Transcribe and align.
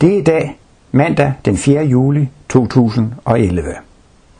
Det 0.00 0.14
er 0.14 0.18
i 0.18 0.22
dag, 0.22 0.58
mandag 0.92 1.32
den 1.44 1.56
4. 1.56 1.84
juli 1.84 2.28
2011. 2.48 3.64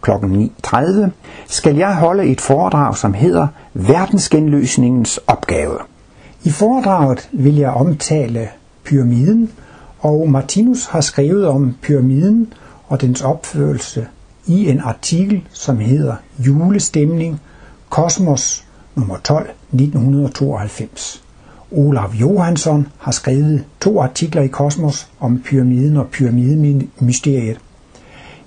Klokken 0.01 0.51
9.30 0.67 1.09
skal 1.47 1.77
jeg 1.77 1.97
holde 1.97 2.25
et 2.25 2.41
foredrag, 2.41 2.97
som 2.97 3.15
hedder 3.15 3.47
Verdensgenløsningens 3.75 5.21
opgave. 5.27 5.79
I 6.45 6.51
foredraget 6.51 7.29
vil 7.33 7.57
jeg 7.57 7.71
omtale 7.71 8.49
pyramiden, 8.85 9.53
og 9.99 10.31
Martinus 10.31 10.87
har 10.87 11.01
skrevet 11.01 11.47
om 11.47 11.75
pyramiden 11.83 12.53
og 12.87 13.01
dens 13.01 13.23
opførelse 13.23 14.07
i 14.47 14.71
en 14.71 14.81
artikel, 14.81 15.49
som 15.53 15.79
hedder 15.79 16.15
Julestemning, 16.39 17.41
Kosmos 17.89 18.65
nummer 18.95 19.17
12, 19.25 19.51
1992. 19.73 21.26
Olav 21.71 22.15
Johansson 22.15 22.87
har 22.99 23.13
skrevet 23.13 23.65
to 23.81 24.01
artikler 24.01 24.43
i 24.43 24.47
Kosmos 24.47 25.09
om 25.21 25.43
pyramiden 25.45 25.97
og 25.97 26.07
pyramidemysteriet. 26.09 27.61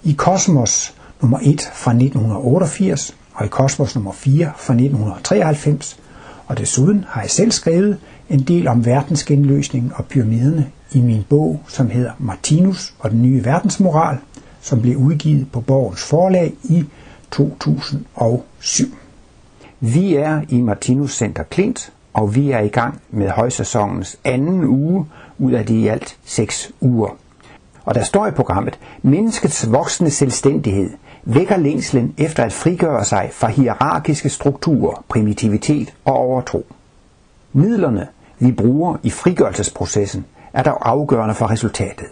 I 0.04 0.14
Kosmos 0.14 0.96
nummer 1.22 1.40
1 1.42 1.62
fra 1.74 1.92
1988 1.92 3.16
og 3.34 3.46
i 3.46 3.48
Kosmos 3.48 3.96
nummer 3.96 4.12
4 4.12 4.46
fra 4.58 4.74
1993, 4.74 6.00
og 6.48 6.58
desuden 6.58 7.06
har 7.08 7.22
jeg 7.22 7.30
selv 7.30 7.52
skrevet 7.52 7.98
en 8.30 8.40
del 8.40 8.68
om 8.68 8.86
verdensgenløsning 8.86 9.92
og 9.96 10.06
pyramiderne 10.06 10.68
i 10.92 11.02
min 11.02 11.26
bog, 11.30 11.62
som 11.68 11.90
hedder 11.90 12.12
Martinus 12.20 12.94
og 13.00 13.12
den 13.12 13.22
nye 13.22 13.46
verdensmoral, 13.46 14.18
som 14.62 14.82
blev 14.82 14.98
udgivet 14.98 15.52
på 15.52 15.62
Borgens 15.62 16.04
forlag 16.04 16.54
i 16.64 16.86
2007. 17.32 18.86
Vi 19.80 20.16
er 20.16 20.42
i 20.50 20.62
Martinus 20.62 21.18
Center 21.18 21.44
Klint, 21.44 21.92
og 22.14 22.36
vi 22.36 22.52
er 22.52 22.60
i 22.60 22.68
gang 22.68 23.02
med 23.10 23.30
højsæsonens 23.30 24.20
anden 24.24 24.64
uge 24.66 25.06
ud 25.40 25.52
af 25.52 25.66
de 25.66 25.76
i 25.80 25.88
alt 25.88 26.18
seks 26.26 26.72
uger. 26.82 27.18
Og 27.86 27.96
der 27.96 28.04
står 28.04 28.28
i 28.28 28.32
programmet, 28.32 28.80
menneskets 29.02 29.72
voksende 29.72 30.12
selvstændighed 30.12 30.90
vækker 31.24 31.58
længslen 31.58 32.14
efter 32.18 32.44
at 32.44 32.54
frigøre 32.54 33.06
sig 33.06 33.30
fra 33.34 33.48
hierarkiske 33.48 34.30
strukturer, 34.30 35.04
primitivitet 35.10 35.94
og 36.06 36.14
overtro. 36.14 36.66
Midlerne, 37.54 38.08
vi 38.40 38.52
bruger 38.52 38.96
i 39.04 39.10
frigørelsesprocessen, 39.10 40.26
er 40.54 40.64
dog 40.64 40.90
afgørende 40.90 41.36
for 41.36 41.52
resultatet. 41.52 42.08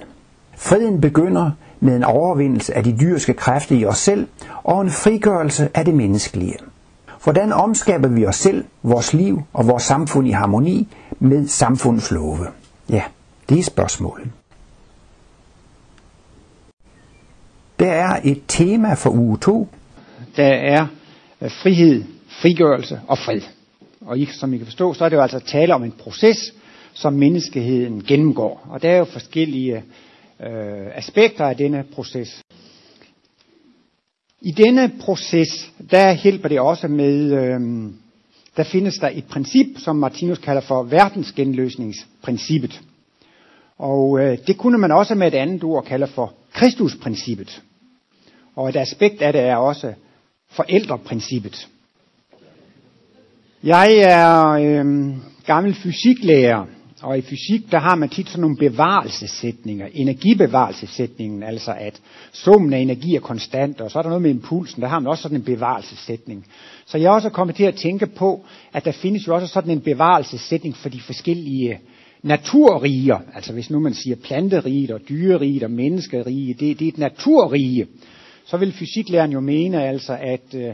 Freden 0.58 1.02
begynder 1.02 1.52
med 1.80 1.96
en 1.96 2.04
overvindelse 2.04 2.74
af 2.74 2.84
de 2.84 2.98
dyriske 3.00 3.34
kræfter 3.34 3.76
i 3.76 3.86
os 3.86 3.98
selv 3.98 4.28
og 4.64 4.82
en 4.82 4.90
frigørelse 4.90 5.70
af 5.74 5.86
det 5.86 5.94
menneskelige. 5.94 6.56
Hvordan 7.28 7.54
omskaber 7.54 8.08
vi 8.08 8.26
os 8.26 8.36
selv, 8.36 8.66
vores 8.84 9.14
liv 9.14 9.42
og 9.54 9.68
vores 9.68 9.84
samfund 9.84 10.28
i 10.28 10.32
harmoni 10.32 10.88
med 11.20 11.48
samfundets 11.48 12.12
love? 12.12 12.48
Ja, 12.90 13.04
det 13.50 13.60
er 13.60 13.64
spørgsmålet. 13.64 14.32
Der 17.80 17.92
er 17.92 18.20
et 18.24 18.42
tema 18.48 18.94
for 18.94 19.10
uge 19.10 19.38
2. 19.38 19.68
Der 20.36 20.48
er 20.48 20.88
øh, 21.42 21.52
frihed, 21.52 22.04
frigørelse 22.42 23.02
og 23.08 23.18
fred. 23.18 23.42
Og 24.02 24.20
I, 24.20 24.26
som 24.26 24.54
I 24.54 24.58
kan 24.58 24.66
forstå, 24.66 24.94
så 24.94 25.06
er 25.06 25.10
det 25.10 25.16
jo 25.16 25.22
altså 25.22 25.40
tale 25.40 25.76
om 25.76 25.84
en 25.84 25.94
proces, 26.00 26.54
som 26.94 27.14
menneskeheden 27.14 28.04
gennemgår. 28.04 28.68
Og 28.70 28.82
der 28.82 28.90
er 28.90 28.98
jo 28.98 29.06
forskellige 29.06 29.84
øh, 30.40 30.88
aspekter 30.96 31.46
af 31.46 31.58
denne 31.58 31.84
proces. 31.94 32.42
I 34.42 34.52
denne 34.52 34.92
proces, 35.02 35.72
der 35.92 36.14
hjælper 36.14 36.50
det 36.50 36.60
også 36.60 36.88
med, 36.88 37.32
øh, 37.32 37.60
der 38.58 38.64
findes 38.64 38.98
der 38.98 39.10
et 39.14 39.26
princip, 39.26 39.68
som 39.78 39.96
Martinus 39.96 40.38
kalder 40.38 40.62
for 40.62 40.84
verdensgenløsningsprincippet. 40.84 42.82
Og 43.78 44.20
øh, 44.20 44.38
det 44.48 44.58
kunne 44.58 44.78
man 44.78 44.92
også 44.92 45.16
med 45.16 45.28
et 45.28 45.34
andet 45.34 45.64
ord 45.64 45.86
kalde 45.86 46.08
for 46.08 46.34
Kristusprincippet. 46.54 47.62
Og 48.56 48.70
et 48.70 48.76
aspekt 48.76 49.22
af 49.22 49.34
det 49.34 49.42
er 49.42 49.56
også 49.56 49.94
forældreprincippet. 50.52 51.68
Jeg 53.64 53.98
er 53.98 54.48
øh, 54.48 55.16
gammel 55.46 55.74
fysiklærer, 55.74 56.66
og 57.02 57.18
i 57.18 57.22
fysik, 57.22 57.72
der 57.72 57.80
har 57.80 57.96
man 57.96 58.10
tit 58.10 58.30
sådan 58.30 58.42
nogle 58.42 58.58
bevarelsessætninger, 58.58 59.88
energibevarelsessætningen, 59.94 61.44
altså 61.44 61.72
at 61.80 62.02
summen 62.32 62.74
af 62.74 62.80
energi 62.80 63.16
er 63.16 63.20
konstant, 63.20 63.82
og 63.82 63.92
så 63.92 64.00
er 64.00 64.04
der 64.04 64.10
noget 64.10 64.22
med 64.22 64.30
impulsen, 64.30 64.82
der 64.82 64.88
har 64.88 65.00
man 65.00 65.08
også 65.08 65.22
sådan 65.22 65.38
en 65.38 65.44
bevarelsessætning. 65.44 66.46
Så 66.86 66.98
jeg 66.98 67.08
er 67.08 67.12
også 67.12 67.30
kommet 67.30 67.56
til 67.56 67.64
at 67.64 67.76
tænke 67.76 68.08
på, 68.08 68.46
at 68.74 68.86
der 68.86 68.92
findes 68.92 69.28
jo 69.28 69.36
også 69.36 69.48
sådan 69.48 69.72
en 69.72 69.82
bevarelsessætning 69.82 70.76
for 70.76 70.90
de 70.90 71.02
forskellige 71.02 71.80
naturriger, 72.24 73.20
altså 73.34 73.54
hvis 73.54 73.70
nu 73.70 73.80
man 73.80 73.94
siger 73.94 74.16
planteriget 74.16 74.92
og 74.92 75.00
dyreriget 75.10 75.64
og 75.64 75.72
menneskerige, 75.72 76.54
det, 76.54 76.80
det 76.80 76.86
er 76.86 76.92
et 76.92 76.98
naturrige 76.98 77.88
så 78.48 78.58
vil 78.58 78.74
fysiklæreren 78.74 79.32
jo 79.32 79.40
mene 79.40 79.84
altså, 79.84 80.18
at 80.22 80.56
øh, 80.56 80.74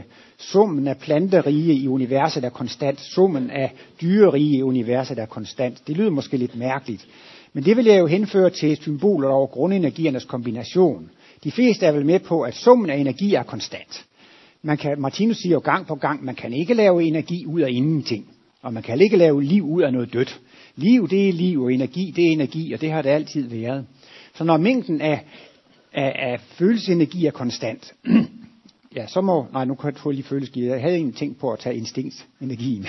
summen 0.52 0.88
af 0.88 0.98
planterige 0.98 1.74
i 1.74 1.88
universet 1.88 2.44
er 2.44 2.50
konstant, 2.50 3.00
summen 3.00 3.50
af 3.50 3.72
dyrerige 4.02 4.56
i 4.56 4.62
universet 4.62 5.18
er 5.18 5.26
konstant. 5.26 5.86
Det 5.86 5.96
lyder 5.96 6.10
måske 6.10 6.36
lidt 6.36 6.56
mærkeligt, 6.56 7.06
men 7.52 7.64
det 7.64 7.76
vil 7.76 7.84
jeg 7.84 7.98
jo 7.98 8.06
henføre 8.06 8.50
til 8.50 8.76
symboler 8.76 9.28
over 9.28 9.46
grundenergiernes 9.46 10.24
kombination. 10.24 11.10
De 11.44 11.50
fleste 11.50 11.86
er 11.86 11.92
vel 11.92 12.06
med 12.06 12.20
på, 12.20 12.42
at 12.42 12.54
summen 12.54 12.90
af 12.90 12.96
energi 12.96 13.34
er 13.34 13.42
konstant. 13.42 14.04
Man 14.62 14.76
kan, 14.76 15.00
Martinus 15.00 15.36
siger 15.36 15.52
jo 15.52 15.60
gang 15.60 15.86
på 15.86 15.94
gang, 15.94 16.24
man 16.24 16.34
kan 16.34 16.52
ikke 16.52 16.74
lave 16.74 17.02
energi 17.02 17.46
ud 17.46 17.60
af 17.60 17.70
ingenting. 17.70 18.26
Og 18.62 18.72
man 18.72 18.82
kan 18.82 19.00
ikke 19.00 19.16
lave 19.16 19.42
liv 19.42 19.64
ud 19.64 19.82
af 19.82 19.92
noget 19.92 20.12
dødt. 20.12 20.40
Liv, 20.76 21.08
det 21.08 21.28
er 21.28 21.32
liv, 21.32 21.62
og 21.62 21.72
energi, 21.72 22.12
det 22.16 22.26
er 22.26 22.32
energi, 22.32 22.72
og 22.72 22.80
det 22.80 22.90
har 22.90 23.02
det 23.02 23.10
altid 23.10 23.48
været. 23.48 23.86
Så 24.34 24.44
når 24.44 24.56
mængden 24.56 25.00
af 25.00 25.24
af, 25.94 26.12
af 26.18 26.40
følelsesenergi 26.40 27.26
er 27.26 27.30
konstant, 27.30 27.94
ja, 28.96 29.06
så 29.06 29.20
må, 29.20 29.46
nej, 29.52 29.64
nu 29.64 29.74
kan 29.74 29.90
jeg 29.90 30.00
få 30.00 30.10
lige 30.10 30.24
følelsesenergi. 30.24 30.70
Jeg 30.70 30.80
havde 30.80 30.94
egentlig 30.94 31.16
tænkt 31.16 31.38
på 31.38 31.52
at 31.52 31.58
tage 31.58 31.76
instinktenergien. 31.76 32.86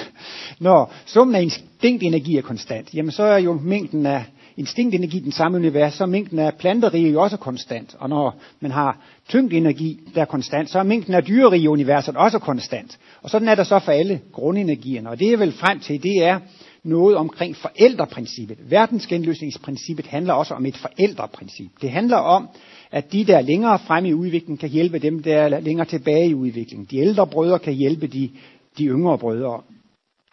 Når 0.60 0.94
summen 1.06 1.36
af 1.36 1.42
instinktenergi 1.42 2.38
er 2.38 2.42
konstant, 2.42 2.94
jamen 2.94 3.12
så 3.12 3.24
er 3.24 3.38
jo 3.38 3.54
mængden 3.64 4.06
af 4.06 4.26
instinktenergi 4.58 5.20
den 5.20 5.32
samme 5.32 5.58
univers, 5.58 5.94
så 5.94 6.04
er 6.04 6.08
mængden 6.08 6.40
af 6.40 6.54
planterige 6.56 7.12
jo 7.12 7.22
også 7.22 7.38
konstant. 7.38 7.96
Og 8.00 8.10
når 8.10 8.40
man 8.60 8.72
har 8.72 8.98
tyngdenergi, 9.30 10.00
der 10.16 10.22
er 10.22 10.26
konstant, 10.26 10.70
så 10.70 10.80
er 10.80 10.84
mængden 10.84 11.14
af 11.14 11.24
dyrerige 11.24 11.70
universet 11.70 12.18
også 12.18 12.40
konstant. 12.40 13.00
Og 13.22 13.30
sådan 13.30 13.48
er 13.48 13.56
der 13.56 13.64
så 13.64 13.80
for 13.80 13.92
alle 13.92 14.22
grundenergierne. 14.32 15.10
Og 15.10 15.20
det 15.20 15.32
jeg 15.32 15.40
vil 15.40 15.52
frem 15.52 15.80
til, 15.80 16.04
det 16.04 16.24
er 16.24 16.40
noget 16.84 17.16
omkring 17.16 17.56
forældreprincippet. 17.56 18.58
Verdensgenløsningsprincippet 18.70 20.08
handler 20.08 20.34
også 20.34 20.54
om 20.54 20.66
et 20.66 20.78
forældreprincip. 20.78 21.72
Det 21.82 21.92
handler 21.92 22.18
om, 22.18 22.50
at 22.92 23.14
de, 23.14 23.26
der 23.26 23.38
er 23.38 23.42
længere 23.42 23.80
fremme 23.80 24.10
i 24.10 24.14
udviklingen, 24.14 24.58
kan 24.58 24.70
hjælpe 24.70 25.00
dem, 25.00 25.24
der 25.24 25.38
er 25.38 25.60
længere 25.60 25.88
tilbage 25.88 26.30
i 26.30 26.34
udviklingen. 26.34 26.88
De 26.92 26.98
ældre 26.98 27.28
brødre 27.28 27.60
kan 27.60 27.74
hjælpe 27.74 28.08
de, 28.08 28.30
de 28.78 28.86
yngre 28.86 29.18
brødre. 29.18 29.62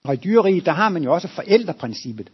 Og 0.04 0.14
i 0.14 0.16
dyreriget, 0.16 0.66
der 0.66 0.72
har 0.72 0.88
man 0.88 1.02
jo 1.02 1.14
også 1.14 1.28
forældreprincippet. 1.28 2.30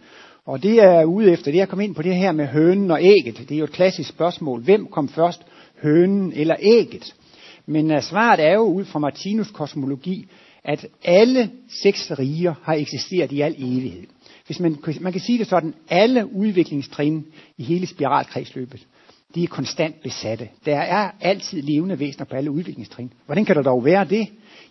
Og 0.47 0.63
det 0.63 0.83
er 0.83 1.05
ude 1.05 1.33
efter, 1.33 1.51
det 1.51 1.59
er 1.59 1.63
at 1.63 1.69
komme 1.69 1.85
ind 1.85 1.95
på 1.95 2.03
det 2.03 2.17
her 2.17 2.33
med 2.33 2.47
hønen 2.47 2.91
og 2.91 3.03
ægget. 3.03 3.39
Det 3.39 3.51
er 3.55 3.59
jo 3.59 3.65
et 3.65 3.73
klassisk 3.73 4.09
spørgsmål. 4.09 4.63
Hvem 4.63 4.87
kom 4.87 5.09
først, 5.09 5.43
hønen 5.83 6.33
eller 6.33 6.57
ægget? 6.61 7.15
Men 7.67 7.91
øh, 7.91 8.03
svaret 8.03 8.41
er 8.41 8.55
jo 8.55 8.63
ud 8.63 8.85
fra 8.85 8.99
Martinus 8.99 9.51
kosmologi, 9.51 10.29
at 10.65 10.87
alle 11.05 11.51
seks 11.83 12.19
riger 12.19 12.55
har 12.63 12.75
eksisteret 12.75 13.33
i 13.33 13.41
al 13.41 13.55
evighed. 13.59 14.07
Hvis 14.47 14.61
man, 14.61 14.77
man 15.01 15.13
kan 15.13 15.21
sige 15.21 15.39
det 15.39 15.47
sådan, 15.47 15.75
alle 15.89 16.35
udviklingstrin 16.35 17.27
i 17.59 17.63
hele 17.63 17.87
spiralkredsløbet, 17.87 18.87
de 19.35 19.43
er 19.43 19.47
konstant 19.49 20.03
besatte. 20.03 20.49
Der 20.65 20.77
er 20.77 21.11
altid 21.21 21.63
levende 21.63 21.99
væsener 21.99 22.25
på 22.25 22.37
alle 22.37 22.51
udviklingstrin. 22.51 23.13
Hvordan 23.27 23.45
kan 23.45 23.57
der 23.57 23.63
dog 23.63 23.85
være 23.85 24.05
det? 24.05 24.29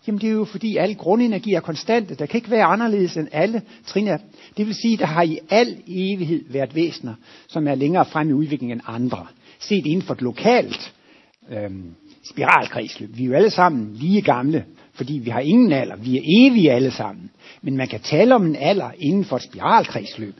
Jamen 0.08 0.22
det 0.22 0.30
er 0.30 0.34
jo 0.34 0.46
fordi 0.46 0.78
alle 0.78 0.96
grundenergi 0.96 1.54
er 1.54 1.60
konstante. 1.60 2.16
Der 2.16 2.26
kan 2.26 2.38
ikke 2.38 2.52
være 2.52 2.64
anderledes 2.64 3.18
end 3.18 3.28
alle 3.32 3.62
trin 3.86 4.08
er. 4.08 4.18
Det 4.58 4.68
vil 4.68 4.76
sige, 4.76 4.98
der 4.98 5.06
har 5.06 5.24
i 5.24 5.40
al 5.50 5.84
evighed 5.88 6.44
været 6.50 6.76
væsener, 6.76 7.14
som 7.48 7.68
er 7.68 7.76
længere 7.76 8.06
frem 8.06 8.30
i 8.30 8.34
udviklingen 8.34 8.78
end 8.78 8.82
andre. 8.88 9.28
Set 9.60 9.86
inden 9.86 10.02
for 10.02 10.14
et 10.14 10.22
lokalt 10.22 10.94
øhm, 11.52 11.96
spiralkredsløb. 12.24 13.10
Vi 13.18 13.24
er 13.24 13.28
jo 13.28 13.34
alle 13.34 13.50
sammen 13.50 13.94
lige 13.94 14.22
gamle, 14.22 14.66
fordi 14.94 15.14
vi 15.14 15.30
har 15.30 15.40
ingen 15.40 15.72
alder. 15.72 15.96
Vi 15.96 16.18
er 16.18 16.22
evige 16.26 16.72
alle 16.72 16.92
sammen. 16.92 17.30
Men 17.62 17.78
man 17.78 17.88
kan 17.88 18.00
tale 18.00 18.36
om 18.36 18.46
en 18.46 18.56
alder 18.56 18.92
inden 19.00 19.26
for 19.26 19.36
et 19.36 19.44
spiralkredsløb. 19.44 20.36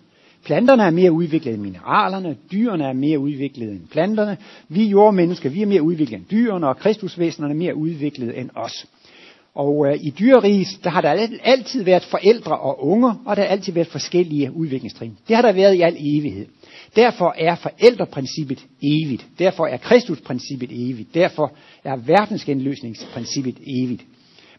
Planterne 0.48 0.84
er 0.84 0.90
mere 0.90 1.12
udviklet 1.12 1.54
end 1.54 1.62
mineralerne, 1.62 2.38
dyrene 2.52 2.84
er 2.84 2.94
mere 2.94 3.20
udviklet 3.20 3.72
end 3.72 3.88
planterne, 3.92 4.38
vi 4.70 4.84
jordmennesker, 4.84 5.50
vi 5.50 5.62
er 5.62 5.66
mere 5.66 5.82
udviklet 5.82 6.18
end 6.18 6.26
dyrene, 6.32 6.68
og 6.68 6.78
kristusvæsenerne 6.78 7.54
er 7.54 7.58
mere 7.58 7.76
udviklet 7.76 8.40
end 8.40 8.50
os. 8.56 8.86
Og 9.56 9.88
øh, 9.88 9.98
i 10.02 10.10
dyreriget, 10.20 10.68
der 10.84 10.90
har 10.90 11.02
der 11.02 11.28
altid 11.44 11.84
været 11.84 12.04
forældre 12.04 12.58
og 12.58 12.88
unger, 12.88 13.24
og 13.26 13.36
der 13.36 13.42
har 13.42 13.50
altid 13.50 13.74
været 13.74 13.88
forskellige 13.88 14.52
udviklingstrin. 14.52 15.18
Det 15.28 15.36
har 15.36 15.44
der 15.44 15.52
været 15.52 15.76
i 15.76 15.82
al 15.82 15.96
evighed. 16.00 16.46
Derfor 16.96 17.36
er 17.38 17.56
forældreprincippet 17.56 18.66
evigt. 18.84 19.28
Derfor 19.40 19.66
er 19.68 19.78
Kristusprincippet 19.78 20.70
evigt. 20.72 21.14
Derfor 21.14 21.52
er 21.84 21.96
verdensgenløsningsprincippet 21.96 23.58
evigt. 23.68 24.06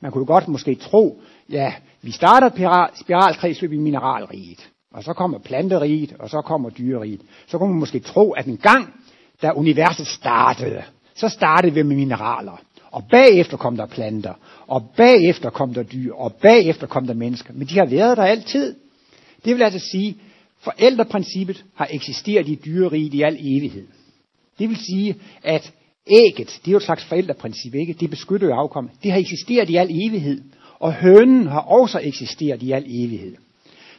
Man 0.01 0.13
kunne 0.13 0.27
godt 0.27 0.49
måske 0.49 0.75
tro, 0.75 1.21
ja, 1.51 1.73
vi 2.03 2.11
starter 2.11 2.91
spiralkredsløb 2.95 3.73
i 3.73 3.77
mineralriget 3.77 4.69
og 4.99 5.05
så 5.05 5.13
kommer 5.13 5.39
planteriget, 5.39 6.13
og 6.19 6.31
så 6.31 6.41
kommer 6.41 6.71
dyreriget. 6.71 7.21
Så 7.47 7.59
kunne 7.59 7.71
man 7.71 7.79
måske 7.79 7.99
tro, 7.99 8.33
at 8.33 8.47
en 8.47 8.57
gang, 8.57 8.95
da 9.43 9.51
universet 9.51 10.07
startede, 10.07 10.83
så 11.15 11.29
startede 11.29 11.75
vi 11.75 11.83
med 11.83 11.97
mineraler. 11.97 12.61
Og 12.91 13.05
bagefter 13.11 13.57
kom 13.57 13.77
der 13.77 13.87
planter, 13.87 14.33
og 14.67 14.91
bagefter 14.97 15.51
kom 15.51 15.75
der 15.75 15.83
dyr, 15.83 16.15
og 16.15 16.35
bagefter 16.35 16.87
kom 16.87 17.07
der 17.07 17.15
mennesker. 17.15 17.55
Men 17.55 17.69
de 17.69 17.79
har 17.79 17.87
været 17.87 18.17
der 18.17 18.25
altid. 18.25 18.75
Det 19.45 19.57
vil 19.57 19.63
altså 19.63 19.89
sige, 19.91 20.17
forældreprincippet 20.61 21.65
har 21.75 21.89
eksisteret 21.91 22.49
i 22.49 22.55
dyreriget 22.65 23.15
i 23.15 23.23
al 23.23 23.37
evighed. 23.41 23.87
Det 24.59 24.69
vil 24.69 24.77
sige, 24.77 25.17
at 25.43 25.73
ægget, 26.11 26.59
det 26.65 26.69
er 26.69 26.73
jo 26.73 26.77
et 26.77 26.83
slags 26.83 27.05
forældreprincip, 27.05 27.75
ikke? 27.75 27.93
Det 27.93 28.11
beskytter 28.11 28.47
jo 28.47 28.55
afkommet. 28.55 28.93
Det 29.03 29.13
har 29.13 29.19
eksisteret 29.19 29.71
i 29.71 29.77
al 29.77 29.91
evighed. 29.91 30.43
Og 30.79 30.95
hønen 30.95 31.47
har 31.47 31.61
også 31.61 32.01
eksisteret 32.03 32.63
i 32.63 32.73
al 32.73 32.85
evighed. 32.87 33.37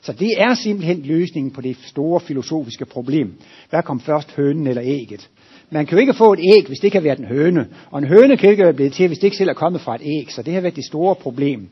Så 0.02 0.14
det 0.14 0.42
er 0.42 0.54
simpelthen 0.54 1.02
løsningen 1.02 1.52
på 1.52 1.62
det 1.62 1.78
store 1.86 2.20
filosofiske 2.20 2.86
problem. 2.86 3.34
Hvad 3.70 3.84
kom 3.84 4.00
først, 4.00 4.32
hønen 4.32 4.68
eller 4.68 4.84
ægget? 4.86 5.30
Man 5.72 5.86
kan 5.86 5.98
jo 5.98 6.02
ikke 6.02 6.14
få 6.14 6.34
et 6.34 6.40
æg, 6.40 6.68
hvis 6.68 6.80
det 6.80 6.92
kan 6.92 7.04
være 7.04 7.20
en 7.20 7.26
høne. 7.26 7.68
Og 7.92 8.00
en 8.00 8.08
høne 8.08 8.38
kan 8.38 8.50
ikke 8.50 8.64
være 8.64 8.74
blevet 8.74 8.94
til, 8.94 9.08
hvis 9.08 9.18
det 9.18 9.24
ikke 9.24 9.38
selv 9.38 9.50
er 9.50 9.54
kommet 9.54 9.82
fra 9.82 9.96
et 9.96 10.02
æg. 10.04 10.32
Så 10.32 10.42
det 10.42 10.54
har 10.54 10.62
været 10.62 10.76
det 10.76 10.86
store 10.86 11.16
problem. 11.16 11.70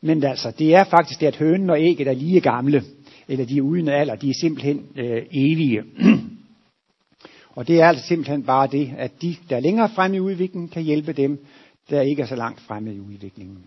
Men 0.00 0.24
altså, 0.24 0.52
det 0.58 0.74
er 0.74 0.84
faktisk 0.84 1.20
det, 1.20 1.26
at 1.26 1.36
hønen 1.36 1.70
og 1.70 1.80
ægget 1.80 2.08
er 2.08 2.12
lige 2.12 2.40
gamle. 2.40 2.82
Eller 3.28 3.46
de 3.46 3.56
er 3.56 3.62
uden 3.62 3.88
alder. 3.88 4.14
De 4.14 4.30
er 4.30 4.34
simpelthen 4.40 4.82
øh, 4.96 5.22
evige. 5.32 5.82
og 7.56 7.68
det 7.68 7.80
er 7.80 7.88
altså 7.88 8.06
simpelthen 8.06 8.42
bare 8.42 8.66
det, 8.66 8.90
at 8.98 9.22
de, 9.22 9.36
der 9.50 9.56
er 9.56 9.60
længere 9.60 9.88
fremme 9.94 10.16
i 10.16 10.20
udviklingen, 10.20 10.68
kan 10.68 10.82
hjælpe 10.82 11.12
dem, 11.12 11.46
der 11.90 12.00
ikke 12.00 12.22
er 12.22 12.26
så 12.26 12.36
langt 12.36 12.60
fremme 12.60 12.94
i 12.94 13.00
udviklingen. 13.00 13.58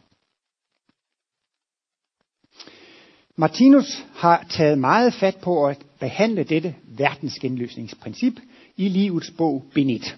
Martinus 3.39 4.06
har 4.16 4.45
taget 4.50 4.80
meget 4.80 5.13
fat 5.13 5.36
på 5.36 5.66
at 5.66 5.78
behandle 6.00 6.44
dette 6.44 6.75
verdensgenløsningsprincip 6.98 8.34
i 8.78 8.89
livets 8.89 9.31
bog 9.38 9.63
Benit. 9.74 10.18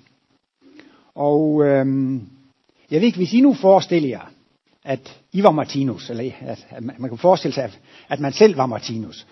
Og 1.16 1.66
øhm, 1.66 2.30
jeg 2.92 3.01
ved 3.01 3.07
ikke, 3.07 3.18
hvis 3.18 3.33
I 3.33 3.42
nu 3.42 3.54
forestiller 3.54 4.10
jer, 4.10 4.31
at 4.83 5.21
I 5.31 5.44
var 5.44 5.51
Martinus, 5.51 6.10
eller 6.10 6.31
at, 6.42 6.68
at 6.69 6.83
man 6.83 7.10
kan 7.10 7.18
forestille 7.18 7.54
sig, 7.54 7.63
at, 7.63 7.80
at 8.10 8.19
man 8.19 8.33
selv 8.33 8.57
var 8.57 8.66
Martinus, 8.66 9.27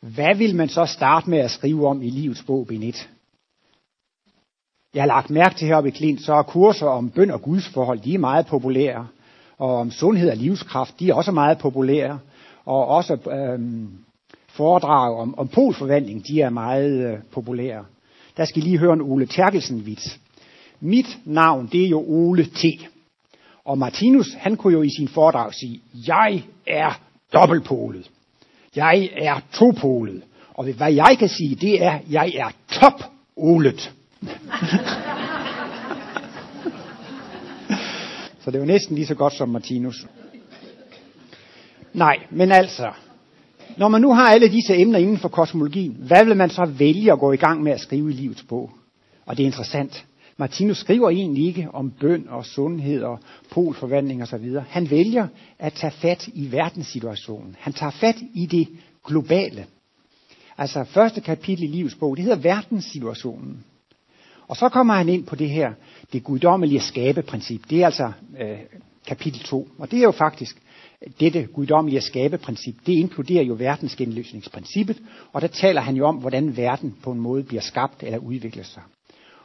hvad 0.00 0.36
vil 0.36 0.56
man 0.56 0.68
så 0.68 0.86
starte 0.86 1.30
med 1.30 1.38
at 1.38 1.50
skrive 1.50 1.86
om 1.86 2.02
i 2.02 2.10
livets 2.10 2.42
bog 2.42 2.66
Benit? 2.66 3.10
Jeg 4.94 5.02
har 5.02 5.06
lagt 5.06 5.30
mærke 5.30 5.54
til 5.54 5.66
heroppe 5.66 5.88
i 5.88 5.92
Klint, 5.92 6.22
så 6.22 6.34
er 6.34 6.42
kurser 6.42 6.86
om 6.86 7.10
bøn 7.10 7.30
og 7.30 7.42
Guds 7.42 7.68
forhold, 7.68 8.00
de 8.00 8.14
er 8.14 8.18
meget 8.18 8.46
populære. 8.46 9.06
Og 9.58 9.76
om 9.76 9.90
sundhed 9.90 10.30
og 10.30 10.36
livskraft, 10.36 11.00
de 11.00 11.10
er 11.10 11.14
også 11.14 11.32
meget 11.32 11.58
populære 11.58 12.18
og 12.64 12.86
også 12.86 13.18
øhm, 13.30 13.88
foredrag 14.48 15.16
om, 15.16 15.38
om 15.38 15.48
polforvandling, 15.48 16.28
de 16.28 16.40
er 16.40 16.50
meget 16.50 17.12
øh, 17.12 17.18
populære. 17.32 17.84
Der 18.36 18.44
skal 18.44 18.62
I 18.62 18.64
lige 18.64 18.78
høre 18.78 18.92
en 18.92 19.00
Ole 19.00 19.26
Terkelsen 19.26 19.86
vits. 19.86 20.18
Mit 20.80 21.18
navn, 21.24 21.68
det 21.72 21.84
er 21.84 21.88
jo 21.88 22.04
Ole 22.08 22.44
T. 22.44 22.64
Og 23.64 23.78
Martinus, 23.78 24.34
han 24.38 24.56
kunne 24.56 24.72
jo 24.72 24.82
i 24.82 24.90
sin 24.98 25.08
foredrag 25.08 25.54
sige, 25.54 25.80
jeg 26.06 26.42
er 26.66 27.00
dobbeltpolet. 27.32 28.10
Jeg 28.76 29.10
er 29.16 29.40
topolet. 29.52 30.22
Og 30.54 30.72
hvad 30.72 30.92
jeg 30.92 31.16
kan 31.18 31.28
sige, 31.28 31.54
det 31.54 31.84
er, 31.84 31.98
jeg 32.10 32.32
er 32.34 32.50
top-olet. 32.68 33.92
så 38.44 38.50
det 38.50 38.60
er 38.60 38.64
næsten 38.64 38.94
lige 38.94 39.06
så 39.06 39.14
godt 39.14 39.32
som 39.32 39.48
Martinus. 39.48 40.06
Nej, 41.94 42.16
men 42.30 42.52
altså, 42.52 42.92
når 43.76 43.88
man 43.88 44.00
nu 44.00 44.12
har 44.14 44.28
alle 44.28 44.48
disse 44.48 44.76
emner 44.76 44.98
inden 44.98 45.18
for 45.18 45.28
kosmologien, 45.28 45.96
hvad 45.98 46.24
vil 46.24 46.36
man 46.36 46.50
så 46.50 46.64
vælge 46.64 47.12
at 47.12 47.18
gå 47.18 47.32
i 47.32 47.36
gang 47.36 47.62
med 47.62 47.72
at 47.72 47.80
skrive 47.80 48.10
i 48.10 48.12
livets 48.12 48.42
bog? 48.42 48.70
Og 49.26 49.36
det 49.36 49.42
er 49.42 49.46
interessant. 49.46 50.06
Martinus 50.36 50.78
skriver 50.78 51.10
egentlig 51.10 51.46
ikke 51.46 51.68
om 51.72 51.90
bøn 51.90 52.26
og 52.28 52.46
sundhed 52.46 53.02
og 53.02 53.18
polforvandling 53.50 54.22
osv. 54.22 54.56
Han 54.68 54.90
vælger 54.90 55.26
at 55.58 55.72
tage 55.72 55.90
fat 55.90 56.28
i 56.28 56.52
verdenssituationen. 56.52 57.56
Han 57.58 57.72
tager 57.72 57.90
fat 57.90 58.16
i 58.34 58.46
det 58.46 58.68
globale. 59.06 59.66
Altså 60.58 60.84
første 60.84 61.20
kapitel 61.20 61.64
i 61.64 61.66
livets 61.66 61.94
bog, 61.94 62.16
det 62.16 62.24
hedder 62.24 62.38
verdenssituationen. 62.38 63.64
Og 64.48 64.56
så 64.56 64.68
kommer 64.68 64.94
han 64.94 65.08
ind 65.08 65.26
på 65.26 65.36
det 65.36 65.50
her, 65.50 65.72
det 66.12 66.24
guddommelige 66.24 66.80
skabeprincip. 66.80 67.70
Det 67.70 67.82
er 67.82 67.86
altså 67.86 68.12
øh, 68.40 68.58
kapitel 69.06 69.40
2. 69.40 69.68
Og 69.78 69.90
det 69.90 69.98
er 69.98 70.02
jo 70.02 70.10
faktisk 70.10 70.56
dette 71.20 71.46
guddommelige 71.46 72.00
skabeprincip, 72.00 72.74
det 72.86 72.92
inkluderer 72.92 73.42
jo 73.42 73.54
verdensgenløsningsprincippet, 73.58 75.02
og 75.32 75.40
der 75.40 75.46
taler 75.46 75.80
han 75.80 75.96
jo 75.96 76.06
om, 76.06 76.16
hvordan 76.16 76.56
verden 76.56 76.96
på 77.02 77.12
en 77.12 77.20
måde 77.20 77.42
bliver 77.42 77.62
skabt 77.62 78.02
eller 78.02 78.18
udvikler 78.18 78.64
sig. 78.64 78.82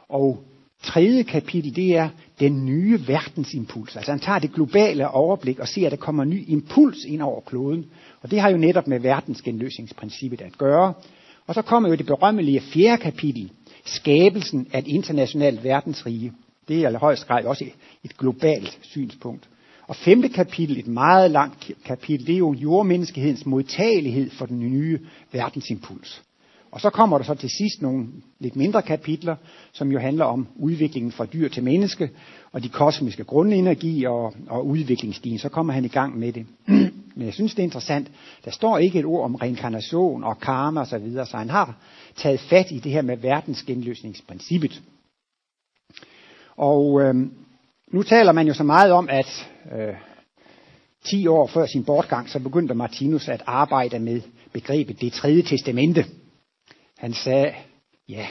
Og 0.08 0.44
tredje 0.82 1.22
kapitel, 1.22 1.76
det 1.76 1.96
er 1.96 2.08
den 2.40 2.64
nye 2.64 3.00
verdensimpuls. 3.06 3.96
Altså 3.96 4.10
han 4.10 4.20
tager 4.20 4.38
det 4.38 4.52
globale 4.52 5.08
overblik 5.08 5.58
og 5.58 5.68
ser, 5.68 5.86
at 5.86 5.90
der 5.90 5.96
kommer 5.96 6.22
en 6.22 6.30
ny 6.30 6.44
impuls 6.48 7.04
ind 7.04 7.22
over 7.22 7.40
kloden. 7.40 7.86
Og 8.22 8.30
det 8.30 8.40
har 8.40 8.50
jo 8.50 8.56
netop 8.56 8.86
med 8.86 9.00
verdensgenløsningsprincippet 9.00 10.40
at 10.40 10.58
gøre. 10.58 10.94
Og 11.46 11.54
så 11.54 11.62
kommer 11.62 11.88
jo 11.88 11.94
det 11.94 12.06
berømmelige 12.06 12.60
fjerde 12.60 13.02
kapitel, 13.02 13.50
skabelsen 13.84 14.66
af 14.72 14.78
et 14.78 14.86
internationalt 14.86 15.64
verdensrige. 15.64 16.32
Det 16.68 16.84
er 16.84 16.90
i 16.90 16.94
højst 16.94 17.26
grad 17.26 17.44
også 17.44 17.64
et 18.04 18.16
globalt 18.16 18.78
synspunkt. 18.82 19.48
Og 19.88 19.96
femte 19.96 20.28
kapitel, 20.28 20.78
et 20.78 20.86
meget 20.86 21.30
langt 21.30 21.70
kapitel, 21.84 22.26
det 22.26 22.34
er 22.34 22.38
jo 22.38 22.52
jordmenneskehedens 22.52 23.46
modtagelighed 23.46 24.30
for 24.30 24.46
den 24.46 24.60
nye 24.60 24.98
verdensimpuls. 25.32 26.22
Og 26.70 26.80
så 26.80 26.90
kommer 26.90 27.18
der 27.18 27.24
så 27.24 27.34
til 27.34 27.50
sidst 27.50 27.82
nogle 27.82 28.06
lidt 28.38 28.56
mindre 28.56 28.82
kapitler, 28.82 29.36
som 29.72 29.92
jo 29.92 29.98
handler 29.98 30.24
om 30.24 30.46
udviklingen 30.56 31.12
fra 31.12 31.26
dyr 31.26 31.48
til 31.48 31.64
menneske, 31.64 32.10
og 32.52 32.62
de 32.62 32.68
kosmiske 32.68 33.24
grundenergi 33.24 34.04
og, 34.04 34.34
og 34.48 34.66
udviklingsstigen. 34.66 35.38
Så 35.38 35.48
kommer 35.48 35.72
han 35.72 35.84
i 35.84 35.88
gang 35.88 36.18
med 36.18 36.32
det. 36.32 36.46
Men 37.16 37.26
jeg 37.26 37.34
synes, 37.34 37.54
det 37.54 37.58
er 37.58 37.64
interessant. 37.64 38.10
Der 38.44 38.50
står 38.50 38.78
ikke 38.78 38.98
et 38.98 39.04
ord 39.04 39.24
om 39.24 39.34
reinkarnation 39.34 40.24
og 40.24 40.40
karma 40.40 40.80
osv., 40.80 40.90
så, 40.90 40.98
videre, 40.98 41.26
så 41.26 41.36
han 41.36 41.50
har 41.50 41.76
taget 42.16 42.40
fat 42.40 42.66
i 42.70 42.78
det 42.78 42.92
her 42.92 43.02
med 43.02 43.16
verdensgenløsningsprincippet. 43.16 44.82
Og 46.56 47.02
øh, 47.02 47.14
nu 47.92 48.02
taler 48.02 48.32
man 48.32 48.46
jo 48.46 48.54
så 48.54 48.64
meget 48.64 48.92
om, 48.92 49.08
at 49.08 49.50
øh, 49.72 49.94
10 51.04 51.26
år 51.26 51.46
før 51.46 51.66
sin 51.66 51.84
bortgang, 51.84 52.28
så 52.28 52.38
begyndte 52.38 52.74
Martinus 52.74 53.28
at 53.28 53.42
arbejde 53.46 53.98
med 53.98 54.20
begrebet 54.52 55.00
det 55.00 55.12
tredje 55.12 55.42
testamente. 55.42 56.04
Han 56.98 57.14
sagde, 57.14 57.52
ja, 58.08 58.26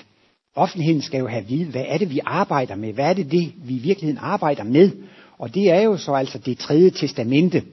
offentligheden 0.55 1.01
skal 1.01 1.19
jo 1.19 1.27
have 1.27 1.41
at 1.41 1.49
vide, 1.49 1.71
hvad 1.71 1.85
er 1.87 1.97
det, 1.97 2.09
vi 2.09 2.19
arbejder 2.25 2.75
med? 2.75 2.93
Hvad 2.93 3.09
er 3.09 3.13
det, 3.13 3.31
det 3.31 3.53
vi 3.57 3.75
i 3.75 3.79
virkeligheden 3.79 4.19
arbejder 4.21 4.63
med? 4.63 4.91
Og 5.37 5.55
det 5.55 5.71
er 5.71 5.81
jo 5.81 5.97
så 5.97 6.13
altså 6.13 6.37
det 6.37 6.57
tredje 6.57 6.89
testamente. 6.89 7.63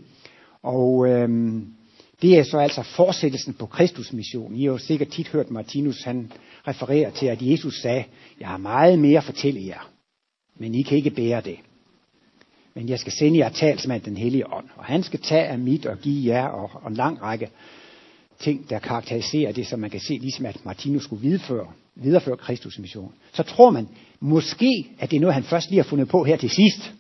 Og 0.63 1.09
øhm, 1.09 1.67
det 2.23 2.39
er 2.39 2.45
så 2.45 2.59
altså 2.59 2.83
fortsættelsen 2.83 3.55
på 3.55 3.67
Kristus 3.67 4.13
mission. 4.13 4.55
I 4.55 4.65
har 4.65 4.73
jo 4.73 4.79
sikkert 4.79 5.09
tit 5.09 5.29
hørt 5.29 5.51
Martinus, 5.51 6.03
han 6.05 6.33
refererer 6.69 7.11
til, 7.11 7.27
at 7.27 7.43
Jesus 7.43 7.75
sagde, 7.75 8.05
jeg 8.41 8.49
har 8.49 8.57
meget 8.57 8.99
mere 8.99 9.19
at 9.19 9.25
fortælle 9.25 9.67
jer, 9.67 9.91
men 10.57 10.75
I 10.75 10.83
kan 10.83 10.97
ikke 10.97 11.11
bære 11.11 11.41
det 11.41 11.57
men 12.75 12.89
jeg 12.89 12.99
skal 12.99 13.13
sende 13.13 13.39
jer 13.39 13.49
talsmand 13.49 14.03
den 14.03 14.17
hellige 14.17 14.53
ånd. 14.53 14.67
Og 14.77 14.85
han 14.85 15.03
skal 15.03 15.21
tage 15.21 15.47
af 15.47 15.59
mit 15.59 15.87
og 15.87 15.99
give 15.99 16.35
jer 16.35 16.47
og, 16.47 16.71
og 16.75 16.91
en 16.91 16.97
lang 16.97 17.23
række 17.23 17.49
ting, 18.39 18.71
der 18.71 18.79
karakteriserer 18.79 19.53
det, 19.53 19.67
som 19.67 19.81
man 19.81 19.91
kan 19.91 20.01
se, 20.01 20.19
ligesom 20.19 20.47
at 20.47 20.65
Martinus 20.65 21.05
skulle 21.05 21.23
videreføre, 21.23 21.67
videreføre 21.95 22.37
Kristus 22.37 22.79
mission. 22.79 23.13
Så 23.33 23.43
tror 23.43 23.71
man 23.71 23.89
måske, 24.21 24.87
at 24.99 25.11
det 25.11 25.17
er 25.17 25.21
noget, 25.21 25.35
han 25.35 25.45
først 25.45 25.71
lige 25.71 25.83
har 25.83 25.89
fundet 25.89 26.09
på 26.09 26.25
her 26.25 26.37
til 26.37 26.51
sidst. 26.51 26.95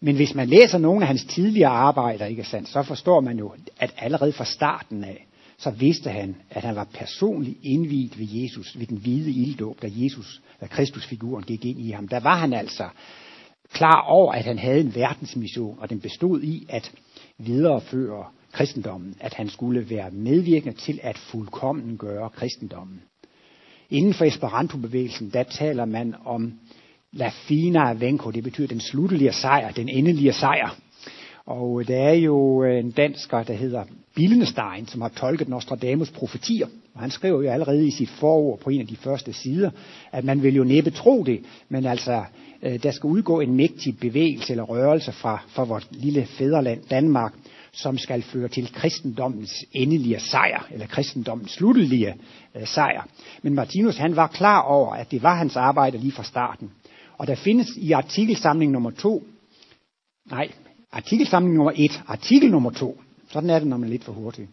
Men 0.00 0.16
hvis 0.16 0.34
man 0.34 0.48
læser 0.48 0.78
nogle 0.78 1.00
af 1.00 1.06
hans 1.06 1.24
tidligere 1.24 1.70
arbejder, 1.70 2.26
ikke 2.26 2.44
sandt, 2.44 2.68
så 2.68 2.82
forstår 2.82 3.20
man 3.20 3.38
jo, 3.38 3.54
at 3.78 3.94
allerede 3.98 4.32
fra 4.32 4.44
starten 4.44 5.04
af, 5.04 5.26
så 5.58 5.70
vidste 5.70 6.10
han, 6.10 6.36
at 6.50 6.64
han 6.64 6.76
var 6.76 6.88
personligt 6.94 7.58
indviet 7.62 8.18
ved 8.18 8.26
Jesus, 8.30 8.78
ved 8.78 8.86
den 8.86 8.96
hvide 8.96 9.30
ilddåb, 9.30 9.82
da 9.82 9.88
Jesus, 9.92 10.42
da 10.60 10.66
Kristusfiguren 10.66 11.44
gik 11.44 11.64
ind 11.64 11.80
i 11.80 11.90
ham. 11.90 12.08
Der 12.08 12.20
var 12.20 12.36
han 12.36 12.52
altså 12.52 12.88
klar 13.72 14.04
over, 14.08 14.32
at 14.32 14.44
han 14.44 14.58
havde 14.58 14.80
en 14.80 14.94
verdensmission, 14.94 15.78
og 15.78 15.90
den 15.90 16.00
bestod 16.00 16.42
i 16.42 16.66
at 16.68 16.92
videreføre 17.38 18.24
kristendommen, 18.52 19.14
at 19.20 19.34
han 19.34 19.48
skulle 19.48 19.90
være 19.90 20.10
medvirkende 20.10 20.78
til 20.78 21.00
at 21.02 21.18
fuldkommen 21.18 21.96
gøre 21.96 22.30
kristendommen. 22.30 23.00
Inden 23.90 24.14
for 24.14 24.24
Esperanto-bevægelsen, 24.24 25.30
der 25.30 25.42
taler 25.42 25.84
man 25.84 26.14
om 26.24 26.52
la 27.12 27.28
fina 27.28 27.92
venko, 27.92 28.30
det 28.30 28.44
betyder 28.44 28.68
den 28.68 28.80
sluttelige 28.80 29.32
sejr, 29.32 29.70
den 29.70 29.88
endelige 29.88 30.32
sejr. 30.32 30.76
Og 31.46 31.80
øh, 31.80 31.88
der 31.88 31.96
er 31.96 32.14
jo 32.14 32.64
øh, 32.64 32.78
en 32.78 32.90
dansker, 32.90 33.42
der 33.42 33.54
hedder 33.54 33.84
Billenstein, 34.14 34.86
som 34.86 35.00
har 35.00 35.08
tolket 35.08 35.48
Nostradamus 35.48 36.10
profetier. 36.10 36.66
Og 36.94 37.00
han 37.00 37.10
skriver 37.10 37.42
jo 37.42 37.50
allerede 37.50 37.86
i 37.86 37.90
sit 37.90 38.10
forord 38.10 38.58
på 38.58 38.70
en 38.70 38.80
af 38.80 38.86
de 38.86 38.96
første 38.96 39.32
sider, 39.32 39.70
at 40.12 40.24
man 40.24 40.42
vil 40.42 40.54
jo 40.54 40.64
næppe 40.64 40.90
tro 40.90 41.24
det, 41.24 41.40
men 41.68 41.86
altså 41.86 42.24
øh, 42.62 42.82
der 42.82 42.90
skal 42.90 43.08
udgå 43.08 43.40
en 43.40 43.54
mægtig 43.54 43.98
bevægelse 43.98 44.52
eller 44.52 44.64
rørelse 44.64 45.12
fra, 45.12 45.42
fra 45.48 45.64
vores 45.64 45.88
lille 45.90 46.26
fædreland 46.26 46.80
Danmark, 46.90 47.34
som 47.72 47.98
skal 47.98 48.22
føre 48.22 48.48
til 48.48 48.72
kristendommens 48.72 49.64
endelige 49.72 50.20
sejr, 50.20 50.68
eller 50.72 50.86
kristendommens 50.86 51.50
sluttelige 51.50 52.14
øh, 52.56 52.66
sejr. 52.66 53.08
Men 53.42 53.54
Martinus 53.54 53.96
han 53.96 54.16
var 54.16 54.26
klar 54.26 54.60
over, 54.62 54.92
at 54.92 55.10
det 55.10 55.22
var 55.22 55.34
hans 55.34 55.56
arbejde 55.56 55.98
lige 55.98 56.12
fra 56.12 56.24
starten. 56.24 56.70
Og 57.18 57.26
der 57.26 57.34
findes 57.34 57.68
i 57.76 57.92
artikelsamling 57.92 58.72
nummer 58.72 58.90
to, 58.90 59.22
nej, 60.30 60.48
artikelsamling 60.94 61.54
nummer 61.54 61.72
1, 61.76 62.02
artikel 62.06 62.50
nummer 62.50 62.70
2. 62.70 63.00
sådan 63.32 63.50
er 63.50 63.58
det, 63.58 63.68
når 63.68 63.76
man 63.76 63.88
er 63.88 63.90
lidt 63.90 64.04
for 64.04 64.12
hurtig. 64.12 64.48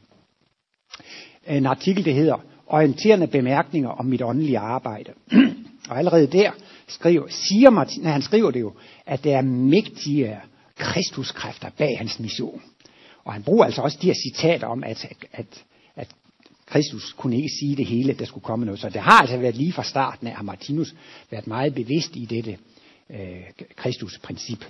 En 1.47 1.65
artikel, 1.65 2.05
der 2.05 2.13
hedder 2.13 2.45
Orienterende 2.67 3.27
bemærkninger 3.27 3.89
om 3.89 4.05
mit 4.05 4.21
åndelige 4.21 4.59
arbejde. 4.59 5.13
og 5.89 5.97
allerede 5.97 6.27
der 6.27 6.51
skriver, 6.87 7.27
siger 7.29 7.69
Martin, 7.69 8.05
han 8.05 8.21
skriver 8.21 8.51
det 8.51 8.59
jo, 8.59 8.73
at 9.05 9.23
der 9.23 9.37
er 9.37 9.41
mægtige 9.41 10.37
kristuskræfter 10.77 11.69
bag 11.77 11.97
hans 11.97 12.19
mission. 12.19 12.61
Og 13.23 13.33
han 13.33 13.43
bruger 13.43 13.65
altså 13.65 13.81
også 13.81 13.97
de 14.01 14.07
her 14.07 14.13
citater 14.13 14.67
om, 14.67 14.83
at, 14.83 15.07
at, 15.31 15.63
at 15.95 16.07
Kristus 16.65 17.13
kunne 17.17 17.35
ikke 17.35 17.49
sige 17.59 17.75
det 17.75 17.85
hele, 17.85 18.11
at 18.11 18.19
der 18.19 18.25
skulle 18.25 18.43
komme 18.43 18.65
noget. 18.65 18.79
Så 18.79 18.89
det 18.89 19.01
har 19.01 19.21
altså 19.21 19.37
været 19.37 19.55
lige 19.55 19.73
fra 19.73 19.83
starten 19.83 20.27
af, 20.27 20.35
at 20.39 20.45
Martinus 20.45 20.95
været 21.31 21.47
meget 21.47 21.75
bevidst 21.75 22.15
i 22.15 22.25
dette 22.25 22.57
øh, 23.09 23.43
Kristus-princip. 23.75 24.65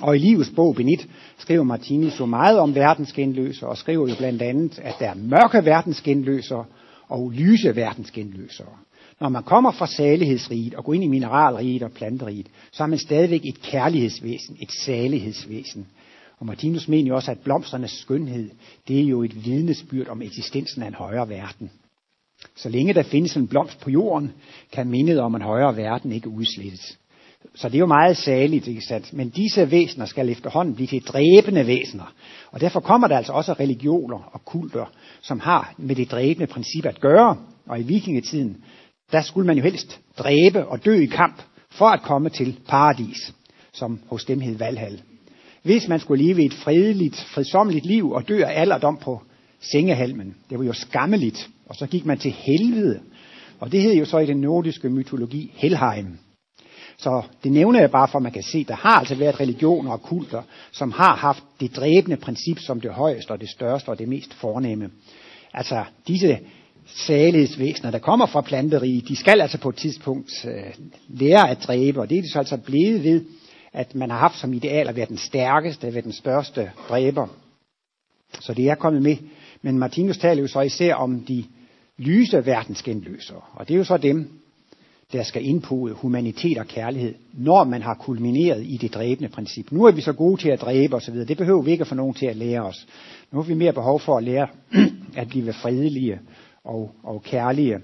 Og 0.00 0.16
i 0.16 0.18
livets 0.18 0.50
bog, 0.56 0.74
Benit, 0.74 1.08
skriver 1.38 1.62
Martinus 1.62 2.20
jo 2.20 2.26
meget 2.26 2.58
om 2.58 2.74
verdensgenløser, 2.74 3.66
og 3.66 3.78
skriver 3.78 4.08
jo 4.08 4.14
blandt 4.18 4.42
andet, 4.42 4.78
at 4.78 4.94
der 4.98 5.10
er 5.10 5.14
mørke 5.14 5.64
verdensgenløser 5.64 6.64
og 7.08 7.30
lyse 7.30 7.76
verdensgenløsere. 7.76 8.76
Når 9.20 9.28
man 9.28 9.42
kommer 9.42 9.72
fra 9.72 9.86
salighedsriget 9.86 10.74
og 10.74 10.84
går 10.84 10.94
ind 10.94 11.04
i 11.04 11.08
mineralriget 11.08 11.82
og 11.82 11.92
planteriget, 11.92 12.46
så 12.72 12.82
er 12.82 12.86
man 12.86 12.98
stadigvæk 12.98 13.40
et 13.44 13.62
kærlighedsvæsen, 13.62 14.56
et 14.62 14.70
salighedsvæsen. 14.84 15.86
Og 16.38 16.46
Martinus 16.46 16.88
mener 16.88 17.08
jo 17.08 17.14
også, 17.14 17.30
at 17.30 17.38
blomsternes 17.38 17.90
skønhed, 17.90 18.50
det 18.88 19.00
er 19.00 19.04
jo 19.04 19.22
et 19.22 19.44
vidnesbyrd 19.44 20.08
om 20.08 20.22
eksistensen 20.22 20.82
af 20.82 20.86
en 20.86 20.94
højere 20.94 21.28
verden. 21.28 21.70
Så 22.56 22.68
længe 22.68 22.94
der 22.94 23.02
findes 23.02 23.36
en 23.36 23.48
blomst 23.48 23.80
på 23.80 23.90
jorden, 23.90 24.32
kan 24.72 24.88
mindet 24.88 25.20
om 25.20 25.34
en 25.34 25.42
højere 25.42 25.76
verden 25.76 26.12
ikke 26.12 26.28
udslettes. 26.28 26.98
Så 27.54 27.68
det 27.68 27.74
er 27.74 27.78
jo 27.78 27.86
meget 27.86 28.16
saligt, 28.16 28.66
ikke 28.66 28.80
sandt? 28.88 29.12
Men 29.12 29.28
disse 29.28 29.70
væsener 29.70 30.06
skal 30.06 30.28
efterhånden 30.28 30.74
blive 30.74 30.86
til 30.86 31.02
dræbende 31.02 31.66
væsener. 31.66 32.12
Og 32.50 32.60
derfor 32.60 32.80
kommer 32.80 33.08
der 33.08 33.16
altså 33.16 33.32
også 33.32 33.52
religioner 33.52 34.30
og 34.32 34.44
kulter, 34.44 34.84
som 35.22 35.40
har 35.40 35.74
med 35.78 35.96
det 35.96 36.10
dræbende 36.10 36.46
princip 36.46 36.86
at 36.86 37.00
gøre. 37.00 37.36
Og 37.68 37.80
i 37.80 37.82
vikingetiden, 37.82 38.56
der 39.12 39.22
skulle 39.22 39.46
man 39.46 39.56
jo 39.56 39.62
helst 39.62 40.00
dræbe 40.18 40.66
og 40.66 40.84
dø 40.84 40.94
i 40.94 41.06
kamp 41.06 41.42
for 41.70 41.86
at 41.86 42.02
komme 42.02 42.28
til 42.28 42.58
paradis, 42.68 43.34
som 43.72 44.00
hos 44.10 44.24
dem 44.24 44.40
hed 44.40 44.58
Valhall. 44.58 45.02
Hvis 45.62 45.88
man 45.88 46.00
skulle 46.00 46.24
leve 46.24 46.44
et 46.44 46.54
fredeligt, 46.54 47.26
fredsomligt 47.34 47.86
liv 47.86 48.10
og 48.10 48.28
dø 48.28 48.42
af 48.42 48.60
alderdom 48.60 48.98
på 49.02 49.22
sengehalmen, 49.60 50.34
det 50.50 50.58
var 50.58 50.64
jo 50.64 50.72
skammeligt, 50.72 51.48
og 51.68 51.74
så 51.74 51.86
gik 51.86 52.06
man 52.06 52.18
til 52.18 52.30
helvede. 52.30 53.00
Og 53.60 53.72
det 53.72 53.82
hed 53.82 53.94
jo 53.94 54.04
så 54.04 54.18
i 54.18 54.26
den 54.26 54.40
nordiske 54.40 54.90
mytologi 54.90 55.52
Helheim. 55.54 56.18
Så 56.98 57.22
det 57.44 57.52
nævner 57.52 57.80
jeg 57.80 57.90
bare 57.90 58.08
for, 58.08 58.18
at 58.18 58.22
man 58.22 58.32
kan 58.32 58.42
se, 58.42 58.64
der 58.64 58.74
har 58.74 58.98
altså 58.98 59.14
været 59.14 59.40
religioner 59.40 59.92
og 59.92 60.02
kulter, 60.02 60.42
som 60.72 60.92
har 60.92 61.16
haft 61.16 61.44
det 61.60 61.76
dræbende 61.76 62.16
princip 62.16 62.58
som 62.58 62.80
det 62.80 62.90
højeste 62.90 63.30
og 63.30 63.40
det 63.40 63.48
største 63.48 63.88
og 63.88 63.98
det 63.98 64.08
mest 64.08 64.34
fornemme. 64.34 64.90
Altså 65.54 65.84
disse 66.08 66.38
salighedsvæsener, 66.86 67.90
der 67.90 67.98
kommer 67.98 68.26
fra 68.26 68.40
planteriget, 68.40 69.08
de 69.08 69.16
skal 69.16 69.40
altså 69.40 69.58
på 69.58 69.68
et 69.68 69.76
tidspunkt 69.76 70.30
øh, 70.44 70.74
lære 71.08 71.50
at 71.50 71.58
dræbe, 71.66 72.00
og 72.00 72.10
det 72.10 72.18
er 72.18 72.22
de 72.22 72.32
så 72.32 72.38
altså 72.38 72.56
blevet 72.56 73.04
ved, 73.04 73.24
at 73.72 73.94
man 73.94 74.10
har 74.10 74.18
haft 74.18 74.38
som 74.38 74.52
ideal 74.52 74.88
at 74.88 74.96
være 74.96 75.06
den 75.06 75.18
stærkeste, 75.18 75.86
at 75.86 75.94
være 75.94 76.02
den 76.02 76.12
største 76.12 76.70
dræber. 76.88 77.26
Så 78.40 78.54
det 78.54 78.70
er 78.70 78.74
kommet 78.74 79.02
med. 79.02 79.16
Men 79.62 79.78
Martinus 79.78 80.18
taler 80.18 80.42
jo 80.42 80.48
så 80.48 80.60
især 80.60 80.94
om 80.94 81.20
de 81.20 81.44
lyse 81.98 82.46
verdensgenløsere, 82.46 83.40
og 83.52 83.68
det 83.68 83.74
er 83.74 83.78
jo 83.78 83.84
så 83.84 83.96
dem, 83.96 84.40
der 85.12 85.22
skal 85.22 85.46
indpode 85.46 85.90
øh, 85.90 85.96
humanitet 85.96 86.58
og 86.58 86.66
kærlighed, 86.66 87.14
når 87.32 87.64
man 87.64 87.82
har 87.82 87.94
kulmineret 87.94 88.64
i 88.64 88.76
det 88.76 88.94
dræbende 88.94 89.28
princip. 89.28 89.72
Nu 89.72 89.84
er 89.84 89.92
vi 89.92 90.00
så 90.00 90.12
gode 90.12 90.40
til 90.40 90.48
at 90.48 90.60
dræbe 90.60 90.96
osv. 90.96 91.14
Det 91.14 91.36
behøver 91.36 91.62
vi 91.62 91.70
ikke 91.70 91.82
at 91.82 91.88
få 91.88 91.94
nogen 91.94 92.14
til 92.14 92.26
at 92.26 92.36
lære 92.36 92.62
os. 92.62 92.86
Nu 93.32 93.40
har 93.40 93.48
vi 93.48 93.54
mere 93.54 93.72
behov 93.72 94.00
for 94.00 94.16
at 94.16 94.24
lære 94.24 94.48
at 95.20 95.28
blive 95.28 95.52
fredelige 95.52 96.20
og, 96.64 96.90
og 97.02 97.22
kærlige. 97.22 97.80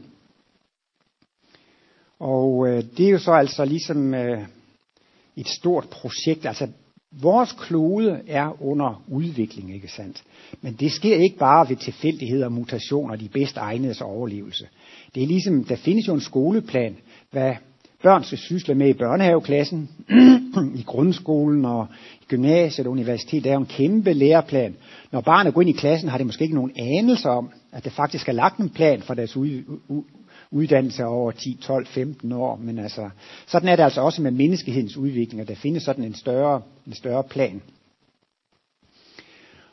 Og 2.19 2.69
øh, 2.69 2.85
det 2.97 3.07
er 3.07 3.11
jo 3.11 3.19
så 3.19 3.33
altså 3.33 3.64
ligesom 3.64 4.14
øh, 4.14 4.43
et 5.37 5.49
stort 5.49 5.88
projekt. 5.88 6.47
Altså 6.47 6.69
vores 7.21 7.52
klode 7.52 8.21
er 8.26 8.62
under 8.62 9.02
udvikling, 9.09 9.75
ikke 9.75 9.88
sandt? 9.88 10.23
Men 10.61 10.75
det 10.81 10.93
sker 10.93 11.17
ikke 11.17 11.37
bare 11.37 11.69
ved 11.69 11.76
tilfældigheder 11.76 12.45
og 12.45 12.52
mutationer, 12.52 13.17
de 13.17 13.29
bedst 13.29 13.57
egnedes 13.57 14.00
overlevelse. 14.00 14.69
Det 15.14 15.23
er 15.23 15.26
ligesom, 15.26 15.64
der 15.64 15.76
findes 15.76 16.09
jo 16.09 16.14
en 16.14 16.21
skoleplan, 16.21 16.97
hvad 17.32 17.54
børn 18.02 18.24
skal 18.24 18.38
sysle 18.38 18.74
med 18.74 18.88
i 18.88 18.92
børnehaveklassen, 18.92 19.90
i 20.80 20.82
grundskolen 20.86 21.64
og 21.64 21.86
i 22.22 22.24
gymnasiet 22.28 22.86
og 22.86 22.92
universitetet. 22.92 23.44
Der 23.44 23.50
er 23.50 23.54
jo 23.54 23.60
en 23.60 23.66
kæmpe 23.66 24.12
læreplan. 24.12 24.74
Når 25.12 25.20
barnet 25.20 25.54
går 25.54 25.60
ind 25.60 25.70
i 25.70 25.72
klassen, 25.72 26.08
har 26.08 26.18
det 26.18 26.26
måske 26.26 26.42
ikke 26.42 26.54
nogen 26.54 26.72
anelse 26.76 27.28
om, 27.30 27.50
at 27.72 27.84
det 27.84 27.92
faktisk 27.92 28.28
er 28.28 28.32
lagt 28.32 28.58
en 28.58 28.70
plan 28.70 29.02
for 29.02 29.14
deres 29.14 29.36
uddannelse 30.50 31.04
over 31.04 31.30
10, 31.30 31.58
12, 31.62 31.86
15 31.86 32.32
år. 32.32 32.56
Men 32.56 32.78
altså, 32.78 33.10
sådan 33.46 33.68
er 33.68 33.76
det 33.76 33.82
altså 33.82 34.00
også 34.00 34.22
med 34.22 34.30
menneskehedens 34.30 34.96
udvikling, 34.96 35.40
at 35.40 35.48
der 35.48 35.54
findes 35.54 35.82
sådan 35.82 36.04
en 36.04 36.14
større, 36.14 36.60
en 36.86 36.94
større 36.94 37.24
plan. 37.24 37.62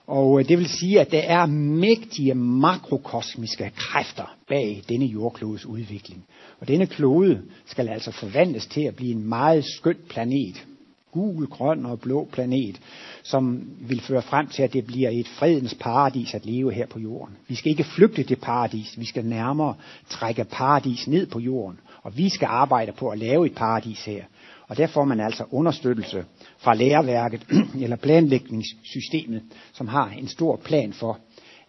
Og 0.09 0.39
øh, 0.39 0.49
det 0.49 0.57
vil 0.57 0.69
sige, 0.69 1.01
at 1.01 1.11
der 1.11 1.19
er 1.19 1.45
mægtige 1.45 2.33
makrokosmiske 2.33 3.71
kræfter 3.75 4.35
bag 4.47 4.81
denne 4.89 5.05
jordklodes 5.05 5.65
udvikling. 5.65 6.25
Og 6.59 6.67
denne 6.67 6.85
klode 6.85 7.41
skal 7.65 7.89
altså 7.89 8.11
forvandles 8.11 8.67
til 8.67 8.81
at 8.81 8.95
blive 8.95 9.11
en 9.11 9.29
meget 9.29 9.65
skøn 9.65 9.97
planet. 10.09 10.65
Gul, 11.11 11.47
grøn 11.47 11.85
og 11.85 11.99
blå 11.99 12.27
planet, 12.31 12.79
som 13.23 13.61
vil 13.79 14.01
føre 14.01 14.21
frem 14.21 14.47
til, 14.47 14.63
at 14.63 14.73
det 14.73 14.85
bliver 14.85 15.09
et 15.09 15.27
fredens 15.27 15.75
paradis 15.79 16.33
at 16.33 16.45
leve 16.45 16.73
her 16.73 16.87
på 16.87 16.99
jorden. 16.99 17.35
Vi 17.47 17.55
skal 17.55 17.69
ikke 17.69 17.83
flygte 17.83 18.23
det 18.23 18.41
paradis, 18.41 18.99
vi 18.99 19.05
skal 19.05 19.25
nærmere 19.25 19.75
trække 20.09 20.43
paradis 20.43 21.07
ned 21.07 21.25
på 21.25 21.39
jorden. 21.39 21.79
Og 22.03 22.17
vi 22.17 22.29
skal 22.29 22.45
arbejde 22.45 22.91
på 22.91 23.09
at 23.09 23.19
lave 23.19 23.45
et 23.45 23.55
paradis 23.55 24.05
her. 24.05 24.23
Og 24.69 24.77
der 24.77 24.87
får 24.87 25.05
man 25.05 25.19
altså 25.19 25.43
understøttelse 25.51 26.25
fra 26.57 26.75
læreværket 26.75 27.45
eller 27.83 27.95
planlægningssystemet, 27.95 29.41
som 29.73 29.87
har 29.87 30.09
en 30.09 30.27
stor 30.27 30.55
plan 30.55 30.93
for, 30.93 31.19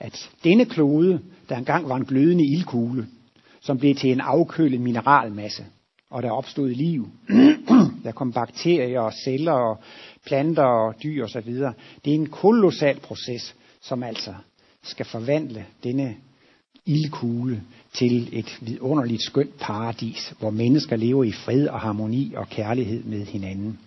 at 0.00 0.30
denne 0.44 0.64
klode, 0.64 1.20
der 1.48 1.56
engang 1.56 1.88
var 1.88 1.96
en 1.96 2.04
glødende 2.04 2.44
ildkugle, 2.44 3.06
som 3.60 3.78
blev 3.78 3.94
til 3.94 4.12
en 4.12 4.20
afkølet 4.20 4.80
mineralmasse, 4.80 5.64
og 6.10 6.22
der 6.22 6.30
opstod 6.30 6.68
liv. 6.68 7.08
der 8.04 8.12
kom 8.12 8.32
bakterier 8.32 9.00
og 9.00 9.12
celler 9.24 9.52
og 9.52 9.78
planter 10.26 10.62
og 10.62 10.94
dyr 11.02 11.24
osv. 11.24 11.54
Det 12.04 12.10
er 12.10 12.14
en 12.14 12.26
kolossal 12.26 13.00
proces, 13.00 13.54
som 13.80 14.02
altså 14.02 14.34
skal 14.82 15.06
forvandle 15.06 15.64
denne 15.84 16.16
ildkugle 16.90 17.62
til 17.92 18.28
et 18.32 18.58
vidunderligt 18.60 19.22
skønt 19.22 19.58
paradis, 19.58 20.32
hvor 20.38 20.50
mennesker 20.50 20.96
lever 20.96 21.24
i 21.24 21.32
fred 21.32 21.66
og 21.66 21.80
harmoni 21.80 22.32
og 22.36 22.48
kærlighed 22.48 23.04
med 23.04 23.26
hinanden. 23.26 23.78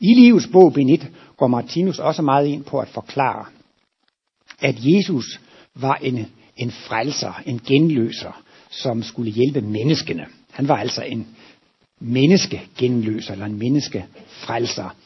I 0.00 0.14
livets 0.14 0.48
bog 0.52 0.72
Benit 0.72 1.06
går 1.36 1.46
Martinus 1.46 1.98
også 1.98 2.22
meget 2.22 2.46
ind 2.46 2.64
på 2.64 2.78
at 2.78 2.88
forklare, 2.88 3.44
at 4.60 4.76
Jesus 4.78 5.40
var 5.74 5.94
en, 5.94 6.26
en 6.56 6.70
frelser, 6.70 7.42
en 7.46 7.60
genløser, 7.66 8.42
som 8.70 9.02
skulle 9.02 9.30
hjælpe 9.30 9.60
menneskene. 9.60 10.26
Han 10.50 10.68
var 10.68 10.76
altså 10.76 11.02
en 11.02 11.26
menneskegenløser 12.00 13.32
eller 13.32 13.46
en 13.46 13.58
menneskefrelser. 13.58 14.96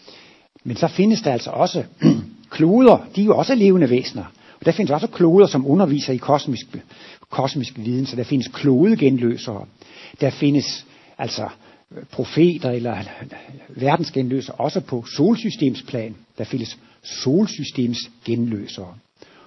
Men 0.64 0.76
så 0.76 0.88
findes 0.88 1.22
der 1.22 1.32
altså 1.32 1.50
også 1.50 1.84
kloder, 2.50 3.06
de 3.16 3.20
er 3.20 3.24
jo 3.24 3.36
også 3.36 3.54
levende 3.54 3.90
væsener. 3.90 4.24
Og 4.60 4.66
der 4.66 4.72
findes 4.72 4.90
også 4.90 5.06
kloder, 5.06 5.46
som 5.46 5.66
underviser 5.70 6.12
i 6.12 6.16
kosmisk, 6.16 6.66
kosmisk 7.30 7.72
viden, 7.76 8.06
så 8.06 8.16
der 8.16 8.24
findes 8.24 8.48
klodegenløsere. 8.48 9.66
Der 10.20 10.30
findes 10.30 10.86
altså 11.18 11.48
profeter 12.12 12.70
eller 12.70 12.96
verdensgenløsere 13.68 14.56
også 14.56 14.80
på 14.80 15.04
solsystemsplan. 15.04 16.14
Der 16.38 16.44
findes 16.44 16.78
solsystemsgenløsere 17.02 18.94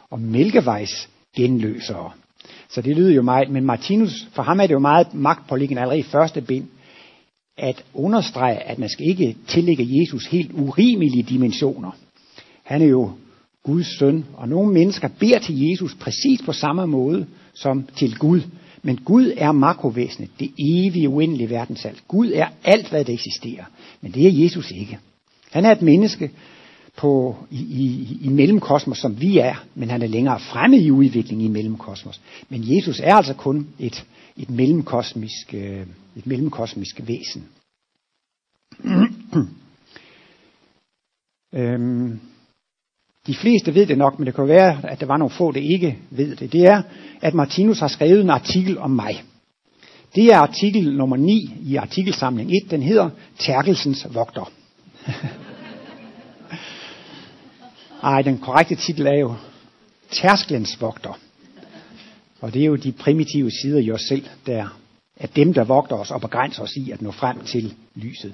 og 0.09 0.19
mælkevejsgenløsere. 0.19 2.11
Så 2.69 2.81
det 2.81 2.95
lyder 2.95 3.11
jo 3.11 3.21
meget, 3.21 3.49
men 3.49 3.65
Martinus, 3.65 4.27
for 4.31 4.43
ham 4.43 4.59
er 4.59 4.67
det 4.67 4.73
jo 4.73 4.79
meget 4.79 5.13
magtpåliggende 5.13 5.81
allerede 5.81 5.99
i 5.99 6.03
første 6.03 6.41
bind, 6.41 6.67
at 7.57 7.83
understrege, 7.93 8.57
at 8.57 8.79
man 8.79 8.89
skal 8.89 9.07
ikke 9.07 9.37
tillægge 9.47 10.01
Jesus 10.01 10.25
helt 10.25 10.51
urimelige 10.53 11.23
dimensioner. 11.23 11.91
Han 12.63 12.81
er 12.81 12.85
jo 12.85 13.11
Guds 13.63 13.99
søn, 13.99 14.25
og 14.33 14.49
nogle 14.49 14.73
mennesker 14.73 15.07
beder 15.19 15.39
til 15.39 15.69
Jesus 15.69 15.95
præcis 15.95 16.41
på 16.45 16.53
samme 16.53 16.87
måde 16.87 17.25
som 17.53 17.87
til 17.95 18.17
Gud. 18.17 18.41
Men 18.83 18.97
Gud 18.97 19.33
er 19.37 19.51
makrovæsenet, 19.51 20.29
det 20.39 20.51
evige, 20.59 21.09
uendelige 21.09 21.49
verdensalt. 21.49 22.03
Gud 22.07 22.31
er 22.31 22.47
alt, 22.63 22.89
hvad 22.89 23.05
der 23.05 23.13
eksisterer. 23.13 23.63
Men 24.01 24.11
det 24.11 24.27
er 24.27 24.43
Jesus 24.43 24.71
ikke. 24.71 24.99
Han 25.51 25.65
er 25.65 25.71
et 25.71 25.81
menneske, 25.81 26.31
på, 26.97 27.35
i, 27.51 27.59
i, 27.59 28.17
i 28.21 28.29
mellemkosmos, 28.29 28.97
som 28.97 29.21
vi 29.21 29.37
er, 29.37 29.65
men 29.75 29.89
han 29.89 30.01
er 30.01 30.07
længere 30.07 30.39
fremme 30.39 30.77
i 30.77 30.91
udviklingen 30.91 31.45
i 31.45 31.49
mellemkosmos. 31.49 32.21
Men 32.49 32.75
Jesus 32.75 32.99
er 32.99 33.15
altså 33.15 33.33
kun 33.33 33.67
et, 33.79 34.05
et, 34.37 34.49
mellemkosmisk, 34.49 35.53
øh, 35.53 35.87
et 36.15 36.27
mellemkosmisk 36.27 37.01
væsen. 37.07 37.47
øhm, 41.53 42.19
de 43.31 43.35
fleste 43.35 43.75
ved 43.75 43.85
det 43.85 43.97
nok, 43.97 44.19
men 44.19 44.25
det 44.25 44.35
kan 44.35 44.47
være, 44.47 44.79
at 44.83 44.99
der 44.99 45.05
var 45.05 45.17
nogle 45.17 45.33
få, 45.33 45.51
der 45.51 45.59
ikke 45.59 45.97
ved 46.09 46.35
det. 46.35 46.51
Det 46.51 46.63
er, 46.63 46.81
at 47.21 47.33
Martinus 47.33 47.79
har 47.79 47.87
skrevet 47.87 48.21
en 48.21 48.29
artikel 48.29 48.77
om 48.77 48.91
mig. 48.91 49.23
Det 50.15 50.25
er 50.25 50.37
artikel 50.37 50.97
nummer 50.97 51.17
9 51.17 51.53
i 51.61 51.75
artikelsamling 51.75 52.51
1. 52.55 52.71
Den 52.71 52.81
hedder 52.81 53.09
Terkelsens 53.39 54.07
vogter. 54.13 54.51
Ej, 58.03 58.21
den 58.21 58.37
korrekte 58.37 58.75
titel 58.75 59.07
er 59.07 59.19
jo 59.19 59.33
Tærsklens 60.11 60.81
vogter. 60.81 61.19
Og 62.41 62.53
det 62.53 62.61
er 62.61 62.65
jo 62.65 62.75
de 62.75 62.91
primitive 62.91 63.51
sider 63.51 63.79
i 63.79 63.91
os 63.91 64.01
selv, 64.01 64.25
der 64.45 64.67
er 65.17 65.27
dem, 65.27 65.53
der 65.53 65.63
vogter 65.63 65.95
os 65.95 66.11
og 66.11 66.21
begrænser 66.21 66.63
os 66.63 66.75
i 66.75 66.91
at 66.91 67.01
nå 67.01 67.11
frem 67.11 67.39
til 67.39 67.73
lyset. 67.95 68.33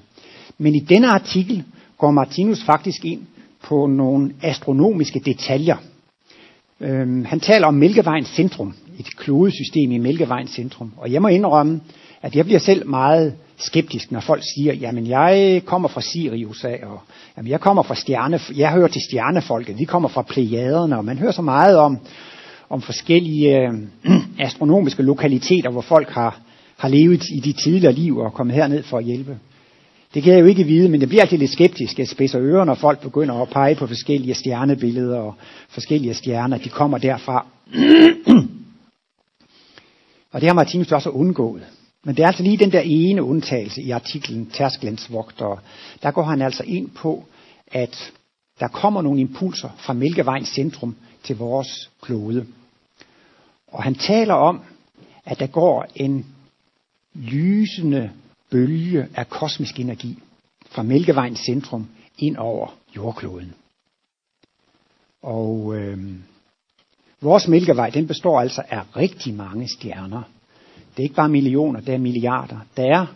Men 0.58 0.74
i 0.74 0.80
denne 0.80 1.08
artikel 1.08 1.64
går 1.98 2.10
Martinus 2.10 2.64
faktisk 2.64 3.04
ind 3.04 3.26
på 3.68 3.86
nogle 3.86 4.32
astronomiske 4.42 5.20
detaljer. 5.24 5.76
Øhm, 6.80 7.24
han 7.24 7.40
taler 7.40 7.66
om 7.66 7.74
Mælkevejens 7.74 8.28
centrum, 8.28 8.74
et 8.98 9.16
klodesystem 9.16 9.92
i 9.92 9.98
Mælkevejens 9.98 10.50
centrum. 10.50 10.92
Og 10.96 11.12
jeg 11.12 11.22
må 11.22 11.28
indrømme, 11.28 11.80
at 12.22 12.36
jeg 12.36 12.44
bliver 12.44 12.58
selv 12.58 12.88
meget 12.88 13.34
skeptisk, 13.56 14.12
når 14.12 14.20
folk 14.20 14.42
siger, 14.54 14.74
jamen 14.74 15.06
jeg 15.06 15.62
kommer 15.64 15.88
fra 15.88 16.00
Sirius 16.00 16.64
af, 16.64 16.80
og 16.82 17.00
jamen, 17.36 17.50
jeg 17.50 17.60
kommer 17.60 17.82
fra 17.82 17.94
stjerne, 17.94 18.40
jeg 18.56 18.72
hører 18.72 18.88
til 18.88 19.02
stjernefolket, 19.08 19.78
vi 19.78 19.84
kommer 19.84 20.08
fra 20.08 20.22
plejaderne, 20.22 20.98
og 20.98 21.04
man 21.04 21.18
hører 21.18 21.32
så 21.32 21.42
meget 21.42 21.76
om, 21.76 21.98
om 22.70 22.82
forskellige 22.82 23.58
øh, 23.58 23.72
astronomiske 24.46 25.02
lokaliteter, 25.02 25.70
hvor 25.70 25.80
folk 25.80 26.08
har, 26.08 26.40
har 26.76 26.88
levet 26.88 27.24
i 27.36 27.40
de 27.40 27.52
tidligere 27.52 27.92
liv 27.92 28.18
og 28.18 28.32
kommet 28.32 28.56
herned 28.56 28.82
for 28.82 28.98
at 28.98 29.04
hjælpe. 29.04 29.38
Det 30.14 30.22
kan 30.22 30.32
jeg 30.32 30.40
jo 30.40 30.46
ikke 30.46 30.64
vide, 30.64 30.88
men 30.88 31.00
jeg 31.00 31.08
bliver 31.08 31.22
altid 31.22 31.38
lidt 31.38 31.52
skeptisk. 31.52 31.98
Jeg 31.98 32.08
spidser 32.08 32.40
ører, 32.40 32.64
når 32.64 32.74
folk 32.74 33.00
begynder 33.00 33.34
at 33.34 33.48
pege 33.48 33.74
på 33.74 33.86
forskellige 33.86 34.34
stjernebilleder 34.34 35.18
og 35.18 35.34
forskellige 35.68 36.14
stjerner. 36.14 36.58
De 36.58 36.68
kommer 36.68 36.98
derfra. 36.98 37.46
og 40.32 40.40
det 40.40 40.48
har 40.48 40.54
Martinus 40.54 40.92
også 40.92 41.10
undgået. 41.10 41.62
Men 42.04 42.16
det 42.16 42.22
er 42.22 42.26
altså 42.26 42.42
lige 42.42 42.56
den 42.56 42.72
der 42.72 42.82
ene 42.84 43.22
undtagelse 43.22 43.82
i 43.82 43.90
artiklen 43.90 44.46
Tærsklens 44.46 45.12
vogtere. 45.12 45.58
Der 46.02 46.10
går 46.10 46.22
han 46.22 46.42
altså 46.42 46.62
ind 46.66 46.90
på, 46.90 47.24
at 47.66 48.12
der 48.60 48.68
kommer 48.68 49.02
nogle 49.02 49.20
impulser 49.20 49.68
fra 49.78 49.92
Mælkevejens 49.92 50.48
centrum 50.48 50.96
til 51.22 51.36
vores 51.36 51.90
klode. 52.02 52.46
Og 53.68 53.82
han 53.82 53.94
taler 53.94 54.34
om, 54.34 54.60
at 55.24 55.38
der 55.38 55.46
går 55.46 55.86
en 55.94 56.26
lysende 57.14 58.10
bølge 58.50 59.08
af 59.14 59.28
kosmisk 59.28 59.80
energi 59.80 60.18
fra 60.70 60.82
Mælkevejens 60.82 61.38
centrum 61.38 61.86
ind 62.18 62.36
over 62.36 62.76
jordkloden. 62.96 63.54
Og 65.22 65.76
øh, 65.76 65.98
vores 67.20 67.48
Mælkevej, 67.48 67.90
den 67.90 68.06
består 68.06 68.40
altså 68.40 68.62
af 68.68 68.96
rigtig 68.96 69.34
mange 69.34 69.68
stjerner. 69.68 70.22
Det 70.90 70.98
er 70.98 71.02
ikke 71.02 71.14
bare 71.14 71.28
millioner, 71.28 71.80
det 71.80 71.94
er 71.94 71.98
milliarder. 71.98 72.58
Der 72.76 72.82
er 72.82 73.06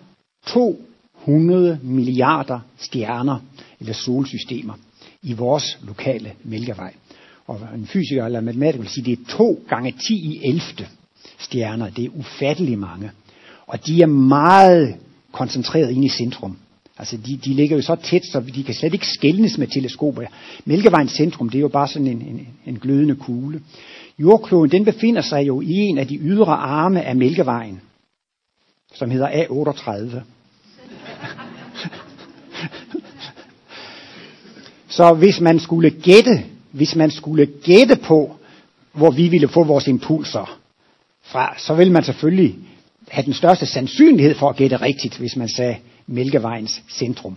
200 0.46 1.80
milliarder 1.82 2.60
stjerner 2.76 3.38
eller 3.80 3.92
solsystemer 3.92 4.74
i 5.22 5.32
vores 5.32 5.78
lokale 5.82 6.32
Mælkevej. 6.44 6.94
Og 7.46 7.60
en 7.74 7.86
fysiker 7.86 8.24
eller 8.24 8.40
matematiker 8.40 8.82
vil 8.82 8.90
sige, 8.90 9.12
at 9.12 9.18
det 9.18 9.32
er 9.32 9.36
2 9.36 9.64
gange 9.68 9.92
10 9.92 10.14
i 10.14 10.48
11 10.48 10.60
stjerner. 11.38 11.90
Det 11.90 12.04
er 12.04 12.10
ufattelig 12.14 12.78
mange. 12.78 13.10
Og 13.66 13.86
de 13.86 14.02
er 14.02 14.06
meget 14.06 14.96
koncentreret 15.32 15.90
ind 15.90 16.04
i 16.04 16.08
centrum. 16.08 16.56
Altså 16.98 17.16
de, 17.16 17.36
de 17.36 17.54
ligger 17.54 17.76
jo 17.76 17.82
så 17.82 17.94
tæt, 17.94 18.24
så 18.24 18.40
de 18.40 18.64
kan 18.64 18.74
slet 18.74 18.94
ikke 18.94 19.06
skældnes 19.06 19.58
med 19.58 19.66
teleskoper. 19.66 20.22
Mælkevejens 20.64 21.12
centrum, 21.12 21.48
det 21.48 21.58
er 21.58 21.62
jo 21.62 21.68
bare 21.68 21.88
sådan 21.88 22.06
en, 22.06 22.22
en, 22.22 22.48
en 22.66 22.78
glødende 22.78 23.14
kugle. 23.14 23.60
Jordkloden, 24.18 24.70
den 24.70 24.84
befinder 24.84 25.22
sig 25.22 25.46
jo 25.46 25.60
i 25.60 25.72
en 25.72 25.98
af 25.98 26.06
de 26.06 26.18
ydre 26.18 26.52
arme 26.52 27.02
af 27.02 27.16
Mælkevejen, 27.16 27.80
som 28.94 29.10
hedder 29.10 29.28
A38. 29.28 30.20
så 34.96 35.14
hvis 35.14 35.40
man 35.40 35.60
skulle 35.60 35.90
gætte, 35.90 36.44
hvis 36.70 36.96
man 36.96 37.10
skulle 37.10 37.46
gætte 37.46 37.96
på, 37.96 38.36
hvor 38.92 39.10
vi 39.10 39.28
ville 39.28 39.48
få 39.48 39.64
vores 39.64 39.86
impulser 39.86 40.58
fra, 41.22 41.54
så 41.58 41.74
vil 41.74 41.92
man 41.92 42.04
selvfølgelig 42.04 42.56
have 43.12 43.24
den 43.24 43.34
største 43.34 43.66
sandsynlighed 43.66 44.34
for 44.34 44.48
at 44.48 44.56
gætte 44.56 44.76
rigtigt, 44.76 45.18
hvis 45.18 45.36
man 45.36 45.48
sagde 45.48 45.76
Mælkevejens 46.06 46.82
centrum. 46.88 47.36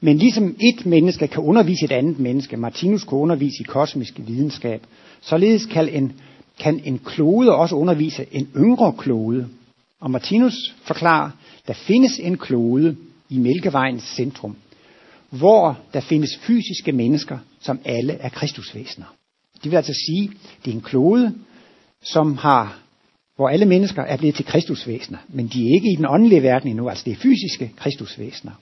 Men 0.00 0.18
ligesom 0.18 0.56
et 0.60 0.86
menneske 0.86 1.26
kan 1.26 1.42
undervise 1.42 1.84
et 1.84 1.92
andet 1.92 2.18
menneske, 2.18 2.56
Martinus 2.56 3.04
kunne 3.04 3.20
undervise 3.20 3.56
i 3.60 3.62
kosmisk 3.62 4.14
videnskab, 4.16 4.82
således 5.20 5.66
kan 5.66 5.88
en, 5.88 6.12
kan 6.58 6.80
en 6.84 6.98
klode 6.98 7.54
også 7.54 7.74
undervise 7.74 8.26
en 8.32 8.48
yngre 8.56 8.92
klode. 8.98 9.48
Og 10.00 10.10
Martinus 10.10 10.74
forklarer, 10.82 11.30
der 11.66 11.74
findes 11.74 12.18
en 12.18 12.38
klode 12.38 12.96
i 13.28 13.38
Mælkevejens 13.38 14.02
centrum, 14.02 14.56
hvor 15.30 15.78
der 15.94 16.00
findes 16.00 16.38
fysiske 16.42 16.92
mennesker, 16.92 17.38
som 17.60 17.78
alle 17.84 18.12
er 18.12 18.28
kristusvæsener. 18.28 19.06
Det 19.62 19.70
vil 19.70 19.76
altså 19.76 19.94
sige, 20.06 20.30
det 20.64 20.70
er 20.70 20.74
en 20.74 20.80
klode, 20.80 21.34
som 22.02 22.36
har 22.36 22.87
hvor 23.38 23.48
alle 23.48 23.66
mennesker 23.66 24.02
er 24.02 24.16
blevet 24.16 24.34
til 24.34 24.44
kristusvæsener, 24.44 25.18
men 25.28 25.46
de 25.46 25.68
er 25.68 25.74
ikke 25.74 25.92
i 25.92 25.96
den 25.96 26.06
åndelige 26.08 26.42
verden 26.42 26.68
endnu, 26.68 26.88
altså 26.88 27.04
det 27.04 27.12
er 27.12 27.16
fysiske 27.16 27.72
kristusvæsener. 27.76 28.52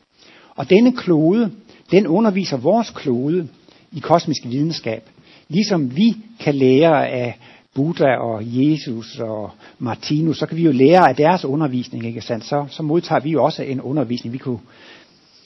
Og 0.57 0.71
denne 0.71 0.93
klode, 0.97 1.51
den 1.91 2.07
underviser 2.07 2.57
vores 2.57 2.91
klode 2.91 3.49
i 3.93 4.01
kosmisk 4.01 4.43
videnskab, 4.45 5.03
ligesom 5.49 5.97
vi 5.97 6.17
kan 6.41 6.55
lære 6.55 7.09
af 7.09 7.39
Buddha 7.75 8.17
og 8.17 8.43
Jesus 8.45 9.19
og 9.19 9.51
Martinus, 9.79 10.39
så 10.39 10.47
kan 10.47 10.57
vi 10.57 10.63
jo 10.63 10.73
lære 10.73 11.09
af 11.09 11.17
deres 11.17 11.45
undervisning, 11.45 12.07
ikke 12.07 12.21
sandt? 12.21 12.45
Så, 12.45 12.65
så 12.71 12.83
modtager 12.83 13.21
vi 13.21 13.31
jo 13.31 13.45
også 13.45 13.63
en 13.63 13.81
undervisning. 13.81 14.33
Vi 14.33 14.39
kunne 14.39 14.59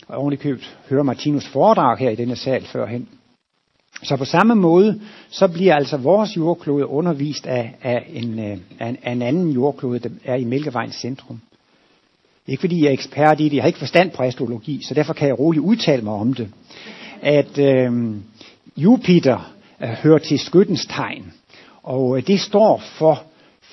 ovenikøbet 0.09 0.77
høre 0.89 1.05
Martinus 1.05 1.47
foredrag 1.47 1.99
her 1.99 2.11
i 2.11 2.17
denne 2.17 2.37
sal 2.37 2.63
førhen. 2.65 3.09
Så 4.03 4.17
på 4.17 4.25
samme 4.25 4.55
måde, 4.55 5.01
så 5.31 5.49
bliver 5.49 5.75
altså 5.75 5.97
vores 5.97 6.37
jordklode 6.37 6.87
undervist 6.87 7.47
af, 7.47 7.75
af, 7.83 8.11
en, 8.13 8.39
øh, 8.39 8.57
af, 8.79 8.89
en, 8.89 8.97
af 9.03 9.13
en 9.13 9.23
anden 9.23 9.51
jordklode, 9.51 9.99
der 9.99 10.09
er 10.25 10.35
i 10.35 10.45
Mælkevejens 10.45 10.95
centrum. 10.95 11.41
Ikke 12.47 12.61
fordi 12.61 12.83
jeg 12.83 12.89
er 12.89 12.93
ekspert 12.93 13.41
i 13.41 13.45
det, 13.45 13.55
jeg 13.55 13.63
har 13.63 13.67
ikke 13.67 13.79
forstand 13.79 14.11
på 14.11 14.23
astrologi, 14.23 14.83
så 14.83 14.95
derfor 14.95 15.13
kan 15.13 15.29
jeg 15.29 15.39
roligt 15.39 15.65
udtale 15.65 16.03
mig 16.03 16.13
om 16.13 16.35
det. 16.35 16.49
At 17.23 17.59
øh, 17.59 18.17
Jupiter 18.77 19.53
øh, 19.83 19.89
hører 19.89 20.19
til 20.19 20.39
skyttens 20.39 20.87
tegn, 20.87 21.33
og 21.83 22.17
øh, 22.17 22.27
det 22.27 22.41
står 22.41 22.83
for 22.99 23.23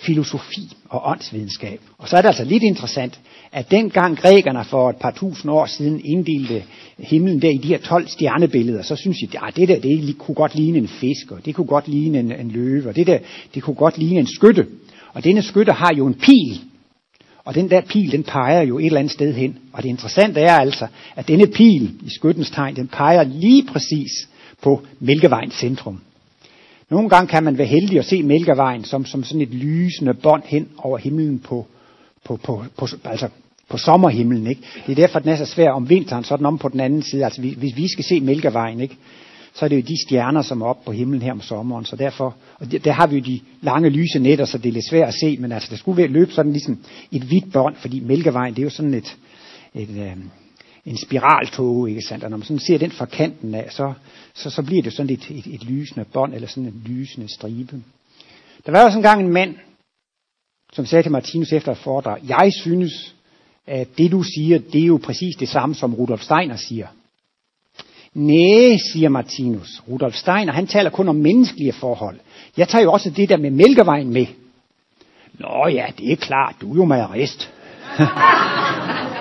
filosofi 0.01 0.75
og 0.89 1.09
åndsvidenskab. 1.11 1.79
Og 1.97 2.09
så 2.09 2.17
er 2.17 2.21
det 2.21 2.27
altså 2.27 2.43
lidt 2.43 2.63
interessant, 2.63 3.19
at 3.51 3.71
dengang 3.71 4.17
grækerne 4.17 4.63
for 4.65 4.89
et 4.89 4.95
par 4.95 5.11
tusind 5.11 5.51
år 5.51 5.65
siden 5.65 6.01
inddelte 6.05 6.63
himlen 6.97 7.41
der 7.41 7.49
i 7.49 7.57
de 7.57 7.67
her 7.67 7.77
12 7.77 8.07
stjernebilleder, 8.07 8.81
så 8.81 8.95
synes 8.95 9.17
jeg, 9.21 9.29
at 9.33 9.47
ah, 9.47 9.55
det 9.55 9.67
der 9.67 9.79
det 9.79 10.17
kunne 10.17 10.35
godt 10.35 10.55
ligne 10.55 10.77
en 10.77 10.87
fisk, 10.87 11.31
og 11.31 11.45
det 11.45 11.55
kunne 11.55 11.67
godt 11.67 11.87
ligne 11.87 12.19
en, 12.19 12.31
en 12.31 12.51
løve, 12.51 12.89
og 12.89 12.95
det 12.95 13.07
der 13.07 13.19
det 13.53 13.63
kunne 13.63 13.75
godt 13.75 13.97
ligne 13.97 14.19
en 14.19 14.27
skytte. 14.27 14.67
Og 15.13 15.23
denne 15.23 15.41
skytte 15.41 15.71
har 15.71 15.93
jo 15.97 16.07
en 16.07 16.13
pil, 16.13 16.61
og 17.45 17.55
den 17.55 17.69
der 17.69 17.81
pil, 17.81 18.11
den 18.11 18.23
peger 18.23 18.61
jo 18.61 18.79
et 18.79 18.85
eller 18.85 18.99
andet 18.99 19.13
sted 19.13 19.33
hen. 19.33 19.57
Og 19.73 19.83
det 19.83 19.89
interessante 19.89 20.41
er 20.41 20.53
altså, 20.53 20.87
at 21.15 21.27
denne 21.27 21.47
pil 21.47 21.91
i 22.05 22.09
skyttens 22.09 22.51
tegn, 22.51 22.75
den 22.75 22.87
peger 22.87 23.23
lige 23.23 23.65
præcis 23.65 24.11
på 24.61 24.81
Mælkevejens 24.99 25.53
centrum. 25.53 26.01
Nogle 26.89 27.09
gange 27.09 27.27
kan 27.27 27.43
man 27.43 27.57
være 27.57 27.67
heldig 27.67 27.99
at 27.99 28.05
se 28.05 28.23
Mælkevejen 28.23 28.83
som, 28.83 29.05
som 29.05 29.23
sådan 29.23 29.41
et 29.41 29.53
lysende 29.53 30.13
bånd 30.13 30.43
hen 30.45 30.67
over 30.77 30.97
himlen 30.97 31.39
på, 31.39 31.65
på, 32.25 32.39
på, 32.43 32.63
på, 32.77 32.87
altså 33.03 33.29
på 33.69 33.77
sommerhimlen. 33.77 34.47
Ikke? 34.47 34.61
Det 34.85 34.91
er 34.91 34.95
derfor, 34.95 35.19
den 35.19 35.29
er 35.29 35.35
så 35.35 35.45
svær 35.45 35.71
om 35.71 35.89
vinteren, 35.89 36.23
så 36.23 36.33
er 36.33 36.37
den 36.37 36.45
om 36.45 36.57
på 36.57 36.69
den 36.69 36.79
anden 36.79 37.01
side. 37.01 37.25
Altså 37.25 37.41
hvis 37.41 37.75
vi 37.75 37.87
skal 37.87 38.03
se 38.03 38.21
Mælkevejen, 38.21 38.79
ikke? 38.79 38.97
så 39.53 39.65
er 39.65 39.69
det 39.69 39.75
jo 39.75 39.81
de 39.81 40.01
stjerner, 40.07 40.41
som 40.41 40.61
er 40.61 40.65
oppe 40.65 40.85
på 40.85 40.91
himlen 40.91 41.21
her 41.21 41.31
om 41.31 41.41
sommeren. 41.41 41.85
Så 41.85 41.95
derfor, 41.95 42.35
og 42.59 42.71
der 42.71 42.91
har 42.91 43.07
vi 43.07 43.15
jo 43.15 43.23
de 43.23 43.39
lange 43.61 43.89
lyse 43.89 44.19
netter, 44.19 44.45
så 44.45 44.57
det 44.57 44.69
er 44.69 44.73
lidt 44.73 44.89
svært 44.89 45.07
at 45.07 45.13
se, 45.13 45.37
men 45.39 45.51
altså 45.51 45.67
det 45.71 45.79
skulle 45.79 46.07
løbe 46.07 46.31
sådan 46.31 46.51
ligesom 46.51 46.77
et 47.11 47.21
hvidt 47.21 47.53
bånd, 47.53 47.75
fordi 47.75 47.99
Mælkevejen, 47.99 48.53
det 48.53 48.59
er 48.59 48.63
jo 48.63 48.69
sådan 48.69 48.93
et, 48.93 49.17
et, 49.73 49.89
et 49.89 50.01
øh, 50.01 50.17
en 50.87 50.97
spiraltåge, 50.97 51.89
ikke 51.89 52.01
sandt? 52.01 52.23
Og 52.23 52.29
når 52.29 52.37
man 52.37 52.45
sådan 52.45 52.59
ser 52.59 52.77
den 52.77 52.91
fra 52.91 53.05
kanten 53.05 53.55
af, 53.55 53.67
så, 53.71 53.93
så, 54.33 54.49
så 54.49 54.63
bliver 54.63 54.81
det 54.81 54.93
sådan 54.93 55.13
et, 55.13 55.29
et, 55.29 55.47
et 55.47 55.63
lysende 55.63 56.05
bånd, 56.13 56.33
eller 56.33 56.47
sådan 56.47 56.65
en 56.65 56.83
lysende 56.85 57.33
stribe. 57.33 57.81
Der 58.65 58.71
var 58.71 58.85
også 58.85 58.97
engang 58.97 59.21
en 59.21 59.33
mand, 59.33 59.55
som 60.73 60.85
sagde 60.85 61.03
til 61.03 61.11
Martinus 61.11 61.51
efter 61.51 61.71
et 61.71 61.77
foredrag, 61.77 62.21
jeg 62.27 62.51
synes, 62.61 63.15
at 63.67 63.87
det 63.97 64.11
du 64.11 64.23
siger, 64.23 64.59
det 64.59 64.81
er 64.81 64.85
jo 64.85 64.99
præcis 65.03 65.35
det 65.35 65.49
samme, 65.49 65.75
som 65.75 65.93
Rudolf 65.93 66.21
Steiner 66.21 66.55
siger. 66.55 66.87
Næh, 68.13 68.79
siger 68.91 69.09
Martinus. 69.09 69.83
Rudolf 69.89 70.15
Steiner, 70.15 70.53
han 70.53 70.67
taler 70.67 70.89
kun 70.89 71.07
om 71.07 71.15
menneskelige 71.15 71.73
forhold. 71.73 72.19
Jeg 72.57 72.67
tager 72.67 72.83
jo 72.83 72.91
også 72.91 73.09
det 73.09 73.29
der 73.29 73.37
med 73.37 73.51
mælkevejen 73.51 74.13
med. 74.13 74.25
Nå 75.33 75.67
ja, 75.67 75.85
det 75.97 76.11
er 76.11 76.15
klart, 76.15 76.55
du 76.61 76.71
er 76.71 76.75
jo 76.75 76.85
majorist. 76.85 77.51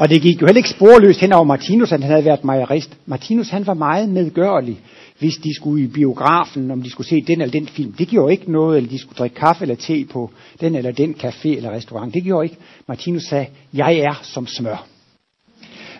Og 0.00 0.10
det 0.10 0.22
gik 0.22 0.40
jo 0.42 0.46
heller 0.46 0.56
ikke 0.56 0.68
sporløst 0.68 1.20
hen 1.20 1.32
over 1.32 1.44
Martinus, 1.44 1.92
at 1.92 2.00
han 2.00 2.10
havde 2.10 2.24
været 2.24 2.44
majorist. 2.44 2.96
Martinus 3.06 3.48
han 3.48 3.66
var 3.66 3.74
meget 3.74 4.08
medgørlig, 4.08 4.80
hvis 5.18 5.34
de 5.34 5.54
skulle 5.54 5.84
i 5.84 5.86
biografen, 5.86 6.70
om 6.70 6.82
de 6.82 6.90
skulle 6.90 7.06
se 7.06 7.20
den 7.20 7.40
eller 7.40 7.52
den 7.52 7.68
film. 7.68 7.92
Det 7.92 8.08
gjorde 8.08 8.32
ikke 8.32 8.52
noget, 8.52 8.76
eller 8.76 8.90
de 8.90 8.98
skulle 8.98 9.16
drikke 9.16 9.36
kaffe 9.36 9.62
eller 9.62 9.74
te 9.74 10.04
på 10.04 10.30
den 10.60 10.74
eller 10.74 10.92
den 10.92 11.14
café 11.24 11.48
eller 11.48 11.70
restaurant. 11.70 12.14
Det 12.14 12.24
gjorde 12.24 12.44
ikke. 12.44 12.56
Martinus 12.88 13.22
sagde, 13.22 13.46
jeg 13.72 13.96
er 13.96 14.20
som 14.22 14.46
smør. 14.46 14.86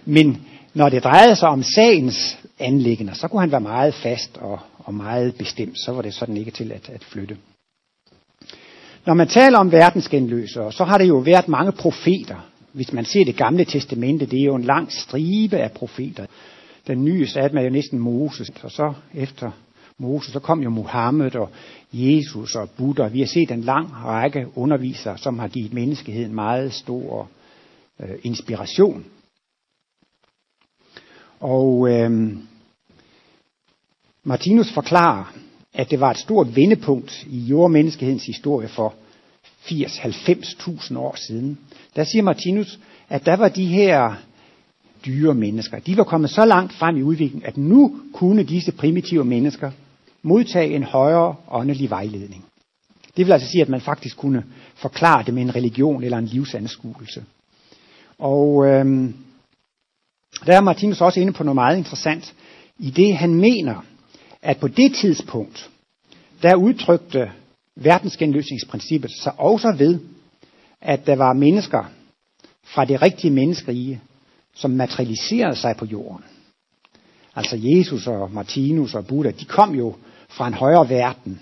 Men 0.04 0.42
når 0.74 0.88
det 0.88 1.04
drejede 1.04 1.36
sig 1.36 1.48
om 1.48 1.62
sagens 1.62 2.38
anlæggende, 2.58 3.14
så 3.14 3.28
kunne 3.28 3.40
han 3.40 3.52
være 3.52 3.60
meget 3.60 3.94
fast 3.94 4.38
og, 4.38 4.58
og 4.78 4.94
meget 4.94 5.34
bestemt. 5.34 5.78
Så 5.84 5.92
var 5.92 6.02
det 6.02 6.14
sådan 6.14 6.36
ikke 6.36 6.50
til 6.50 6.72
at, 6.72 6.90
at 6.94 7.04
flytte. 7.04 7.36
Når 9.06 9.14
man 9.14 9.28
taler 9.28 9.58
om 9.58 9.72
verdensgenløsere, 9.72 10.72
så 10.72 10.84
har 10.84 10.98
det 10.98 11.08
jo 11.08 11.16
været 11.16 11.48
mange 11.48 11.72
profeter. 11.72 12.49
Hvis 12.72 12.92
man 12.92 13.04
ser 13.04 13.24
det 13.24 13.36
gamle 13.36 13.64
testamente, 13.64 14.26
det 14.26 14.40
er 14.40 14.44
jo 14.44 14.54
en 14.54 14.64
lang 14.64 14.92
stribe 14.92 15.56
af 15.56 15.72
profeter. 15.72 16.26
Den 16.86 17.04
nye 17.04 17.26
sat 17.26 17.54
er 17.54 17.62
jo 17.62 17.70
næsten 17.70 17.98
Moses, 17.98 18.50
og 18.62 18.70
så 18.70 18.92
efter 19.14 19.50
Moses, 19.98 20.32
så 20.32 20.40
kom 20.40 20.62
jo 20.62 20.70
Muhammed 20.70 21.36
og 21.36 21.50
Jesus 21.92 22.54
og 22.54 22.70
Buddha. 22.70 23.08
Vi 23.08 23.20
har 23.20 23.26
set 23.26 23.50
en 23.50 23.60
lang 23.60 23.94
række 24.04 24.46
undervisere, 24.54 25.18
som 25.18 25.38
har 25.38 25.48
givet 25.48 25.72
menneskeheden 25.72 26.34
meget 26.34 26.72
stor 26.72 27.28
øh, 28.00 28.18
inspiration. 28.22 29.04
Og 31.40 31.88
øh, 31.90 32.36
Martinus 34.24 34.72
forklarer, 34.72 35.34
at 35.72 35.90
det 35.90 36.00
var 36.00 36.10
et 36.10 36.18
stort 36.18 36.56
vendepunkt 36.56 37.26
i 37.26 37.38
jordmenneskehedens 37.38 38.26
historie 38.26 38.68
for 38.68 38.94
80-90.000 39.64 40.98
år 40.98 41.16
siden. 41.26 41.58
Der 41.96 42.04
siger 42.04 42.22
Martinus, 42.22 42.78
at 43.08 43.26
der 43.26 43.36
var 43.36 43.48
de 43.48 43.66
her 43.66 44.14
dyre 45.06 45.34
mennesker. 45.34 45.78
De 45.78 45.96
var 45.96 46.04
kommet 46.04 46.30
så 46.30 46.44
langt 46.44 46.72
frem 46.72 46.96
i 46.96 47.02
udviklingen, 47.02 47.46
at 47.46 47.56
nu 47.56 48.00
kunne 48.12 48.42
disse 48.42 48.72
primitive 48.72 49.24
mennesker 49.24 49.70
modtage 50.22 50.74
en 50.74 50.82
højere 50.82 51.34
åndelig 51.50 51.90
vejledning. 51.90 52.44
Det 53.16 53.26
vil 53.26 53.32
altså 53.32 53.48
sige, 53.48 53.62
at 53.62 53.68
man 53.68 53.80
faktisk 53.80 54.16
kunne 54.16 54.44
forklare 54.74 55.22
det 55.26 55.34
med 55.34 55.42
en 55.42 55.54
religion 55.54 56.02
eller 56.02 56.18
en 56.18 56.26
livsanskuelse. 56.26 57.24
Og 58.18 58.66
øhm, 58.66 59.14
der 60.46 60.56
er 60.56 60.60
Martinus 60.60 61.00
også 61.00 61.20
inde 61.20 61.32
på 61.32 61.44
noget 61.44 61.54
meget 61.54 61.76
interessant, 61.76 62.34
i 62.78 62.90
det 62.90 63.16
han 63.16 63.34
mener, 63.34 63.84
at 64.42 64.56
på 64.56 64.68
det 64.68 64.94
tidspunkt, 64.94 65.70
der 66.42 66.54
udtrykte 66.54 67.30
verdensgenløsningsprincippet 67.76 69.10
sig 69.10 69.40
også 69.40 69.74
ved, 69.78 69.98
at 70.80 71.06
der 71.06 71.16
var 71.16 71.32
mennesker 71.32 71.84
fra 72.64 72.84
det 72.84 73.02
rigtige 73.02 73.30
menneskerige, 73.30 74.00
som 74.54 74.70
materialiserede 74.70 75.56
sig 75.56 75.74
på 75.78 75.84
jorden. 75.84 76.24
Altså 77.36 77.56
Jesus 77.62 78.06
og 78.06 78.30
Martinus 78.32 78.94
og 78.94 79.06
Buddha, 79.06 79.32
de 79.40 79.44
kom 79.44 79.74
jo 79.74 79.94
fra 80.28 80.48
en 80.48 80.54
højere 80.54 80.88
verden. 80.88 81.40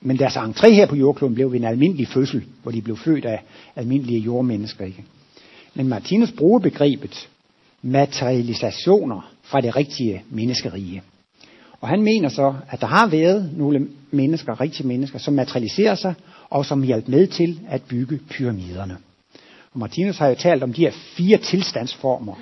Men 0.00 0.18
deres 0.18 0.36
entré 0.36 0.70
her 0.70 0.86
på 0.86 0.96
jordkloden 0.96 1.34
blev 1.34 1.52
ved 1.52 1.58
en 1.58 1.64
almindelig 1.64 2.08
fødsel, 2.08 2.44
hvor 2.62 2.72
de 2.72 2.82
blev 2.82 2.96
født 2.96 3.24
af 3.24 3.42
almindelige 3.76 4.20
jordmennesker. 4.20 4.84
Ikke? 4.84 5.04
Men 5.74 5.88
Martinus 5.88 6.32
bruger 6.32 6.58
begrebet 6.58 7.28
materialisationer 7.82 9.32
fra 9.42 9.60
det 9.60 9.76
rigtige 9.76 10.22
menneskerige. 10.30 11.02
Og 11.80 11.88
han 11.88 12.02
mener 12.02 12.28
så, 12.28 12.54
at 12.70 12.80
der 12.80 12.86
har 12.86 13.06
været 13.06 13.50
nogle 13.56 13.88
mennesker, 14.10 14.60
rigtige 14.60 14.86
mennesker, 14.86 15.18
som 15.18 15.34
materialiserer 15.34 15.94
sig, 15.94 16.14
og 16.50 16.66
som 16.66 16.82
hjalp 16.82 17.08
med 17.08 17.26
til 17.26 17.60
at 17.68 17.82
bygge 17.82 18.18
pyramiderne. 18.30 18.96
Og 19.72 19.80
Martinus 19.80 20.18
har 20.18 20.28
jo 20.28 20.34
talt 20.34 20.62
om 20.62 20.72
de 20.72 20.80
her 20.80 20.92
fire 21.16 21.38
tilstandsformer. 21.38 22.34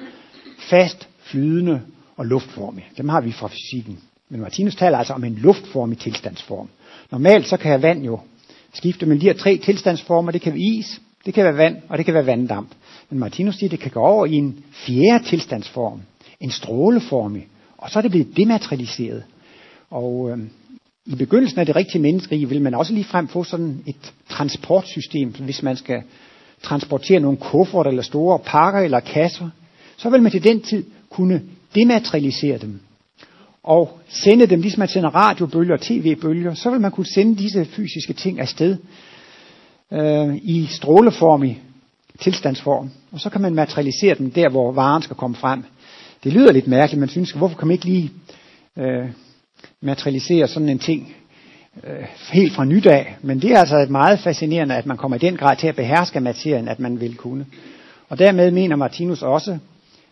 Fast, 0.59 1.09
flydende 1.25 1.81
og 2.17 2.27
luftformig. 2.27 2.85
Dem 2.97 3.09
har 3.09 3.21
vi 3.21 3.33
fra 3.33 3.49
fysikken. 3.49 3.99
Men 4.29 4.40
Martinus 4.40 4.77
taler 4.77 4.99
altså 4.99 5.12
om 5.12 5.25
en 5.25 5.35
luftformig 5.35 5.99
tilstandsform. 5.99 6.69
Normalt 7.11 7.49
så 7.49 7.57
kan 7.57 7.83
vand 7.83 8.05
jo 8.05 8.21
skifte 8.73 9.07
mellem 9.07 9.21
de 9.21 9.27
her 9.27 9.35
tre 9.35 9.57
tilstandsformer. 9.57 10.33
Det 10.33 10.40
kan 10.40 10.53
være 10.53 10.62
is, 10.62 11.01
det 11.27 11.35
kan 11.35 11.45
være 11.45 11.57
vand, 11.57 11.77
og 11.88 11.99
det 11.99 12.05
kan 12.05 12.14
være 12.14 12.27
vanddamp. 12.27 12.69
Men 13.11 13.19
Martinus 13.19 13.55
siger, 13.55 13.69
at 13.69 13.71
det 13.71 13.81
kan 13.81 13.90
gå 13.90 14.01
over 14.01 14.27
i 14.27 14.35
en 14.35 14.64
fjerde 14.73 15.25
tilstandsform. 15.25 16.01
En 16.40 16.51
stråleformig. 16.51 17.49
Og 17.79 17.90
så 17.90 17.99
er 17.99 18.03
det 18.03 18.11
blevet 18.11 18.37
dematerialiseret. 18.37 19.23
Og 19.90 20.31
øh, 20.31 20.38
i 21.07 21.14
begyndelsen 21.14 21.59
af 21.59 21.67
det 21.67 21.77
rigtige 21.77 22.03
menneskerige 22.03 22.49
vil 22.49 22.62
man 22.62 22.75
også 22.75 22.93
lige 22.93 23.05
frem 23.05 23.29
få 23.29 23.45
sådan 23.45 23.83
et 23.87 24.12
transportsystem, 24.29 25.35
hvis 25.40 25.62
man 25.62 25.77
skal 25.77 26.03
transportere 26.62 27.21
nogle 27.21 27.38
kufferter 27.38 27.90
eller 27.90 28.03
store 28.03 28.38
pakker 28.38 28.81
eller 28.81 29.01
kasser, 29.01 29.49
så 29.97 30.11
vil 30.11 30.23
man 30.23 30.33
til 30.33 30.45
den 30.45 30.61
tid 30.61 30.85
kunne 31.11 31.43
dematerialisere 31.75 32.59
dem. 32.59 32.81
Og 33.62 33.99
sende 34.09 34.47
dem, 34.47 34.61
ligesom 34.61 34.79
man 34.79 34.88
sender 34.88 35.11
radiobølger 35.11 35.75
og 35.75 35.81
tv-bølger, 35.81 36.55
så 36.55 36.71
vil 36.71 36.81
man 36.81 36.90
kunne 36.90 37.07
sende 37.07 37.37
disse 37.37 37.64
fysiske 37.64 38.12
ting 38.12 38.40
afsted 38.40 38.77
øh, 39.93 40.37
i 40.37 40.67
stråleform, 40.71 41.45
i 41.45 41.59
tilstandsform, 42.21 42.90
og 43.12 43.21
så 43.21 43.31
kan 43.31 43.40
man 43.40 43.55
materialisere 43.55 44.14
dem 44.14 44.31
der, 44.31 44.49
hvor 44.49 44.73
varen 44.73 45.03
skal 45.03 45.17
komme 45.17 45.37
frem. 45.37 45.64
Det 46.25 46.33
lyder 46.33 46.53
lidt 46.53 46.67
mærkeligt, 46.67 47.01
man 47.01 47.09
synes, 47.09 47.31
hvorfor 47.31 47.59
kan 47.59 47.69
man 47.69 47.75
ikke 47.75 47.85
lige 47.85 48.11
øh, 48.79 49.09
materialisere 49.85 50.49
sådan 50.49 50.68
en 50.68 50.79
ting 50.79 51.16
øh, 51.85 52.07
helt 52.33 52.55
fra 52.55 52.64
nydag, 52.64 53.16
men 53.23 53.42
det 53.42 53.51
er 53.51 53.59
altså 53.59 53.87
meget 53.90 54.18
fascinerende, 54.18 54.75
at 54.75 54.87
man 54.87 54.97
kommer 54.97 55.16
i 55.16 55.20
den 55.20 55.37
grad 55.37 55.57
til 55.57 55.66
at 55.66 55.77
beherske 55.77 56.20
materien, 56.20 56.68
at 56.68 56.81
man 56.81 57.01
vil 57.01 57.16
kunne. 57.16 57.47
Og 58.09 58.18
dermed 58.18 58.51
mener 58.51 58.77
Martinus 58.77 59.23
også, 59.23 59.59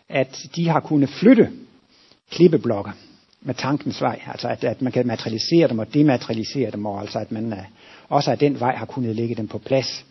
at 0.09 0.39
de 0.55 0.69
har 0.69 0.79
kunnet 0.79 1.09
flytte 1.09 1.49
klippeblokke 2.31 2.91
med 3.41 3.53
tankens 3.53 4.01
vej, 4.01 4.19
altså 4.31 4.47
at, 4.47 4.63
at 4.63 4.81
man 4.81 4.91
kan 4.91 5.07
materialisere 5.07 5.67
dem 5.67 5.79
og 5.79 5.93
dematerialisere 5.93 6.71
dem, 6.71 6.85
og 6.85 7.01
altså 7.01 7.19
at 7.19 7.31
man 7.31 7.53
uh, 7.53 7.59
også 8.09 8.31
af 8.31 8.37
den 8.37 8.59
vej 8.59 8.75
har 8.75 8.85
kunnet 8.85 9.15
lægge 9.15 9.35
dem 9.35 9.47
på 9.47 9.57
plads. 9.57 10.05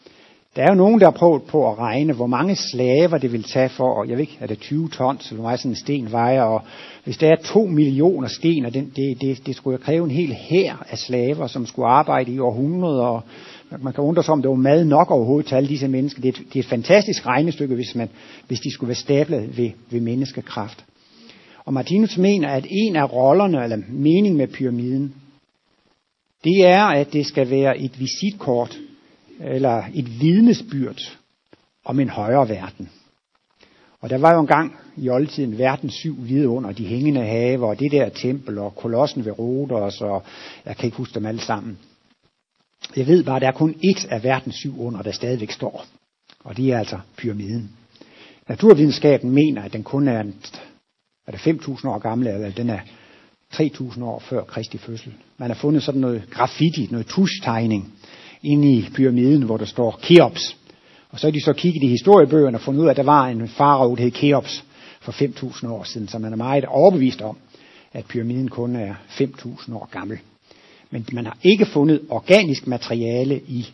Der 0.56 0.62
er 0.62 0.66
jo 0.68 0.74
nogen, 0.74 1.00
der 1.00 1.06
har 1.06 1.18
prøvet 1.18 1.42
på 1.42 1.70
at 1.70 1.78
regne, 1.78 2.12
hvor 2.12 2.26
mange 2.26 2.56
slaver 2.56 3.18
det 3.18 3.32
vil 3.32 3.42
tage 3.42 3.68
for, 3.68 3.94
og 3.94 4.08
jeg 4.08 4.16
ved 4.16 4.20
ikke, 4.20 4.38
er 4.40 4.46
det 4.46 4.60
20 4.60 4.88
tons, 4.88 5.26
eller 5.26 5.40
hvor 5.40 5.48
meget 5.48 5.60
sådan 5.60 5.72
en 5.72 5.76
sten 5.76 6.12
vejer, 6.12 6.42
og 6.42 6.62
hvis 7.04 7.16
der 7.16 7.28
er 7.28 7.36
2 7.44 7.66
millioner 7.66 8.28
sten, 8.28 8.64
og 8.64 8.74
den, 8.74 8.92
det, 8.96 9.20
det, 9.20 9.46
det 9.46 9.56
skulle 9.56 9.78
kræve 9.78 10.04
en 10.04 10.10
hel 10.10 10.34
hær 10.34 10.86
af 10.90 10.98
slaver, 10.98 11.46
som 11.46 11.66
skulle 11.66 11.88
arbejde 11.88 12.32
i 12.32 12.38
århundreder, 12.38 13.04
og 13.04 13.22
man 13.80 13.92
kan 13.92 14.04
undre 14.04 14.22
sig 14.22 14.32
om, 14.32 14.42
det 14.42 14.48
var 14.48 14.54
mad 14.54 14.84
nok 14.84 15.10
overhovedet 15.10 15.46
til 15.46 15.54
alle 15.54 15.68
disse 15.68 15.88
mennesker. 15.88 16.22
Det 16.22 16.28
er, 16.28 16.40
et, 16.40 16.46
det 16.48 16.56
er 16.56 16.62
et 16.62 16.68
fantastisk 16.68 17.26
regnestykke, 17.26 17.74
hvis, 17.74 17.94
man, 17.94 18.08
hvis 18.48 18.60
de 18.60 18.72
skulle 18.72 18.88
være 18.88 18.94
stablet 18.94 19.56
ved, 19.56 19.70
ved 19.90 20.00
menneskekraft. 20.00 20.84
Og 21.64 21.72
Martinus 21.72 22.18
mener, 22.18 22.48
at 22.48 22.66
en 22.70 22.96
af 22.96 23.12
rollerne, 23.12 23.62
eller 23.62 23.78
meningen 23.88 24.36
med 24.36 24.46
pyramiden, 24.46 25.14
det 26.44 26.66
er, 26.66 26.84
at 26.84 27.12
det 27.12 27.26
skal 27.26 27.50
være 27.50 27.78
et 27.78 28.00
visitkort 28.00 28.78
eller 29.42 29.84
et 29.94 30.20
vidnesbyrd 30.20 31.18
om 31.84 32.00
en 32.00 32.08
højere 32.08 32.48
verden. 32.48 32.88
Og 34.00 34.10
der 34.10 34.18
var 34.18 34.34
jo 34.34 34.40
engang 34.40 34.76
i 34.96 35.08
oldtiden 35.08 35.58
verdens 35.58 35.94
syv 35.94 36.16
under 36.48 36.72
de 36.72 36.86
hængende 36.86 37.24
haver, 37.24 37.68
og 37.68 37.78
det 37.78 37.92
der 37.92 38.08
tempel, 38.08 38.58
og 38.58 38.74
kolossen 38.76 39.24
ved 39.24 39.38
Rhodos, 39.38 40.00
og 40.00 40.22
jeg 40.64 40.76
kan 40.76 40.84
ikke 40.84 40.96
huske 40.96 41.14
dem 41.14 41.26
alle 41.26 41.40
sammen. 41.40 41.78
Jeg 42.96 43.06
ved 43.06 43.24
bare, 43.24 43.36
at 43.36 43.42
der 43.42 43.48
er 43.48 43.52
kun 43.52 43.74
ét 43.84 44.08
af 44.08 44.24
verdens 44.24 44.54
syv 44.54 44.80
under, 44.80 45.02
der 45.02 45.12
stadigvæk 45.12 45.50
står. 45.50 45.86
Og 46.44 46.56
det 46.56 46.72
er 46.72 46.78
altså 46.78 46.98
pyramiden. 47.16 47.70
Naturvidenskaben 48.48 49.30
mener, 49.30 49.62
at 49.62 49.72
den 49.72 49.84
kun 49.84 50.08
er, 50.08 50.24
er 51.26 51.32
det 51.32 51.38
5.000 51.38 51.88
år 51.88 51.98
gammel, 51.98 52.28
eller 52.28 52.50
den 52.50 52.70
er 52.70 52.80
3.000 53.54 54.04
år 54.04 54.18
før 54.18 54.44
Kristi 54.44 54.78
fødsel. 54.78 55.14
Man 55.38 55.50
har 55.50 55.54
fundet 55.54 55.82
sådan 55.82 56.00
noget 56.00 56.30
graffiti, 56.30 56.88
noget 56.90 57.06
tuschtegning, 57.06 57.92
inde 58.42 58.72
i 58.72 58.88
pyramiden, 58.94 59.42
hvor 59.42 59.56
der 59.56 59.64
står 59.64 60.00
Keops. 60.02 60.56
Og 61.10 61.20
så 61.20 61.26
har 61.26 61.32
de 61.32 61.44
så 61.44 61.52
kigget 61.52 61.82
i 61.82 61.86
historiebøgerne 61.86 62.56
og 62.56 62.60
fundet 62.60 62.80
ud 62.80 62.86
af, 62.86 62.90
at 62.90 62.96
der 62.96 63.02
var 63.02 63.26
en 63.26 63.48
farao, 63.48 63.94
der 63.94 64.02
hed 64.02 64.10
Keops 64.10 64.64
for 65.00 65.12
5.000 65.12 65.68
år 65.68 65.84
siden. 65.84 66.08
Så 66.08 66.18
man 66.18 66.32
er 66.32 66.36
meget 66.36 66.64
overbevist 66.64 67.22
om, 67.22 67.36
at 67.92 68.04
pyramiden 68.04 68.48
kun 68.48 68.76
er 68.76 68.94
5.000 69.08 69.74
år 69.74 69.88
gammel. 69.92 70.18
Men 70.90 71.06
man 71.12 71.26
har 71.26 71.38
ikke 71.42 71.66
fundet 71.66 72.00
organisk 72.08 72.66
materiale 72.66 73.40
i, 73.48 73.66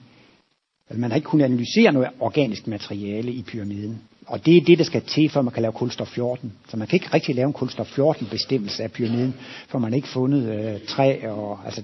altså 0.88 1.00
man 1.00 1.10
har 1.10 1.16
ikke 1.16 1.26
kunnet 1.26 1.44
analysere 1.44 1.92
noget 1.92 2.08
organisk 2.20 2.66
materiale 2.66 3.32
i 3.32 3.42
pyramiden. 3.42 4.00
Og 4.26 4.46
det 4.46 4.56
er 4.56 4.64
det, 4.64 4.78
der 4.78 4.84
skal 4.84 5.02
til, 5.02 5.30
for 5.30 5.42
man 5.42 5.52
kan 5.52 5.62
lave 5.62 5.72
kulstof 5.72 6.08
14. 6.08 6.52
Så 6.68 6.76
man 6.76 6.88
kan 6.88 6.96
ikke 6.96 7.14
rigtig 7.14 7.34
lave 7.34 7.46
en 7.46 7.52
kulstof 7.52 7.86
14 7.86 8.26
bestemmelse 8.30 8.82
af 8.82 8.92
pyramiden, 8.92 9.34
for 9.68 9.78
man 9.78 9.92
har 9.92 9.96
ikke 9.96 10.08
fundet 10.08 10.74
øh, 10.74 10.80
træ 10.86 11.28
og 11.28 11.58
altså 11.64 11.82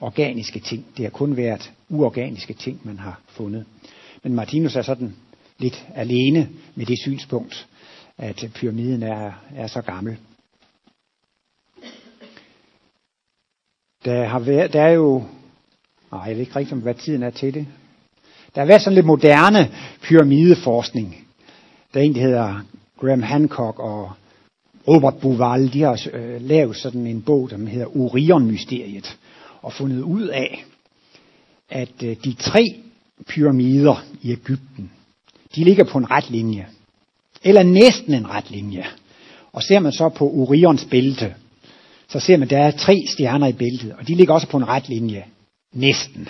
organiske 0.00 0.60
ting. 0.60 0.86
Det 0.96 1.04
har 1.04 1.10
kun 1.10 1.36
været 1.36 1.72
uorganiske 1.88 2.54
ting, 2.54 2.80
man 2.84 2.98
har 2.98 3.20
fundet. 3.28 3.64
Men 4.22 4.34
Martinus 4.34 4.76
er 4.76 4.82
sådan 4.82 5.14
lidt 5.58 5.86
alene 5.94 6.48
med 6.74 6.86
det 6.86 6.98
synspunkt, 6.98 7.66
at 8.18 8.44
pyramiden 8.54 9.02
er, 9.02 9.32
er 9.56 9.66
så 9.66 9.80
gammel. 9.80 10.16
Der, 14.04 14.24
har 14.24 14.38
været, 14.38 14.72
der 14.72 14.82
er 14.82 14.92
jo, 14.92 15.22
nej, 16.12 16.20
jeg 16.20 16.34
ved 16.34 16.40
ikke 16.40 16.56
rigtigt, 16.56 16.80
hvad 16.80 16.94
tiden 16.94 17.22
er 17.22 17.30
til 17.30 17.54
det. 17.54 17.66
Der 18.54 18.60
har 18.60 18.66
været 18.66 18.82
sådan 18.82 18.94
lidt 18.94 19.06
moderne 19.06 19.70
pyramideforskning. 20.02 21.26
Der 21.94 22.00
er 22.00 22.04
en, 22.04 22.14
der 22.14 22.20
hedder 22.20 22.60
Graham 23.00 23.22
Hancock 23.22 23.78
og 23.78 24.12
Robert 24.88 25.14
Bouval, 25.20 25.72
de 25.72 25.82
har 25.82 26.08
øh, 26.12 26.40
lavet 26.40 26.76
sådan 26.76 27.06
en 27.06 27.22
bog, 27.22 27.50
der 27.50 27.56
hedder 27.56 27.96
Orion-mysteriet, 27.96 29.16
og 29.64 29.72
fundet 29.72 30.02
ud 30.02 30.22
af, 30.22 30.64
at 31.70 32.02
øh, 32.02 32.16
de 32.24 32.34
tre 32.34 32.64
pyramider 33.26 34.04
i 34.22 34.32
Ægypten, 34.32 34.90
de 35.56 35.64
ligger 35.64 35.84
på 35.84 35.98
en 35.98 36.10
ret 36.10 36.30
linje. 36.30 36.66
Eller 37.44 37.62
næsten 37.62 38.14
en 38.14 38.28
ret 38.30 38.50
linje. 38.50 38.86
Og 39.52 39.62
ser 39.62 39.78
man 39.78 39.92
så 39.92 40.08
på 40.08 40.30
Orions 40.30 40.84
bælte, 40.90 41.34
så 42.08 42.20
ser 42.20 42.36
man, 42.36 42.42
at 42.42 42.50
der 42.50 42.58
er 42.58 42.70
tre 42.70 43.04
stjerner 43.08 43.46
i 43.46 43.52
bæltet, 43.52 43.92
og 43.92 44.08
de 44.08 44.14
ligger 44.14 44.34
også 44.34 44.46
på 44.46 44.56
en 44.56 44.68
ret 44.68 44.88
linje. 44.88 45.24
Næsten. 45.72 46.28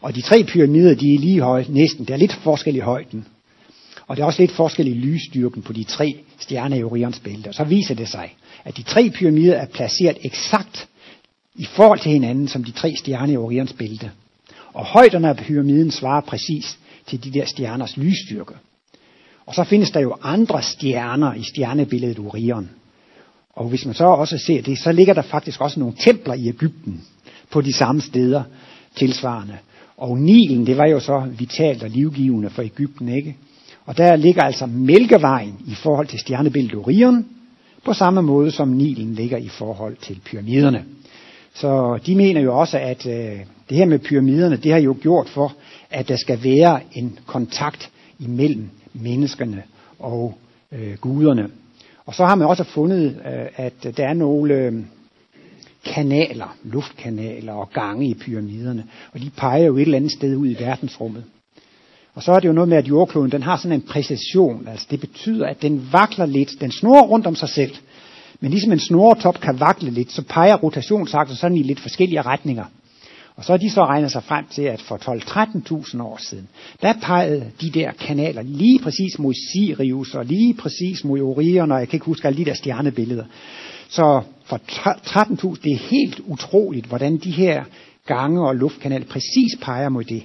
Og 0.00 0.14
de 0.14 0.22
tre 0.22 0.44
pyramider, 0.44 0.94
de 0.94 1.14
er 1.14 1.18
lige 1.18 1.40
høje, 1.40 1.66
næsten. 1.68 2.04
Der 2.04 2.14
er 2.14 2.18
lidt 2.18 2.32
forskel 2.32 2.76
i 2.76 2.78
højden. 2.78 3.26
Og 4.06 4.16
der 4.16 4.22
er 4.22 4.26
også 4.26 4.42
lidt 4.42 4.52
forskel 4.52 4.86
i 4.86 4.94
lysstyrken 4.94 5.62
på 5.62 5.72
de 5.72 5.84
tre 5.84 6.16
stjerner 6.38 6.76
i 6.76 6.82
Orions 6.82 7.20
bælte. 7.20 7.48
Og 7.48 7.54
så 7.54 7.64
viser 7.64 7.94
det 7.94 8.08
sig, 8.08 8.36
at 8.64 8.76
de 8.76 8.82
tre 8.82 9.10
pyramider 9.10 9.54
er 9.54 9.66
placeret 9.66 10.18
eksakt 10.24 10.88
i 11.54 11.64
forhold 11.64 12.00
til 12.00 12.12
hinanden 12.12 12.48
som 12.48 12.64
de 12.64 12.72
tre 12.72 12.94
stjerner 12.96 13.32
i 13.32 13.36
Orions 13.36 13.72
bælte. 13.72 14.10
Og 14.72 14.84
højderne 14.84 15.28
af 15.28 15.36
pyramiden 15.36 15.90
svarer 15.90 16.20
præcis 16.20 16.78
til 17.06 17.24
de 17.24 17.30
der 17.30 17.46
stjerners 17.46 17.96
lysstyrke. 17.96 18.54
Og 19.46 19.54
så 19.54 19.64
findes 19.64 19.90
der 19.90 20.00
jo 20.00 20.16
andre 20.22 20.62
stjerner 20.62 21.34
i 21.34 21.42
stjernebilledet 21.42 22.18
Orion. 22.18 22.70
Og 23.52 23.68
hvis 23.68 23.86
man 23.86 23.94
så 23.94 24.04
også 24.04 24.38
ser 24.38 24.62
det, 24.62 24.78
så 24.78 24.92
ligger 24.92 25.14
der 25.14 25.22
faktisk 25.22 25.60
også 25.60 25.80
nogle 25.80 25.94
templer 26.00 26.34
i 26.34 26.48
Ægypten 26.48 27.04
på 27.50 27.60
de 27.60 27.72
samme 27.72 28.00
steder 28.00 28.42
tilsvarende. 28.96 29.58
Og 29.96 30.18
Nilen, 30.18 30.66
det 30.66 30.76
var 30.76 30.86
jo 30.86 31.00
så 31.00 31.26
vitalt 31.38 31.82
og 31.82 31.90
livgivende 31.90 32.50
for 32.50 32.62
Ægypten, 32.62 33.08
ikke? 33.08 33.36
Og 33.86 33.96
der 33.96 34.16
ligger 34.16 34.42
altså 34.42 34.66
Mælkevejen 34.66 35.54
i 35.66 35.74
forhold 35.74 36.06
til 36.06 36.18
stjernebilledet 36.18 36.78
Orion, 36.78 37.26
på 37.84 37.92
samme 37.92 38.22
måde 38.22 38.50
som 38.50 38.68
Nilen 38.68 39.14
ligger 39.14 39.38
i 39.38 39.48
forhold 39.48 39.96
til 39.96 40.20
pyramiderne. 40.24 40.84
Så 41.54 41.98
de 42.06 42.16
mener 42.16 42.40
jo 42.40 42.58
også, 42.58 42.78
at 42.78 43.06
øh, 43.06 43.40
det 43.68 43.76
her 43.76 43.84
med 43.84 43.98
pyramiderne, 43.98 44.56
det 44.56 44.72
har 44.72 44.78
jo 44.78 44.96
gjort 45.00 45.28
for, 45.28 45.52
at 45.90 46.08
der 46.08 46.16
skal 46.16 46.44
være 46.44 46.80
en 46.92 47.18
kontakt 47.26 47.90
imellem 48.18 48.68
menneskerne 48.92 49.62
og 49.98 50.34
øh, 50.72 50.94
guderne. 51.00 51.48
Og 52.06 52.14
så 52.14 52.24
har 52.24 52.34
man 52.34 52.48
også 52.48 52.64
fundet, 52.64 53.16
øh, 53.26 53.46
at 53.56 53.96
der 53.96 54.08
er 54.08 54.14
nogle 54.14 54.54
øh, 54.54 54.72
kanaler, 55.84 56.56
luftkanaler 56.64 57.52
og 57.52 57.70
gange 57.70 58.06
i 58.08 58.14
pyramiderne, 58.14 58.84
og 59.12 59.20
de 59.20 59.30
peger 59.36 59.64
jo 59.64 59.76
et 59.76 59.82
eller 59.82 59.96
andet 59.96 60.12
sted 60.12 60.36
ud 60.36 60.48
i 60.48 60.56
verdensrummet. 60.58 61.24
Og 62.14 62.22
så 62.22 62.32
er 62.32 62.40
det 62.40 62.48
jo 62.48 62.52
noget 62.52 62.68
med, 62.68 62.76
at 62.76 62.88
jordkloden 62.88 63.32
den 63.32 63.42
har 63.42 63.56
sådan 63.56 63.72
en 63.72 63.82
præcision. 63.82 64.68
Altså 64.68 64.86
det 64.90 65.00
betyder, 65.00 65.46
at 65.46 65.62
den 65.62 65.88
vakler 65.92 66.26
lidt. 66.26 66.50
Den 66.60 66.72
snor 66.72 67.02
rundt 67.02 67.26
om 67.26 67.34
sig 67.34 67.48
selv. 67.48 67.74
Men 68.44 68.50
ligesom 68.50 68.72
en 68.72 68.80
snoretop 68.80 69.40
kan 69.40 69.60
vakle 69.60 69.90
lidt, 69.90 70.12
så 70.12 70.22
peger 70.22 70.56
rotationsaksen 70.56 71.36
sådan 71.36 71.56
i 71.56 71.62
lidt 71.62 71.80
forskellige 71.80 72.22
retninger. 72.22 72.64
Og 73.36 73.44
så 73.44 73.52
har 73.52 73.56
de 73.56 73.70
så 73.70 73.84
regnet 73.84 74.12
sig 74.12 74.22
frem 74.22 74.44
til, 74.50 74.62
at 74.62 74.80
for 74.80 74.96
12-13.000 74.96 76.02
år 76.02 76.16
siden, 76.20 76.48
der 76.82 76.92
pegede 77.02 77.50
de 77.60 77.70
der 77.70 77.92
kanaler 77.92 78.42
lige 78.42 78.78
præcis 78.78 79.18
mod 79.18 79.34
Sirius 79.34 80.14
og 80.14 80.24
lige 80.24 80.54
præcis 80.54 81.04
mod 81.04 81.20
Orion, 81.20 81.72
og 81.72 81.78
jeg 81.78 81.88
kan 81.88 81.96
ikke 81.96 82.06
huske 82.06 82.26
alle 82.28 82.38
de 82.38 82.44
der 82.44 82.54
stjernebilleder. 82.54 83.24
Så 83.88 84.22
for 84.44 84.56
13.000, 84.56 85.62
det 85.62 85.72
er 85.72 85.88
helt 85.90 86.20
utroligt, 86.26 86.86
hvordan 86.86 87.16
de 87.16 87.30
her 87.30 87.64
gange 88.06 88.48
og 88.48 88.56
luftkanaler 88.56 89.06
præcis 89.06 89.56
peger 89.60 89.88
mod 89.88 90.04
det. 90.04 90.22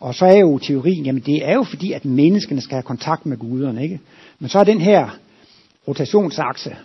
Og 0.00 0.14
så 0.14 0.26
er 0.26 0.38
jo 0.38 0.58
teorien, 0.58 1.04
jamen 1.04 1.22
det 1.26 1.48
er 1.48 1.54
jo 1.54 1.62
fordi, 1.62 1.92
at 1.92 2.04
menneskene 2.04 2.60
skal 2.60 2.74
have 2.74 2.82
kontakt 2.82 3.26
med 3.26 3.36
guderne, 3.36 3.82
ikke? 3.82 4.00
Men 4.38 4.48
så 4.48 4.58
er 4.58 4.64
den 4.64 4.80
her 4.80 5.18
rotationsakse 5.88 6.76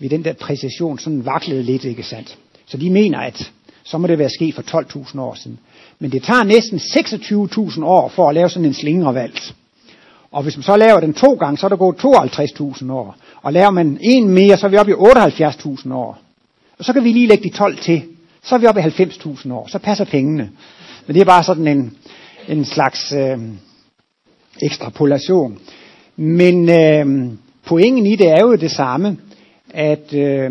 ved 0.00 0.08
den 0.08 0.24
der 0.24 0.32
præcision 0.32 0.98
sådan 0.98 1.26
vaklede 1.26 1.62
lidt, 1.62 1.84
ikke 1.84 2.02
sandt? 2.02 2.38
Så 2.66 2.76
de 2.76 2.90
mener, 2.90 3.18
at 3.18 3.52
så 3.84 3.98
må 3.98 4.06
det 4.06 4.18
være 4.18 4.30
sket 4.30 4.54
for 4.54 4.62
12.000 4.62 5.20
år 5.20 5.34
siden. 5.34 5.58
Men 5.98 6.12
det 6.12 6.22
tager 6.22 6.44
næsten 6.44 6.78
26.000 6.78 7.84
år 7.84 8.08
for 8.08 8.28
at 8.28 8.34
lave 8.34 8.48
sådan 8.48 8.64
en 8.64 8.74
slingervals. 8.74 9.54
Og 10.30 10.42
hvis 10.42 10.56
man 10.56 10.62
så 10.62 10.76
laver 10.76 11.00
den 11.00 11.14
to 11.14 11.34
gange, 11.34 11.58
så 11.58 11.66
er 11.66 11.68
der 11.68 11.76
gået 11.76 11.96
52.000 11.96 12.92
år. 12.92 13.16
Og 13.42 13.52
laver 13.52 13.70
man 13.70 13.98
en 14.00 14.28
mere, 14.28 14.56
så 14.56 14.66
er 14.66 14.70
vi 14.70 14.76
oppe 14.76 14.92
i 14.92 14.94
78.000 14.94 15.94
år. 15.94 16.18
Og 16.78 16.84
så 16.84 16.92
kan 16.92 17.04
vi 17.04 17.12
lige 17.12 17.26
lægge 17.26 17.44
de 17.44 17.56
12 17.56 17.78
til. 17.78 18.02
Så 18.44 18.54
er 18.54 18.58
vi 18.58 18.66
oppe 18.66 18.80
i 18.80 18.84
90.000 18.84 19.52
år. 19.52 19.68
Så 19.70 19.78
passer 19.78 20.04
pengene. 20.04 20.50
Men 21.06 21.14
det 21.14 21.20
er 21.20 21.24
bare 21.24 21.44
sådan 21.44 21.68
en, 21.68 21.96
en 22.48 22.64
slags 22.64 23.12
øh, 23.12 23.38
ekstrapolation. 24.62 25.58
Men 26.16 26.68
øh, 26.68 27.32
pointen 27.66 28.06
i 28.06 28.16
det 28.16 28.28
er 28.28 28.40
jo 28.40 28.56
det 28.56 28.70
samme, 28.70 29.16
at, 29.70 30.14
øh, 30.14 30.50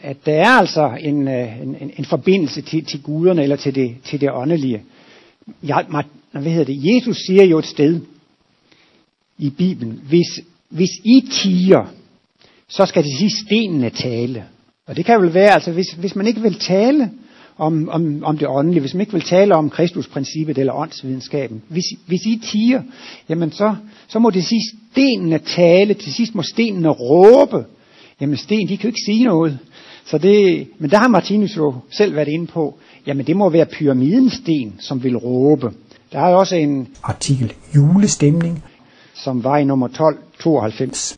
at 0.00 0.16
der 0.26 0.32
er 0.32 0.48
altså 0.48 0.98
en, 1.00 1.28
øh, 1.28 1.60
en, 1.62 1.90
en 1.98 2.04
forbindelse 2.04 2.62
til, 2.62 2.84
til 2.84 3.02
guderne 3.02 3.42
eller 3.42 3.56
til 3.56 3.74
det, 3.74 3.96
til 4.04 4.20
det 4.20 4.30
åndelige. 4.32 4.82
Jeg, 5.62 5.84
hvad 6.32 6.52
hedder 6.52 6.64
det? 6.64 6.96
Jesus 6.96 7.16
siger 7.26 7.44
jo 7.44 7.58
et 7.58 7.66
sted 7.66 8.00
i 9.38 9.50
Bibelen, 9.50 10.00
hvis, 10.08 10.40
hvis 10.68 10.90
I 11.04 11.28
tiger, 11.30 11.86
så 12.68 12.86
skal 12.86 13.04
det 13.04 13.18
sige 13.18 13.30
stenene 13.46 13.90
tale. 13.90 14.44
Og 14.86 14.96
det 14.96 15.04
kan 15.04 15.22
vel 15.22 15.34
være, 15.34 15.50
altså 15.50 15.72
hvis, 15.72 15.92
hvis 15.92 16.16
man 16.16 16.26
ikke 16.26 16.40
vil 16.40 16.54
tale, 16.54 17.10
om, 17.58 17.88
om, 17.88 18.24
om 18.24 18.38
det 18.38 18.48
åndelige, 18.48 18.80
hvis 18.80 18.94
man 18.94 19.00
ikke 19.00 19.12
vil 19.12 19.22
tale 19.22 19.54
om 19.54 19.70
Kristusprincippet 19.70 20.58
eller 20.58 20.72
åndsvidenskaben, 20.72 21.62
hvis, 21.68 21.84
hvis 22.06 22.26
I 22.26 22.40
tiger, 22.42 22.82
jamen 23.28 23.52
så, 23.52 23.74
så 24.08 24.18
må 24.18 24.30
det 24.30 24.44
sige 24.44 24.60
stenene 24.92 25.38
tale, 25.38 25.94
til 25.94 26.14
sidst 26.14 26.34
må 26.34 26.42
stenene 26.42 26.88
råbe. 26.88 27.64
Jamen 28.20 28.36
sten, 28.36 28.68
de 28.68 28.76
kan 28.76 28.82
jo 28.82 28.88
ikke 28.88 29.04
sige 29.06 29.24
noget. 29.24 29.58
Så 30.06 30.18
det, 30.18 30.68
men 30.78 30.90
der 30.90 30.98
har 30.98 31.08
Martinus 31.08 31.56
jo 31.56 31.74
selv 31.90 32.14
været 32.14 32.28
inde 32.28 32.46
på, 32.46 32.78
jamen 33.06 33.26
det 33.26 33.36
må 33.36 33.48
være 33.48 33.66
pyramidens 33.66 34.32
sten, 34.32 34.74
som 34.78 35.02
vil 35.02 35.16
råbe. 35.16 35.70
Der 36.12 36.20
er 36.20 36.34
også 36.34 36.56
en 36.56 36.88
artikel 37.02 37.52
julestemning, 37.74 38.64
som 39.14 39.44
var 39.44 39.58
i 39.58 39.64
nummer 39.64 39.86
1292. 39.86 41.16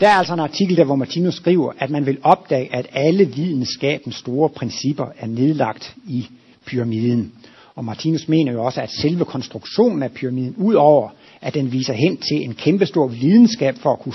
Der 0.00 0.08
er 0.08 0.12
altså 0.12 0.34
en 0.34 0.40
artikel 0.40 0.76
der, 0.76 0.84
hvor 0.84 0.96
Martinus 0.96 1.34
skriver, 1.34 1.72
at 1.78 1.90
man 1.90 2.06
vil 2.06 2.18
opdage, 2.22 2.74
at 2.74 2.86
alle 2.92 3.24
videnskabens 3.24 4.16
store 4.16 4.48
principper 4.48 5.06
er 5.18 5.26
nedlagt 5.26 5.96
i 6.06 6.26
pyramiden. 6.66 7.32
Og 7.74 7.84
Martinus 7.84 8.28
mener 8.28 8.52
jo 8.52 8.64
også, 8.64 8.80
at 8.80 8.90
selve 8.90 9.24
konstruktionen 9.24 10.02
af 10.02 10.12
pyramiden, 10.12 10.54
udover 10.56 11.08
at 11.40 11.54
den 11.54 11.72
viser 11.72 11.92
hen 11.92 12.16
til 12.16 12.44
en 12.44 12.54
kæmpestor 12.54 13.06
videnskab 13.06 13.74
for 13.78 13.92
at 13.92 13.98
kunne 13.98 14.14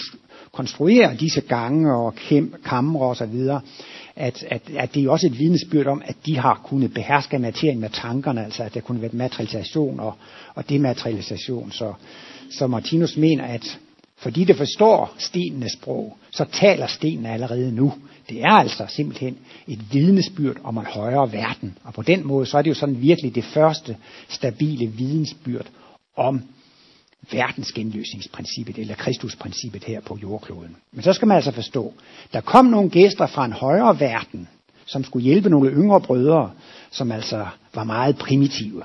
konstruere 0.54 1.16
disse 1.20 1.42
gange 1.42 1.96
og 1.96 2.16
kæm, 2.16 2.54
kamre 2.66 3.06
osv., 3.06 3.50
at, 4.16 4.44
at, 4.50 4.62
at 4.78 4.94
det 4.94 5.04
er 5.04 5.10
også 5.10 5.28
et 5.28 5.40
vidnesbyrd 5.40 5.88
om, 5.88 6.02
at 6.06 6.16
de 6.26 6.38
har 6.38 6.62
kunnet 6.66 6.94
beherske 6.94 7.40
materien 7.40 7.80
med 7.80 7.90
tankerne, 7.90 8.46
altså 8.46 8.64
at 8.64 8.74
der 8.74 8.82
kunne 8.82 9.02
være 9.02 9.10
materialisation 9.14 10.00
og, 10.00 10.14
og 10.56 10.70
dematerialisation. 10.70 11.72
Så, 11.72 11.94
så 12.52 12.68
Martinus 12.68 13.18
mener, 13.18 13.44
at 13.44 13.80
fordi 14.18 14.44
det 14.44 14.56
forstår 14.56 15.14
stenenes 15.18 15.72
sprog, 15.72 16.18
så 16.32 16.46
taler 16.52 16.88
stenene 16.88 17.30
allerede 17.30 17.76
nu. 17.76 17.94
Det 18.30 18.42
er 18.42 18.52
altså 18.52 18.86
simpelthen 18.88 19.38
et 19.68 19.94
vidnesbyrd 19.94 20.58
om 20.64 20.78
en 20.78 20.86
højere 20.86 21.32
verden. 21.32 21.78
Og 21.84 21.94
på 21.94 22.02
den 22.02 22.28
måde, 22.28 22.46
så 22.46 22.58
er 22.58 22.62
det 22.62 22.70
jo 22.70 22.76
sådan 22.76 23.02
virkelig 23.02 23.36
det 23.36 23.44
første 23.44 23.98
stabile 24.30 24.88
vidensbyrd 24.88 25.66
om 26.18 26.42
verdensgenløsningsprincippet, 27.32 28.78
eller 28.78 28.96
Kristusprincippet 28.96 29.84
her 29.84 30.02
på 30.02 30.18
jordkloden. 30.22 30.76
Men 30.92 31.04
så 31.04 31.14
skal 31.14 31.28
man 31.28 31.36
altså 31.36 31.52
forstå, 31.52 31.94
der 32.34 32.42
kom 32.42 32.66
nogle 32.66 32.90
gæster 32.90 33.28
fra 33.28 33.46
en 33.46 33.54
højere 33.54 34.00
verden, 34.00 34.48
som 34.86 35.04
skulle 35.04 35.24
hjælpe 35.24 35.50
nogle 35.50 35.72
yngre 35.72 36.02
brødre, 36.02 36.52
som 36.92 37.12
altså 37.12 37.46
var 37.76 37.84
meget 37.84 38.18
primitive. 38.18 38.84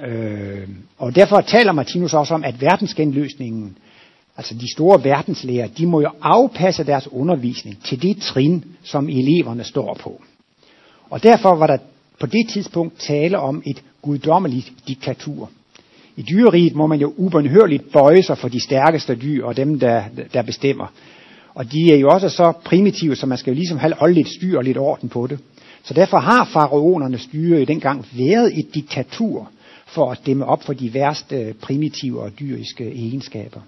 Øh, 0.00 0.68
og 0.98 1.14
derfor 1.14 1.40
taler 1.40 1.72
Martinus 1.72 2.14
også 2.14 2.34
om, 2.34 2.44
at 2.44 2.60
verdensgenløsningen 2.60 3.78
altså 4.36 4.54
de 4.54 4.72
store 4.72 5.04
verdenslærer, 5.04 5.66
de 5.66 5.86
må 5.86 6.00
jo 6.00 6.10
afpasse 6.22 6.84
deres 6.84 7.08
undervisning 7.12 7.84
til 7.84 8.02
det 8.02 8.22
trin, 8.22 8.64
som 8.82 9.08
eleverne 9.08 9.64
står 9.64 9.94
på. 9.94 10.22
Og 11.10 11.22
derfor 11.22 11.54
var 11.54 11.66
der 11.66 11.78
på 12.20 12.26
det 12.26 12.48
tidspunkt 12.48 12.98
tale 12.98 13.38
om 13.38 13.62
et 13.66 13.82
guddommeligt 14.02 14.72
diktatur. 14.88 15.50
I 16.16 16.22
dyreriet 16.22 16.74
må 16.74 16.86
man 16.86 17.00
jo 17.00 17.14
ubønhørligt 17.16 17.92
bøje 17.92 18.22
sig 18.22 18.38
for 18.38 18.48
de 18.48 18.60
stærkeste 18.60 19.14
dyr 19.14 19.44
og 19.44 19.56
dem, 19.56 19.80
der, 19.80 20.02
der 20.32 20.42
bestemmer. 20.42 20.86
Og 21.54 21.72
de 21.72 21.92
er 21.92 21.96
jo 21.96 22.08
også 22.08 22.28
så 22.28 22.52
primitive, 22.64 23.16
så 23.16 23.26
man 23.26 23.38
skal 23.38 23.50
jo 23.50 23.54
ligesom 23.54 23.78
holde 23.78 24.14
lidt 24.14 24.28
styr 24.28 24.58
og 24.58 24.64
lidt 24.64 24.78
orden 24.78 25.08
på 25.08 25.26
det. 25.26 25.38
Så 25.82 25.94
derfor 25.94 26.18
har 26.18 26.44
faraonernes 26.44 27.20
styre 27.20 27.62
i 27.62 27.64
dengang 27.64 28.06
været 28.18 28.58
et 28.58 28.74
diktatur 28.74 29.50
for 29.86 30.10
at 30.10 30.20
dæmme 30.26 30.44
op 30.44 30.62
for 30.62 30.72
de 30.72 30.94
værste 30.94 31.36
øh, 31.36 31.54
primitive 31.54 32.20
og 32.20 32.38
dyriske 32.40 32.92
egenskaber. 32.92 33.60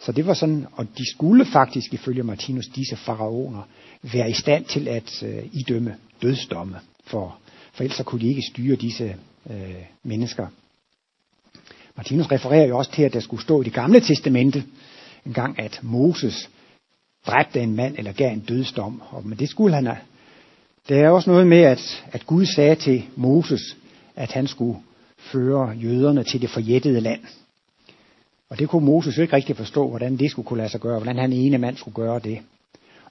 Så 0.00 0.12
det 0.12 0.26
var 0.26 0.34
sådan, 0.34 0.66
og 0.72 0.86
de 0.98 1.10
skulle 1.10 1.44
faktisk 1.44 1.94
ifølge 1.94 2.22
Martinus, 2.22 2.68
disse 2.68 2.96
faraoner, 2.96 3.62
være 4.02 4.30
i 4.30 4.34
stand 4.34 4.64
til 4.64 4.88
at 4.88 5.22
øh, 5.22 5.42
idømme 5.52 5.94
dødsdomme, 6.22 6.76
for, 7.06 7.38
for 7.72 7.84
ellers 7.84 8.00
kunne 8.04 8.20
de 8.20 8.28
ikke 8.28 8.42
styre 8.42 8.76
disse 8.76 9.16
øh, 9.50 9.84
mennesker. 10.04 10.46
Martinus 12.00 12.30
refererer 12.30 12.66
jo 12.66 12.78
også 12.78 12.90
til, 12.90 13.02
at 13.02 13.12
der 13.12 13.20
skulle 13.20 13.42
stå 13.42 13.60
i 13.60 13.64
det 13.64 13.72
gamle 13.72 14.00
testamente 14.00 14.64
en 15.26 15.32
gang, 15.32 15.58
at 15.58 15.80
Moses 15.82 16.50
dræbte 17.26 17.60
en 17.60 17.76
mand 17.76 17.94
eller 17.98 18.12
gav 18.12 18.32
en 18.32 18.40
dødsdom. 18.40 19.02
Og, 19.10 19.26
men 19.26 19.38
det 19.38 19.48
skulle 19.48 19.74
han 19.74 19.86
have. 19.86 19.98
Der 20.88 21.04
er 21.04 21.10
også 21.10 21.30
noget 21.30 21.46
med, 21.46 21.62
at, 21.62 22.04
at 22.12 22.26
Gud 22.26 22.46
sagde 22.46 22.74
til 22.74 23.04
Moses, 23.16 23.76
at 24.16 24.32
han 24.32 24.46
skulle 24.46 24.78
føre 25.18 25.68
jøderne 25.68 26.24
til 26.24 26.40
det 26.40 26.50
forjættede 26.50 27.00
land. 27.00 27.20
Og 28.50 28.58
det 28.58 28.68
kunne 28.68 28.86
Moses 28.86 29.18
ikke 29.18 29.36
rigtig 29.36 29.56
forstå, 29.56 29.88
hvordan 29.88 30.16
det 30.16 30.30
skulle 30.30 30.46
kunne 30.46 30.58
lade 30.58 30.68
sig 30.68 30.80
gøre, 30.80 30.98
hvordan 30.98 31.18
han 31.18 31.32
ene 31.32 31.58
mand 31.58 31.76
skulle 31.76 31.94
gøre 31.94 32.18
det. 32.18 32.38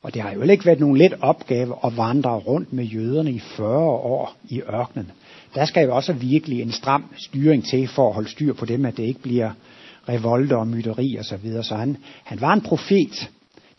Og 0.02 0.14
det 0.14 0.22
har 0.22 0.32
jo 0.32 0.42
ikke 0.42 0.66
været 0.66 0.80
nogen 0.80 0.98
let 0.98 1.14
opgave 1.22 1.76
at 1.86 1.98
vandre 1.98 2.36
rundt 2.36 2.74
med 2.74 2.84
jøderne 2.84 3.32
i 3.32 3.40
40 3.40 3.80
år 3.90 4.36
i 4.50 4.62
ørkenen. 4.62 5.12
Der 5.56 5.66
skal 5.66 5.84
jo 5.84 5.96
også 5.96 6.14
virkelig 6.14 6.62
en 6.62 6.72
stram 6.72 7.04
styring 7.18 7.66
til 7.66 7.88
for 7.88 8.08
at 8.08 8.14
holde 8.14 8.30
styr 8.30 8.54
på 8.54 8.66
dem, 8.66 8.86
at 8.86 8.98
det 8.98 9.04
ikke 9.04 9.22
bliver 9.22 9.52
revolte 10.10 10.58
og 10.58 10.68
myteri 10.68 11.16
og 11.16 11.26
så 11.26 11.38
videre. 11.38 11.64
Så 11.64 11.76
han, 11.76 11.98
han 12.24 12.42
var 12.42 12.54
en 12.54 12.62
profet, 12.62 13.30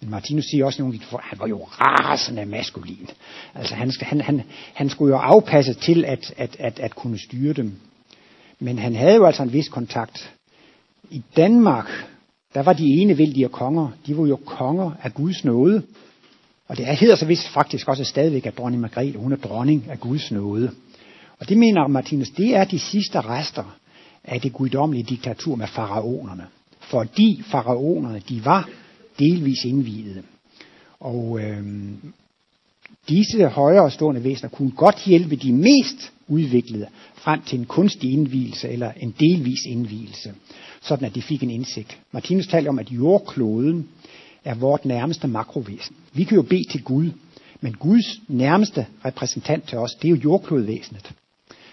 men 0.01 0.11
Martinus 0.11 0.45
siger 0.45 0.65
også 0.65 0.83
nogle 0.83 1.01
at 1.13 1.19
han 1.23 1.39
var 1.39 1.47
jo 1.47 1.65
rasende 1.65 2.47
maskulin. 2.47 3.09
Altså 3.55 3.75
han, 3.75 3.93
han, 4.01 4.21
han, 4.21 4.43
han 4.75 4.89
skulle 4.89 5.15
jo 5.15 5.21
afpasse 5.21 5.75
til 5.75 6.05
at, 6.05 6.35
at, 6.37 6.57
at, 6.59 6.79
at 6.79 6.95
kunne 6.95 7.19
styre 7.19 7.53
dem. 7.53 7.73
Men 8.59 8.79
han 8.79 8.95
havde 8.95 9.15
jo 9.15 9.27
altså 9.27 9.43
en 9.43 9.53
vis 9.53 9.69
kontakt. 9.69 10.35
I 11.11 11.23
Danmark, 11.37 12.09
der 12.55 12.63
var 12.63 12.73
de 12.73 12.85
enevældige 12.85 13.49
konger, 13.49 13.89
de 14.07 14.19
var 14.19 14.27
jo 14.27 14.37
konger 14.37 14.91
af 15.03 15.15
Guds 15.15 15.45
nåde. 15.45 15.83
Og 16.71 16.77
det 16.77 16.87
hedder 16.87 17.17
så 17.17 17.27
vist 17.27 17.49
faktisk 17.49 17.89
også 17.89 18.05
stadigvæk, 18.05 18.47
at 18.47 18.59
dronning 18.59 18.81
Margrethe, 18.81 19.19
hun 19.19 19.33
er 19.33 19.37
dronning 19.37 19.87
af 19.89 20.01
Guds 20.01 20.31
nåde. 20.31 20.71
Og 21.39 21.49
det 21.49 21.59
mener 21.59 21.89
Martinus, 21.89 22.31
det 22.31 22.57
er 22.57 22.65
de 22.65 22.79
sidste 22.79 23.21
rester 23.21 23.77
af 24.25 24.41
det 24.41 24.53
guddommelige 24.53 25.05
diktatur 25.05 25.57
med 25.57 25.67
faraonerne. 25.67 26.47
Fordi 26.81 27.43
faraonerne, 27.47 28.23
de 28.29 28.45
var 28.45 28.69
delvis 29.19 29.65
indvidede. 29.65 30.23
Og 31.01 31.41
øh, 31.43 31.65
disse 33.09 33.47
højere 33.47 33.91
stående 33.91 34.25
væsener 34.25 34.51
kunne 34.51 34.71
godt 34.71 35.05
hjælpe 35.05 35.37
de 35.37 35.53
mest 35.53 36.13
udviklede 36.29 36.87
frem 37.15 37.43
til 37.43 37.59
en 37.59 37.65
kunstig 37.67 38.13
indvielse 38.13 38.69
eller 38.69 38.93
en 38.97 39.15
delvis 39.21 39.61
indvielse, 39.67 40.35
sådan 40.83 41.07
at 41.07 41.15
de 41.15 41.23
fik 41.23 41.43
en 41.43 41.51
indsigt. 41.51 41.99
Martinus 42.13 42.47
taler 42.47 42.71
om, 42.71 42.79
at 42.79 42.91
jordkloden 42.91 43.89
er 44.45 44.55
vort 44.55 44.85
nærmeste 44.85 45.29
makrovæsen. 45.29 45.97
Vi 46.13 46.25
kan 46.25 46.37
jo 46.37 46.43
bede 46.43 46.65
til 46.71 46.83
Gud, 46.83 47.11
men 47.61 47.73
Guds 47.73 48.21
nærmeste 48.29 48.87
repræsentant 49.05 49.69
til 49.69 49.79
os, 49.79 49.95
det 49.95 50.09
er 50.09 50.11
jo 50.11 50.21
jordklodvæsenet. 50.25 51.13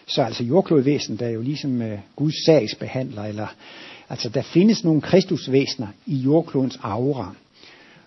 Så 0.07 0.21
altså 0.23 0.43
jordklodvæsenet 0.43 1.21
er 1.21 1.29
jo 1.29 1.41
ligesom 1.41 1.81
uh, 1.81 1.91
Guds 2.15 2.45
sagsbehandler, 2.45 3.23
eller 3.23 3.47
altså 4.09 4.29
der 4.29 4.41
findes 4.41 4.83
nogle 4.83 5.01
kristusvæsener 5.01 5.87
i 6.05 6.15
jordklodens 6.15 6.79
aura. 6.81 7.35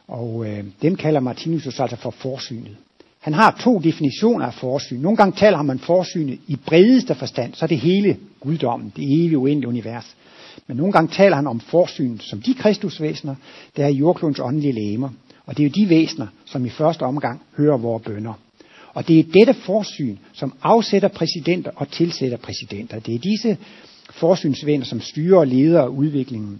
Og 0.08 0.34
uh, 0.34 0.58
dem 0.82 0.96
kalder 0.96 1.20
Martinus 1.20 1.80
altså 1.80 1.96
for 1.96 2.10
forsynet. 2.10 2.76
Han 3.20 3.34
har 3.34 3.60
to 3.60 3.78
definitioner 3.78 4.46
af 4.46 4.54
forsyn. 4.54 5.00
Nogle 5.00 5.16
gange 5.16 5.36
taler 5.36 5.62
man 5.62 5.78
forsynet 5.78 6.38
i 6.46 6.56
bredeste 6.56 7.14
forstand, 7.14 7.54
så 7.54 7.64
er 7.64 7.66
det 7.66 7.78
hele 7.78 8.16
guddommen, 8.40 8.92
det 8.96 9.04
evige 9.04 9.38
uendelige 9.38 9.68
univers. 9.68 10.16
Men 10.66 10.76
nogle 10.76 10.92
gange 10.92 11.14
taler 11.14 11.36
han 11.36 11.46
om 11.46 11.60
forsyn 11.60 12.18
som 12.18 12.42
de 12.42 12.54
kristusvæsener, 12.54 13.34
der 13.76 13.84
er 13.84 13.88
i 13.88 13.96
jordklodens 13.96 14.40
åndelige 14.40 14.72
lægemer. 14.72 15.08
Og 15.46 15.56
det 15.56 15.62
er 15.62 15.68
jo 15.68 15.72
de 15.74 15.88
væsener, 15.88 16.26
som 16.44 16.66
i 16.66 16.68
første 16.68 17.02
omgang 17.02 17.42
hører 17.56 17.76
vores 17.76 18.02
bønder. 18.04 18.32
Og 18.94 19.08
det 19.08 19.18
er 19.18 19.24
dette 19.32 19.54
forsyn, 19.54 20.16
som 20.32 20.52
afsætter 20.62 21.08
præsidenter 21.08 21.70
og 21.76 21.88
tilsætter 21.88 22.36
præsidenter. 22.36 22.98
Det 22.98 23.14
er 23.14 23.18
disse 23.18 23.58
forsynsvenner, 24.10 24.84
som 24.84 25.00
styrer 25.00 25.38
og 25.38 25.46
leder 25.46 25.86
udviklingen. 25.86 26.58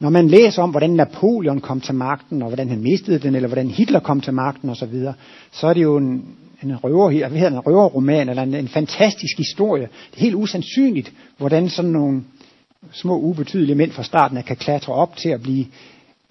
Når 0.00 0.10
man 0.10 0.28
læser 0.28 0.62
om, 0.62 0.70
hvordan 0.70 0.90
Napoleon 0.90 1.60
kom 1.60 1.80
til 1.80 1.94
magten, 1.94 2.42
og 2.42 2.48
hvordan 2.48 2.68
han 2.68 2.82
mistede 2.82 3.18
den, 3.18 3.34
eller 3.34 3.48
hvordan 3.48 3.70
Hitler 3.70 4.00
kom 4.00 4.20
til 4.20 4.34
magten 4.34 4.70
osv., 4.70 4.92
så, 4.92 5.12
så 5.52 5.66
er 5.66 5.74
det 5.74 5.82
jo 5.82 5.96
en, 5.96 6.24
en, 6.62 6.76
røver, 6.76 7.28
hvad 7.28 7.38
hedder 7.38 7.52
en 7.52 7.66
røverroman, 7.66 8.28
eller 8.28 8.42
en, 8.42 8.54
en 8.54 8.68
fantastisk 8.68 9.38
historie. 9.38 9.88
Det 10.10 10.16
er 10.16 10.20
helt 10.20 10.34
usandsynligt, 10.34 11.12
hvordan 11.38 11.68
sådan 11.68 11.90
nogle 11.90 12.22
små 12.92 13.18
ubetydelige 13.18 13.74
mænd 13.74 13.92
fra 13.92 14.02
starten 14.02 14.36
af 14.36 14.44
kan 14.44 14.56
klatre 14.56 14.92
op 14.92 15.16
til 15.16 15.28
at 15.28 15.42
blive 15.42 15.66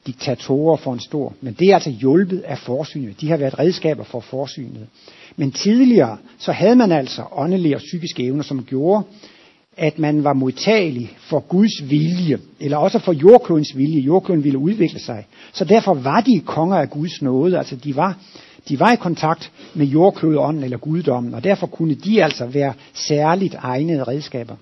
diktatorer 0.07 0.77
for 0.77 0.93
en 0.93 0.99
stor. 0.99 1.33
Men 1.41 1.53
det 1.53 1.69
er 1.69 1.73
altså 1.73 1.89
hjulpet 1.89 2.39
af 2.39 2.57
forsynet. 2.57 3.21
De 3.21 3.29
har 3.29 3.37
været 3.37 3.59
redskaber 3.59 4.03
for 4.03 4.19
forsynet. 4.19 4.87
Men 5.35 5.51
tidligere, 5.51 6.17
så 6.37 6.51
havde 6.51 6.75
man 6.75 6.91
altså 6.91 7.23
åndelige 7.31 7.75
og 7.75 7.81
psykiske 7.81 8.23
evner, 8.23 8.43
som 8.43 8.63
gjorde, 8.63 9.03
at 9.77 9.99
man 9.99 10.23
var 10.23 10.33
modtagelig 10.33 11.17
for 11.19 11.39
Guds 11.39 11.89
vilje, 11.89 12.37
eller 12.59 12.77
også 12.77 12.99
for 12.99 13.13
jordklodens 13.13 13.77
vilje. 13.77 13.99
Jordkloden 13.99 14.43
ville 14.43 14.57
udvikle 14.57 14.99
sig. 14.99 15.25
Så 15.53 15.65
derfor 15.65 15.93
var 15.93 16.21
de 16.21 16.39
konger 16.45 16.77
af 16.77 16.89
Guds 16.89 17.21
nåde. 17.21 17.57
Altså 17.57 17.75
de 17.75 17.95
var, 17.95 18.17
de 18.69 18.79
var 18.79 18.93
i 18.93 18.95
kontakt 18.95 19.51
med 19.73 19.85
jordklodånden 19.85 20.63
eller 20.63 20.77
guddommen, 20.77 21.33
og 21.33 21.43
derfor 21.43 21.67
kunne 21.67 21.95
de 21.95 22.23
altså 22.23 22.45
være 22.45 22.73
særligt 22.93 23.55
egnede 23.55 24.03
redskaber. 24.03 24.55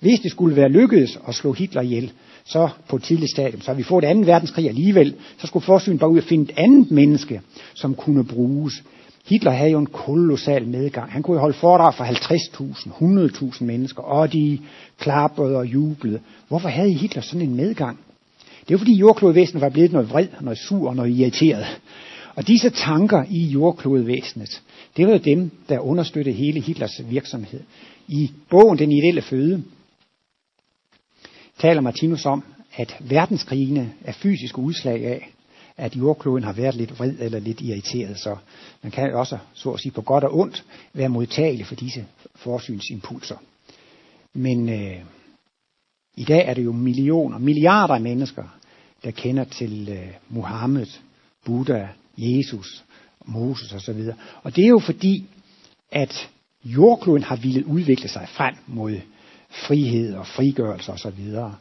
Hvis 0.00 0.20
det 0.20 0.30
skulle 0.30 0.56
være 0.56 0.68
lykkedes 0.68 1.18
at 1.28 1.34
slå 1.34 1.52
Hitler 1.52 1.82
ihjel, 1.82 2.12
så 2.44 2.68
på 2.88 2.96
et 2.96 3.02
tidligt 3.02 3.30
stadium, 3.30 3.60
så 3.60 3.72
vi 3.72 3.82
får 3.82 3.98
et 3.98 4.04
andet 4.04 4.26
verdenskrig 4.26 4.68
alligevel, 4.68 5.14
så 5.38 5.46
skulle 5.46 5.64
forsynet 5.64 6.00
bare 6.00 6.10
ud 6.10 6.18
og 6.18 6.24
finde 6.24 6.44
et 6.44 6.58
andet 6.58 6.90
menneske, 6.90 7.40
som 7.74 7.94
kunne 7.94 8.24
bruges. 8.24 8.82
Hitler 9.28 9.50
havde 9.50 9.70
jo 9.70 9.78
en 9.78 9.86
kolossal 9.86 10.66
medgang. 10.66 11.12
Han 11.12 11.22
kunne 11.22 11.34
jo 11.34 11.40
holde 11.40 11.58
foredrag 11.58 11.94
for 11.94 12.04
50.000, 12.04 13.54
100.000 13.54 13.64
mennesker, 13.64 14.02
og 14.02 14.32
de 14.32 14.58
klappede 14.98 15.56
og 15.56 15.66
jublede. 15.66 16.20
Hvorfor 16.48 16.68
havde 16.68 16.92
Hitler 16.92 17.22
sådan 17.22 17.48
en 17.48 17.56
medgang? 17.56 17.98
Det 18.68 18.74
er 18.74 18.78
fordi 18.78 18.94
jordklodvæsenet 18.94 19.60
var 19.60 19.68
blevet 19.68 19.92
noget 19.92 20.10
vred, 20.10 20.26
noget 20.40 20.58
sur 20.58 20.88
og 20.88 20.96
noget 20.96 21.18
irriteret. 21.18 21.66
Og 22.34 22.46
disse 22.48 22.70
tanker 22.70 23.24
i 23.30 23.46
jordklodvæsenet, 23.46 24.62
det 24.96 25.06
var 25.06 25.18
dem, 25.18 25.50
der 25.68 25.78
understøttede 25.78 26.36
hele 26.36 26.60
Hitlers 26.60 27.00
virksomhed. 27.10 27.60
I 28.08 28.30
bogen 28.50 28.78
Den 28.78 28.92
ideelle 28.92 29.22
føde, 29.22 29.62
taler 31.58 31.80
Martinus 31.80 32.26
om, 32.26 32.44
at 32.76 32.96
verdenskrigene 33.00 33.92
er 34.04 34.12
fysiske 34.12 34.58
udslag 34.58 35.06
af, 35.06 35.32
at 35.76 35.96
jordkloden 35.96 36.44
har 36.44 36.52
været 36.52 36.74
lidt 36.74 36.98
vred 36.98 37.14
eller 37.18 37.38
lidt 37.38 37.60
irriteret. 37.60 38.18
Så 38.18 38.36
man 38.82 38.92
kan 38.92 39.14
også, 39.14 39.38
så 39.54 39.70
at 39.70 39.80
sige, 39.80 39.92
på 39.92 40.02
godt 40.02 40.24
og 40.24 40.38
ondt, 40.38 40.64
være 40.92 41.08
modtagelig 41.08 41.66
for 41.66 41.74
disse 41.74 42.06
forsynsimpulser. 42.34 43.36
Men 44.34 44.68
øh, 44.68 44.96
i 46.16 46.24
dag 46.24 46.48
er 46.48 46.54
det 46.54 46.64
jo 46.64 46.72
millioner, 46.72 47.38
milliarder 47.38 47.94
af 47.94 48.00
mennesker, 48.00 48.44
der 49.04 49.10
kender 49.10 49.44
til 49.44 49.88
øh, 49.88 50.08
Muhammed, 50.28 50.86
Buddha, 51.44 51.86
Jesus, 52.16 52.84
Moses 53.26 53.72
osv. 53.72 54.00
Og 54.42 54.56
det 54.56 54.64
er 54.64 54.68
jo 54.68 54.78
fordi, 54.78 55.24
at 55.92 56.30
jordkloden 56.64 57.22
har 57.22 57.36
ville 57.36 57.66
udvikle 57.66 58.08
sig 58.08 58.28
frem 58.28 58.54
mod 58.66 59.00
frihed 59.50 60.14
og 60.14 60.26
frigørelse 60.26 60.92
osv. 60.92 61.34
Og, 61.36 61.52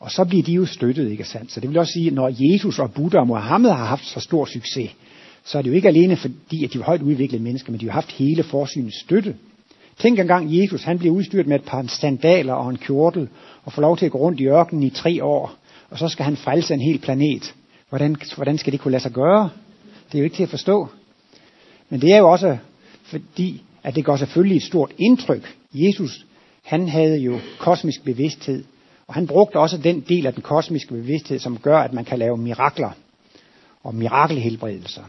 og 0.00 0.10
så 0.10 0.24
bliver 0.24 0.42
de 0.42 0.52
jo 0.52 0.66
støttet, 0.66 1.10
ikke 1.10 1.24
sandt? 1.24 1.52
Så 1.52 1.60
det 1.60 1.68
vil 1.68 1.78
også 1.78 1.92
sige, 1.92 2.06
at 2.06 2.12
når 2.12 2.30
Jesus 2.52 2.78
og 2.78 2.92
Buddha 2.92 3.18
og 3.18 3.26
Mohammed 3.26 3.70
har 3.70 3.84
haft 3.84 4.06
så 4.06 4.20
stor 4.20 4.44
succes, 4.44 4.90
så 5.44 5.58
er 5.58 5.62
det 5.62 5.70
jo 5.70 5.74
ikke 5.74 5.88
alene 5.88 6.16
fordi, 6.16 6.64
at 6.64 6.72
de 6.72 6.78
var 6.78 6.84
højt 6.84 7.02
udviklede 7.02 7.42
mennesker, 7.42 7.72
men 7.72 7.80
de 7.80 7.86
har 7.86 7.92
haft 7.92 8.12
hele 8.12 8.42
forsynets 8.42 9.00
støtte. 9.00 9.34
Tænk 9.98 10.18
engang 10.18 10.56
Jesus, 10.56 10.82
han 10.82 10.98
bliver 10.98 11.14
udstyret 11.14 11.46
med 11.46 11.56
et 11.56 11.64
par 11.64 11.86
sandaler 11.86 12.52
og 12.52 12.70
en 12.70 12.76
kjortel, 12.76 13.28
og 13.64 13.72
får 13.72 13.82
lov 13.82 13.96
til 13.96 14.06
at 14.06 14.12
gå 14.12 14.18
rundt 14.18 14.40
i 14.40 14.46
ørkenen 14.46 14.82
i 14.82 14.90
tre 14.90 15.24
år, 15.24 15.54
og 15.90 15.98
så 15.98 16.08
skal 16.08 16.24
han 16.24 16.36
frelse 16.36 16.74
en 16.74 16.80
hel 16.80 16.98
planet. 16.98 17.54
Hvordan, 17.88 18.16
hvordan 18.36 18.58
skal 18.58 18.72
det 18.72 18.80
kunne 18.80 18.92
lade 18.92 19.02
sig 19.02 19.12
gøre? 19.12 19.50
Det 20.08 20.14
er 20.14 20.18
jo 20.18 20.24
ikke 20.24 20.36
til 20.36 20.42
at 20.42 20.48
forstå. 20.48 20.88
Men 21.88 22.00
det 22.00 22.12
er 22.12 22.18
jo 22.18 22.30
også 22.30 22.56
fordi, 23.02 23.62
at 23.82 23.94
det 23.94 24.04
gør 24.04 24.16
selvfølgelig 24.16 24.56
et 24.56 24.62
stort 24.62 24.92
indtryk. 24.98 25.56
Jesus 25.74 26.26
han 26.70 26.88
havde 26.88 27.18
jo 27.18 27.38
kosmisk 27.58 28.04
bevidsthed, 28.04 28.64
og 29.06 29.14
han 29.14 29.26
brugte 29.26 29.56
også 29.58 29.78
den 29.78 30.00
del 30.00 30.26
af 30.26 30.34
den 30.34 30.42
kosmiske 30.42 30.94
bevidsthed, 30.94 31.38
som 31.38 31.58
gør, 31.58 31.78
at 31.78 31.92
man 31.92 32.04
kan 32.04 32.18
lave 32.18 32.36
mirakler 32.36 32.90
og 33.82 33.94
mirakelhelbredelser. 33.94 35.02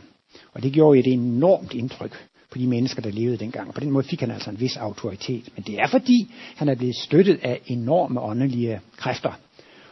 Og 0.53 0.63
det 0.63 0.73
gjorde 0.73 0.99
et 0.99 1.07
enormt 1.07 1.73
indtryk 1.73 2.27
på 2.51 2.57
de 2.57 2.67
mennesker, 2.67 3.01
der 3.01 3.11
levede 3.11 3.37
dengang. 3.37 3.67
Og 3.67 3.73
på 3.73 3.79
den 3.79 3.91
måde 3.91 4.07
fik 4.07 4.19
han 4.19 4.31
altså 4.31 4.49
en 4.49 4.59
vis 4.59 4.77
autoritet. 4.77 5.49
Men 5.55 5.63
det 5.67 5.75
er 5.75 5.87
fordi, 5.87 6.31
han 6.55 6.69
er 6.69 6.75
blevet 6.75 6.95
støttet 6.95 7.39
af 7.43 7.61
enorme 7.65 8.21
åndelige 8.21 8.79
kræfter. 8.97 9.31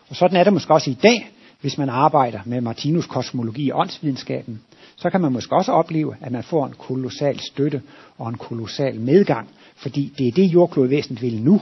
Og 0.09 0.15
sådan 0.15 0.37
er 0.37 0.43
det 0.43 0.53
måske 0.53 0.73
også 0.73 0.91
i 0.91 0.97
dag, 1.03 1.31
hvis 1.61 1.77
man 1.77 1.89
arbejder 1.89 2.39
med 2.45 2.61
Martinus 2.61 3.05
kosmologi 3.05 3.69
og 3.69 3.79
åndsvidenskaben. 3.79 4.61
Så 4.95 5.09
kan 5.09 5.21
man 5.21 5.31
måske 5.31 5.55
også 5.55 5.71
opleve, 5.71 6.15
at 6.21 6.31
man 6.31 6.43
får 6.43 6.65
en 6.65 6.73
kolossal 6.77 7.39
støtte 7.39 7.81
og 8.17 8.29
en 8.29 8.37
kolossal 8.37 8.99
medgang 8.99 9.49
fordi 9.79 10.13
det 10.17 10.27
er 10.27 10.31
det 10.31 10.53
jordklodvæsenet 10.53 11.21
vil 11.21 11.41
nu. 11.41 11.61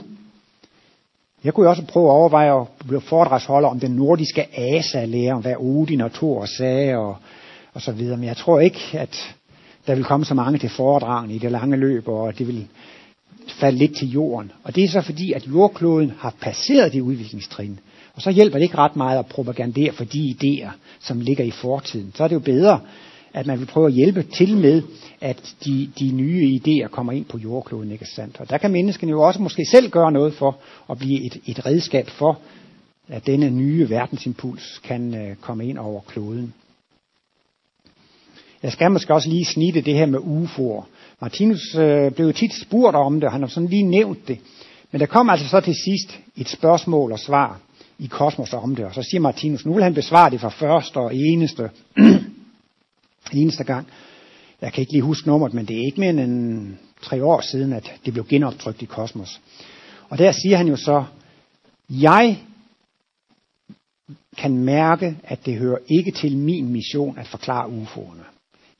Jeg 1.44 1.54
kunne 1.54 1.64
jo 1.64 1.70
også 1.70 1.86
prøve 1.86 2.06
at 2.06 2.12
overveje 2.12 2.60
at 2.60 2.66
blive 2.86 3.00
foredragsholder 3.00 3.68
om 3.68 3.80
den 3.80 3.90
nordiske 3.90 4.58
asa-lære, 4.58 5.32
om 5.32 5.42
hvad 5.42 5.56
Odin 5.58 6.00
og 6.00 6.12
Thor 6.12 6.44
sagde 6.44 6.96
og, 6.96 7.16
og 7.74 7.82
så 7.82 7.92
videre. 7.92 8.16
Men 8.16 8.26
jeg 8.26 8.36
tror 8.36 8.60
ikke, 8.60 8.80
at 8.92 9.34
der 9.86 9.94
vil 9.94 10.04
komme 10.04 10.26
så 10.26 10.34
mange 10.34 10.58
til 10.58 10.68
foredragene 10.68 11.34
i 11.34 11.38
det 11.38 11.52
lange 11.52 11.76
løb, 11.76 12.08
og 12.08 12.38
det 12.38 12.46
vil 12.46 12.66
falde 13.48 13.78
lidt 13.78 13.96
til 13.96 14.10
jorden. 14.10 14.52
Og 14.64 14.74
det 14.74 14.84
er 14.84 14.88
så 14.88 15.00
fordi, 15.00 15.32
at 15.32 15.46
jordkloden 15.46 16.12
har 16.18 16.34
passeret 16.40 16.92
det 16.92 17.00
udviklingstrin. 17.00 17.80
Og 18.14 18.22
så 18.22 18.30
hjælper 18.30 18.58
det 18.58 18.62
ikke 18.62 18.78
ret 18.78 18.96
meget 18.96 19.18
at 19.18 19.26
propagandere 19.26 19.92
for 19.92 20.04
de 20.04 20.34
idéer, 20.42 20.70
som 21.00 21.20
ligger 21.20 21.44
i 21.44 21.50
fortiden. 21.50 22.12
Så 22.14 22.24
er 22.24 22.28
det 22.28 22.34
jo 22.34 22.40
bedre, 22.40 22.80
at 23.34 23.46
man 23.46 23.58
vil 23.58 23.66
prøve 23.66 23.86
at 23.86 23.92
hjælpe 23.92 24.22
til 24.22 24.56
med, 24.56 24.82
at 25.20 25.54
de, 25.64 25.90
de 25.98 26.12
nye 26.12 26.60
idéer 26.60 26.88
kommer 26.88 27.12
ind 27.12 27.24
på 27.24 27.38
jordkloden, 27.38 27.92
ikke 27.92 28.06
sandt? 28.14 28.40
Og 28.40 28.50
der 28.50 28.58
kan 28.58 28.70
menneskene 28.70 29.10
jo 29.10 29.22
også 29.22 29.42
måske 29.42 29.66
selv 29.70 29.90
gøre 29.90 30.12
noget 30.12 30.34
for 30.34 30.58
at 30.90 30.98
blive 30.98 31.26
et, 31.26 31.40
et 31.46 31.66
redskab 31.66 32.08
for, 32.08 32.38
at 33.08 33.26
denne 33.26 33.50
nye 33.50 33.90
verdensimpuls 33.90 34.80
kan 34.84 35.14
øh, 35.14 35.36
komme 35.36 35.66
ind 35.66 35.78
over 35.78 36.00
kloden. 36.00 36.54
Jeg 38.62 38.72
skal 38.72 38.90
måske 38.90 39.14
også 39.14 39.28
lige 39.28 39.44
snitte 39.44 39.80
det 39.80 39.94
her 39.94 40.06
med 40.06 40.18
UFO'er. 40.18 40.84
Martinus 41.20 41.74
øh, 41.74 42.12
blev 42.12 42.26
jo 42.26 42.32
tit 42.32 42.54
spurgt 42.54 42.96
om 42.96 43.14
det, 43.14 43.24
og 43.24 43.32
han 43.32 43.40
har 43.40 43.48
sådan 43.48 43.68
lige 43.68 43.82
nævnt 43.82 44.28
det. 44.28 44.38
Men 44.90 45.00
der 45.00 45.06
kom 45.06 45.30
altså 45.30 45.48
så 45.48 45.60
til 45.60 45.74
sidst 45.74 46.18
et 46.36 46.48
spørgsmål 46.48 47.12
og 47.12 47.18
svar 47.18 47.60
i 47.98 48.06
kosmos 48.06 48.52
om 48.52 48.76
det, 48.76 48.84
og 48.84 48.94
så 48.94 49.02
siger 49.02 49.20
Martinus, 49.20 49.66
nu 49.66 49.74
vil 49.74 49.82
han 49.82 49.94
besvare 49.94 50.30
det 50.30 50.40
for 50.40 50.48
første 50.48 50.96
og 50.96 51.14
eneste, 51.14 51.70
eneste 53.34 53.64
gang. 53.64 53.86
Jeg 54.60 54.72
kan 54.72 54.80
ikke 54.80 54.92
lige 54.92 55.02
huske 55.02 55.28
nummeret, 55.28 55.54
men 55.54 55.66
det 55.66 55.76
er 55.76 55.84
ikke 55.84 56.00
mere 56.00 56.24
end 56.24 56.76
tre 57.02 57.24
år 57.24 57.40
siden, 57.40 57.72
at 57.72 57.92
det 58.04 58.12
blev 58.12 58.26
genoptrykt 58.26 58.82
i 58.82 58.84
kosmos. 58.84 59.40
Og 60.08 60.18
der 60.18 60.32
siger 60.32 60.56
han 60.56 60.68
jo 60.68 60.76
så, 60.76 61.04
jeg 61.90 62.38
kan 64.36 64.58
mærke, 64.58 65.16
at 65.24 65.46
det 65.46 65.58
hører 65.58 65.78
ikke 65.88 66.10
til 66.10 66.36
min 66.36 66.68
mission 66.68 67.18
at 67.18 67.26
forklare 67.26 67.66
UFO'erne. 67.66 68.24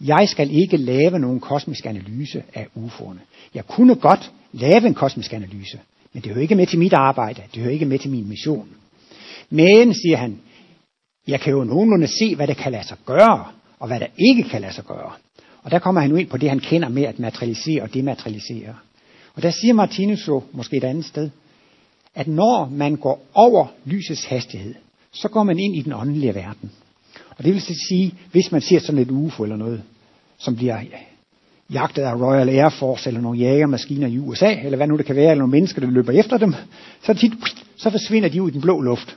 Jeg 0.01 0.29
skal 0.29 0.51
ikke 0.51 0.77
lave 0.77 1.19
nogen 1.19 1.41
kosmisk 1.41 1.87
analyse 1.87 2.43
af 2.55 2.67
UFO'erne. 2.77 3.21
Jeg 3.55 3.67
kunne 3.67 3.95
godt 3.95 4.33
lave 4.53 4.87
en 4.87 4.95
kosmisk 4.95 5.33
analyse, 5.33 5.81
men 6.13 6.23
det 6.23 6.33
hører 6.33 6.43
ikke 6.43 6.55
med 6.55 6.67
til 6.67 6.79
mit 6.79 6.93
arbejde. 6.93 7.43
Det 7.55 7.63
hører 7.63 7.73
ikke 7.73 7.87
med 7.87 7.99
til 7.99 8.11
min 8.11 8.29
mission. 8.29 8.69
Men, 9.51 9.95
siger 9.95 10.17
han, 10.17 10.41
jeg 11.29 11.41
kan 11.41 11.53
jo 11.53 11.65
nogenlunde 11.65 12.07
se, 12.07 12.37
hvad 12.37 12.47
det 12.47 12.57
kan 12.57 12.73
lade 12.73 12.87
sig 12.87 12.97
gøre, 13.07 13.47
og 13.79 13.87
hvad 13.87 14.01
der 14.01 14.07
ikke 14.19 14.43
kan 14.43 14.61
lade 14.61 14.73
sig 14.73 14.85
gøre. 14.85 15.13
Og 15.63 15.71
der 15.71 15.79
kommer 15.79 16.01
han 16.01 16.11
nu 16.11 16.17
ind 16.17 16.29
på 16.29 16.37
det, 16.37 16.49
han 16.49 16.61
kender 16.61 16.89
med 16.89 17.03
at 17.03 17.19
materialisere 17.19 17.83
og 17.83 17.95
dematerialisere. 17.95 18.75
Og 19.35 19.43
der 19.43 19.51
siger 19.51 19.75
Martinus 19.75 20.29
jo, 20.29 20.43
måske 20.53 20.77
et 20.77 20.85
andet 20.85 21.05
sted, 21.05 21.31
at 22.15 22.29
når 22.29 22.69
man 22.73 22.97
går 22.97 23.27
over 23.35 23.67
lysets 23.85 24.25
hastighed, 24.25 24.75
så 25.13 25.29
går 25.29 25.43
man 25.43 25.59
ind 25.59 25.77
i 25.77 25.83
den 25.83 25.93
åndelige 25.93 26.35
verden. 26.35 26.71
Og 27.31 27.45
det 27.45 27.55
vil 27.55 27.63
sige, 27.89 28.15
hvis 28.33 28.53
man 28.53 28.61
ser 28.61 28.81
sådan 28.81 29.01
et 29.01 29.11
UFO 29.11 29.43
eller 29.43 29.57
noget, 29.57 29.83
som 30.39 30.57
bliver 30.57 30.81
jagtet 31.73 32.03
af 32.03 32.15
Royal 32.15 32.49
Air 32.49 32.69
Force 32.69 33.09
eller 33.09 33.21
nogle 33.21 33.39
jagermaskiner 33.39 34.07
i 34.07 34.19
USA, 34.19 34.53
eller 34.53 34.77
hvad 34.77 34.87
nu 34.87 34.97
det 34.97 35.07
kan 35.07 35.17
være, 35.17 35.31
eller 35.31 35.43
nogle 35.43 35.51
mennesker, 35.51 35.81
der 35.81 35.91
løber 35.91 36.13
efter 36.13 36.39
dem, 36.39 36.55
så 37.03 37.15
tit, 37.15 37.33
så 37.77 37.91
forsvinder 37.91 38.29
de 38.29 38.43
ud 38.43 38.51
i 38.51 38.53
den 38.53 38.61
blå 38.61 38.81
luft. 38.81 39.17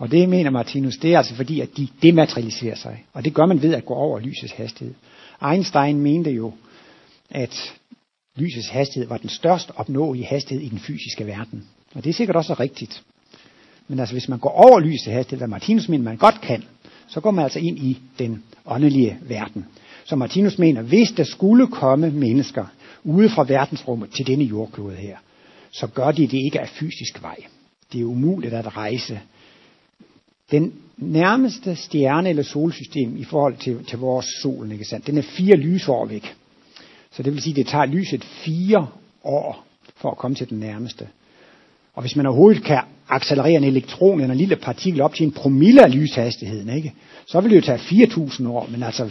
Og 0.00 0.10
det 0.10 0.28
mener 0.28 0.50
Martinus, 0.50 0.96
det 0.96 1.14
er 1.14 1.18
altså 1.18 1.34
fordi, 1.34 1.60
at 1.60 1.76
de 1.76 1.88
dematerialiserer 2.02 2.74
sig. 2.74 3.04
Og 3.12 3.24
det 3.24 3.34
gør 3.34 3.46
man 3.46 3.62
ved 3.62 3.74
at 3.74 3.84
gå 3.84 3.94
over 3.94 4.20
lysets 4.20 4.52
hastighed. 4.52 4.94
Einstein 5.52 6.00
mente 6.00 6.30
jo, 6.30 6.52
at 7.30 7.74
lysets 8.36 8.68
hastighed 8.68 9.08
var 9.08 9.16
den 9.16 9.28
størst 9.28 9.70
opnåelige 9.76 10.26
hastighed 10.26 10.66
i 10.66 10.68
den 10.68 10.78
fysiske 10.78 11.26
verden. 11.26 11.64
Og 11.94 12.04
det 12.04 12.10
er 12.10 12.14
sikkert 12.14 12.36
også 12.36 12.54
rigtigt. 12.54 13.02
Men 13.88 13.98
altså, 13.98 14.14
hvis 14.14 14.28
man 14.28 14.38
går 14.38 14.50
over 14.50 14.80
lysets 14.80 15.04
hastighed, 15.04 15.38
hvad 15.38 15.48
Martinus 15.48 15.88
mener, 15.88 16.04
man 16.04 16.16
godt 16.16 16.40
kan, 16.40 16.64
så 17.08 17.20
går 17.20 17.30
man 17.30 17.42
altså 17.42 17.58
ind 17.58 17.78
i 17.78 17.98
den 18.18 18.42
åndelige 18.66 19.18
verden. 19.22 19.66
Så 20.04 20.16
Martinus 20.16 20.58
mener, 20.58 20.82
hvis 20.82 21.10
der 21.10 21.24
skulle 21.24 21.66
komme 21.66 22.10
mennesker 22.10 22.66
ude 23.04 23.28
fra 23.28 23.44
verdensrummet 23.44 24.10
til 24.10 24.26
denne 24.26 24.44
jordklode 24.44 24.96
her, 24.96 25.16
så 25.72 25.86
gør 25.86 26.10
de 26.10 26.22
det 26.22 26.38
ikke 26.44 26.60
af 26.60 26.68
fysisk 26.68 27.22
vej. 27.22 27.36
Det 27.92 28.00
er 28.00 28.04
umuligt 28.04 28.54
at 28.54 28.76
rejse 28.76 29.20
den 30.50 30.72
nærmeste 30.96 31.76
stjerne 31.76 32.28
eller 32.28 32.42
solsystem 32.42 33.16
i 33.16 33.24
forhold 33.24 33.56
til, 33.56 33.84
til 33.84 33.98
vores 33.98 34.26
sol, 34.42 34.72
ikke 34.72 34.84
sandt? 34.84 35.06
den 35.06 35.18
er 35.18 35.22
fire 35.22 35.56
lysår 35.56 36.06
væk. 36.06 36.34
Så 37.12 37.22
det 37.22 37.32
vil 37.32 37.42
sige, 37.42 37.52
at 37.52 37.56
det 37.56 37.66
tager 37.66 37.86
lyset 37.86 38.24
fire 38.24 38.86
år 39.24 39.64
for 39.96 40.10
at 40.10 40.18
komme 40.18 40.34
til 40.34 40.50
den 40.50 40.58
nærmeste. 40.58 41.06
Og 41.94 42.02
hvis 42.02 42.16
man 42.16 42.26
overhovedet 42.26 42.64
kan 42.64 42.80
accelerere 43.08 43.56
en 43.56 43.64
elektron 43.64 44.20
eller 44.20 44.32
en 44.32 44.38
lille 44.38 44.56
partikel 44.56 45.00
op 45.00 45.14
til 45.14 45.26
en 45.26 45.32
promille 45.32 45.84
af 45.84 45.94
lyshastigheden, 45.94 46.76
ikke? 46.76 46.92
så 47.26 47.40
vil 47.40 47.50
det 47.50 47.56
jo 47.56 47.60
tage 47.60 47.78
4.000 47.78 48.48
år. 48.48 48.68
Men 48.70 48.82
altså, 48.82 49.10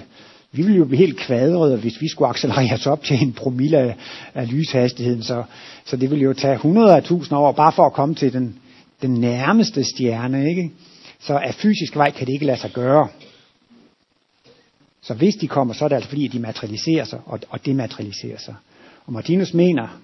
vi 0.52 0.62
ville 0.62 0.78
jo 0.78 0.86
blive 0.86 0.98
helt 0.98 1.18
kvadrede, 1.18 1.78
hvis 1.78 2.02
vi 2.02 2.08
skulle 2.08 2.30
accelerere 2.30 2.74
os 2.74 2.88
op 2.88 3.04
til 3.04 3.22
en 3.22 3.34
promille 3.34 3.78
af, 3.78 3.96
af 4.34 4.52
lyshastigheden. 4.52 5.24
Så, 5.24 5.44
så 5.86 5.98
det 5.98 6.10
ville 6.10 6.24
jo 6.24 6.34
tage 6.34 6.56
100.000 6.56 7.36
år 7.36 7.52
bare 7.52 7.72
for 7.72 7.86
at 7.86 7.94
komme 7.94 8.16
til 8.16 8.34
den, 8.34 8.56
den 9.02 9.12
nærmeste 9.14 9.84
stjerne. 9.84 10.50
Ikke? 10.50 10.72
Så 11.20 11.38
af 11.38 11.56
fysisk 11.56 11.96
vej 11.96 12.12
kan 12.12 12.28
det 12.28 12.34
ikke 12.34 12.46
lade 12.46 12.60
sig 12.60 12.72
gøre. 12.72 13.08
Så 15.02 15.14
hvis 15.14 15.36
de 15.36 15.48
kommer, 15.48 15.74
så 15.74 15.86
er 15.86 15.90
det 15.90 15.96
altså 15.96 16.10
fordi, 16.10 16.26
at 16.26 16.34
de 16.34 16.40
materialiserer 16.40 17.06
sig 17.06 17.22
og, 17.26 17.40
og 17.50 17.66
dematerialiserer 17.66 18.38
sig. 18.38 18.56
Og 19.06 19.14
Martinus 19.14 19.54
mener, 19.54 20.02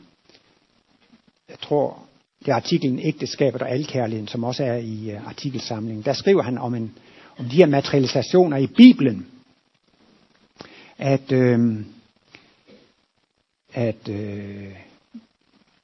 jeg 1.49 1.59
tror, 1.59 1.99
det 2.39 2.47
er 2.51 2.55
artiklen 2.55 2.99
Ægteskabet 2.99 3.61
og 3.61 3.71
Alkærligheden, 3.71 4.27
som 4.27 4.43
også 4.43 4.63
er 4.63 4.75
i 4.75 5.15
uh, 5.15 5.27
artikelsamlingen. 5.27 6.05
Der 6.05 6.13
skriver 6.13 6.43
han 6.43 6.57
om, 6.57 6.75
en, 6.75 6.97
om 7.37 7.45
de 7.45 7.55
her 7.55 7.65
materialisationer 7.65 8.57
i 8.57 8.67
Bibelen. 8.67 9.27
At, 10.97 11.31
øh, 11.31 11.85
at 13.73 14.09
øh, 14.09 14.71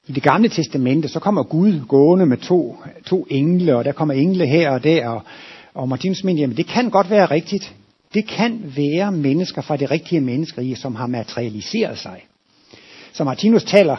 i 0.08 0.12
det 0.12 0.22
gamle 0.22 0.48
testamente, 0.48 1.08
så 1.08 1.20
kommer 1.20 1.42
Gud 1.42 1.80
gående 1.88 2.26
med 2.26 2.36
to, 2.36 2.76
to 3.06 3.26
engle, 3.30 3.76
og 3.76 3.84
der 3.84 3.92
kommer 3.92 4.14
engle 4.14 4.46
her 4.46 4.70
og 4.70 4.84
der, 4.84 5.08
og, 5.08 5.22
og 5.74 5.88
Martinus 5.88 6.24
mener, 6.24 6.40
jamen 6.40 6.56
det 6.56 6.66
kan 6.66 6.90
godt 6.90 7.10
være 7.10 7.26
rigtigt. 7.26 7.74
Det 8.14 8.28
kan 8.28 8.72
være 8.76 9.12
mennesker 9.12 9.62
fra 9.62 9.76
det 9.76 9.90
rigtige 9.90 10.20
menneskerige, 10.20 10.76
som 10.76 10.94
har 10.94 11.06
materialiseret 11.06 11.98
sig. 11.98 12.20
Så 13.12 13.24
Martinus 13.24 13.64
taler 13.64 13.96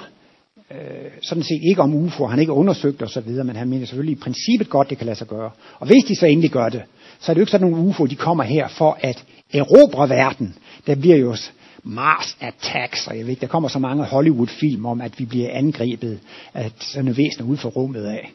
øh, 0.71 1.11
sådan 1.21 1.43
set 1.43 1.59
ikke 1.69 1.81
om 1.81 1.93
UFO, 1.93 2.25
han 2.25 2.37
har 2.37 2.41
ikke 2.41 2.53
undersøgt 2.53 3.01
osv., 3.01 3.29
men 3.29 3.55
han 3.55 3.69
mener 3.69 3.85
selvfølgelig 3.85 4.17
i 4.17 4.21
princippet 4.21 4.69
godt, 4.69 4.89
det 4.89 4.97
kan 4.97 5.05
lade 5.05 5.17
sig 5.17 5.27
gøre. 5.27 5.51
Og 5.79 5.87
hvis 5.87 6.03
de 6.03 6.15
så 6.15 6.25
endelig 6.25 6.51
gør 6.51 6.69
det, 6.69 6.81
så 7.19 7.31
er 7.31 7.33
det 7.33 7.39
jo 7.39 7.43
ikke 7.43 7.51
sådan 7.51 7.71
nogle 7.71 7.87
UFO, 7.87 8.05
de 8.05 8.15
kommer 8.15 8.43
her 8.43 8.67
for 8.67 8.97
at 9.01 9.25
erobre 9.53 10.09
verden. 10.09 10.55
Der 10.87 10.95
bliver 10.95 11.17
jo 11.17 11.35
Mars 11.83 12.37
Attacks, 12.39 13.07
og 13.07 13.17
jeg 13.17 13.25
ved 13.25 13.29
ikke, 13.29 13.41
der 13.41 13.47
kommer 13.47 13.69
så 13.69 13.79
mange 13.79 14.03
Hollywood-film 14.03 14.85
om, 14.85 15.01
at 15.01 15.19
vi 15.19 15.25
bliver 15.25 15.49
angrebet 15.51 16.19
af 16.53 16.71
sådan 16.79 17.17
væsener 17.17 17.45
ud 17.45 17.57
for 17.57 17.69
rummet 17.69 18.05
af. 18.05 18.31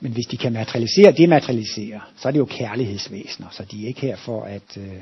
Men 0.00 0.12
hvis 0.12 0.26
de 0.26 0.36
kan 0.36 0.52
materialisere, 0.52 1.12
dematerialisere, 1.12 2.00
så 2.16 2.28
er 2.28 2.32
det 2.32 2.38
jo 2.38 2.44
kærlighedsvæsener, 2.44 3.48
så 3.50 3.64
de 3.70 3.82
er 3.82 3.88
ikke 3.88 4.00
her 4.00 4.16
for 4.16 4.42
at, 4.42 4.76
øh, 4.76 4.92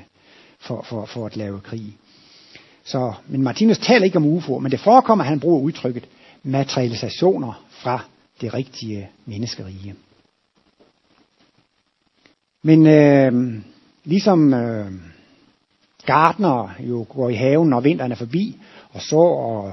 for, 0.61 0.82
for, 0.88 1.07
for 1.07 1.26
at 1.26 1.36
lave 1.36 1.61
krig. 1.61 1.96
Så, 2.84 3.12
men 3.28 3.42
Martinus 3.42 3.78
taler 3.78 4.05
ikke 4.05 4.16
om 4.16 4.26
UFO, 4.26 4.59
men 4.59 4.72
det 4.72 4.80
forekommer, 4.80 5.24
at 5.24 5.28
han 5.28 5.40
bruger 5.40 5.61
udtrykket 5.61 6.09
materialisationer 6.42 7.64
fra 7.70 8.05
det 8.40 8.55
rigtige 8.55 9.09
menneskerige. 9.26 9.94
Men 12.62 12.86
øh, 12.86 13.62
ligesom 14.05 14.55
øh, 14.55 14.92
gardner 16.09 16.75
jo 16.81 17.07
går 17.09 17.29
i 17.31 17.35
haven, 17.35 17.69
når 17.69 17.81
vinteren 17.81 18.13
er 18.13 18.17
forbi, 18.17 18.57
og 18.93 19.03
så 19.03 19.17
og, 19.17 19.73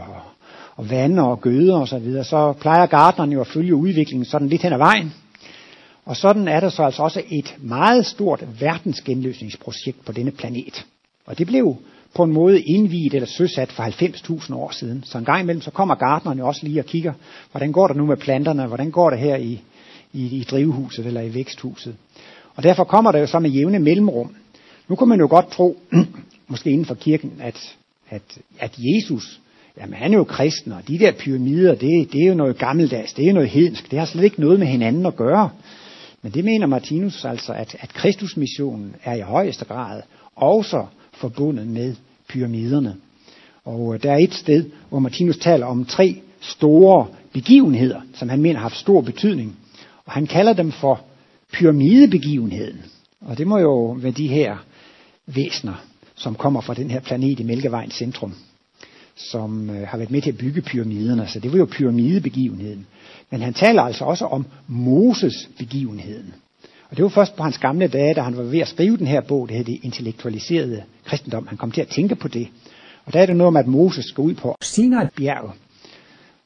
og 0.75 0.89
vander 0.89 1.23
og 1.23 1.41
gøder 1.41 1.77
og 1.77 1.87
så 1.87 1.99
videre, 1.99 2.23
så 2.23 2.53
plejer 2.53 2.85
gardneren 2.85 3.31
jo 3.31 3.41
at 3.41 3.47
følge 3.47 3.75
udviklingen 3.75 4.25
sådan 4.25 4.47
lidt 4.47 4.61
hen 4.61 4.73
ad 4.73 4.77
vejen. 4.77 5.13
Og 6.05 6.15
sådan 6.17 6.47
er 6.47 6.59
der 6.59 6.69
så 6.69 6.83
altså 6.83 7.03
også 7.03 7.21
et 7.31 7.55
meget 7.59 8.05
stort 8.05 8.43
verdensgenløsningsprojekt 8.59 10.05
på 10.05 10.11
denne 10.11 10.31
planet. 10.31 10.85
Og 11.25 11.37
det 11.37 11.47
blev 11.47 11.75
på 12.15 12.23
en 12.23 12.33
måde 12.33 12.61
indviet 12.61 13.13
eller 13.13 13.27
søsat 13.27 13.71
for 13.71 13.83
90.000 13.83 14.55
år 14.55 14.71
siden. 14.71 15.03
Så 15.05 15.17
en 15.17 15.25
gang 15.25 15.41
imellem 15.41 15.61
så 15.61 15.71
kommer 15.71 15.95
gardnerne 15.95 16.43
også 16.43 16.61
lige 16.63 16.79
og 16.81 16.85
kigger, 16.85 17.13
hvordan 17.51 17.71
går 17.71 17.87
det 17.87 17.97
nu 17.97 18.05
med 18.05 18.17
planterne, 18.17 18.67
hvordan 18.67 18.91
går 18.91 19.09
det 19.09 19.19
her 19.19 19.35
i, 19.35 19.61
i, 20.13 20.39
i 20.39 20.43
drivhuset 20.51 21.05
eller 21.05 21.21
i 21.21 21.33
væksthuset. 21.33 21.95
Og 22.55 22.63
derfor 22.63 22.83
kommer 22.83 23.11
der 23.11 23.19
jo 23.19 23.27
så 23.27 23.39
med 23.39 23.49
jævne 23.49 23.79
mellemrum 23.79 24.35
nu 24.87 24.95
kan 24.95 25.07
man 25.07 25.19
jo 25.19 25.27
godt 25.29 25.51
tro, 25.51 25.77
måske 26.47 26.69
inden 26.69 26.85
for 26.85 26.95
kirken, 26.95 27.33
at, 27.39 27.75
at, 28.09 28.21
at 28.59 28.75
Jesus, 28.77 29.39
jamen 29.77 29.93
han 29.93 30.13
er 30.13 30.17
jo 30.17 30.23
kristen, 30.23 30.71
og 30.71 30.87
de 30.87 30.99
der 30.99 31.11
pyramider, 31.11 31.75
det, 31.75 32.13
det 32.13 32.21
er 32.23 32.27
jo 32.27 32.33
noget 32.33 32.57
gammeldags, 32.57 33.13
det 33.13 33.23
er 33.23 33.27
jo 33.27 33.33
noget 33.33 33.49
hedensk, 33.49 33.91
det 33.91 33.99
har 33.99 34.05
slet 34.05 34.23
ikke 34.23 34.41
noget 34.41 34.59
med 34.59 34.67
hinanden 34.67 35.05
at 35.05 35.15
gøre. 35.15 35.49
Men 36.21 36.31
det 36.31 36.45
mener 36.45 36.67
Martinus 36.67 37.25
altså, 37.25 37.53
at, 37.53 37.75
at 37.79 37.93
Kristusmissionen 37.93 38.95
er 39.03 39.15
i 39.15 39.21
højeste 39.21 39.65
grad 39.65 40.01
også 40.35 40.85
forbundet 41.13 41.67
med 41.67 41.95
pyramiderne. 42.29 42.95
Og 43.65 43.93
øh, 43.93 44.03
der 44.03 44.11
er 44.11 44.17
et 44.17 44.33
sted, 44.33 44.65
hvor 44.89 44.99
Martinus 44.99 45.37
taler 45.37 45.65
om 45.65 45.85
tre 45.85 46.21
store 46.41 47.07
begivenheder, 47.33 48.01
som 48.13 48.29
han 48.29 48.41
mener 48.41 48.59
har 48.59 48.69
haft 48.69 48.79
stor 48.79 49.01
betydning. 49.01 49.55
Og 50.05 50.11
han 50.11 50.27
kalder 50.27 50.53
dem 50.53 50.71
for 50.71 51.01
pyramidebegivenheden. 51.53 52.81
Og 53.21 53.37
det 53.37 53.47
må 53.47 53.57
jo 53.57 53.97
være 54.01 54.11
de 54.11 54.27
her 54.27 54.57
væsner, 55.25 55.85
som 56.15 56.35
kommer 56.35 56.61
fra 56.61 56.73
den 56.73 56.91
her 56.91 56.99
planet 56.99 57.39
i 57.39 57.43
Mælkevejens 57.43 57.93
centrum, 57.93 58.33
som 59.15 59.69
øh, 59.69 59.87
har 59.87 59.97
været 59.97 60.11
med 60.11 60.21
til 60.21 60.31
at 60.31 60.37
bygge 60.37 60.61
pyramiderne. 60.61 61.27
Så 61.27 61.39
det 61.39 61.51
var 61.51 61.57
jo 61.57 61.67
pyramidebegivenheden. 61.71 62.85
Men 63.31 63.41
han 63.41 63.53
taler 63.53 63.81
altså 63.81 64.05
også 64.05 64.25
om 64.25 64.45
Moses 64.67 65.49
begivenheden. 65.57 66.33
Og 66.89 66.97
det 66.97 67.03
var 67.03 67.09
først 67.09 67.35
på 67.35 67.43
hans 67.43 67.57
gamle 67.57 67.87
dage, 67.87 68.13
da 68.13 68.21
han 68.21 68.37
var 68.37 68.43
ved 68.43 68.59
at 68.59 68.67
skrive 68.67 68.97
den 68.97 69.07
her 69.07 69.21
bog, 69.21 69.47
det 69.49 69.57
hed 69.57 69.65
det 69.65 69.79
intellektualiserede 69.83 70.83
kristendom. 71.05 71.47
Han 71.47 71.57
kom 71.57 71.71
til 71.71 71.81
at 71.81 71.87
tænke 71.87 72.15
på 72.15 72.27
det. 72.27 72.47
Og 73.05 73.13
der 73.13 73.21
er 73.21 73.25
det 73.25 73.35
noget 73.35 73.47
om, 73.47 73.57
at 73.57 73.67
Moses 73.67 74.05
skal 74.05 74.21
ud 74.21 74.33
på 74.33 74.55
Sinai 74.61 75.05
bjerg 75.17 75.53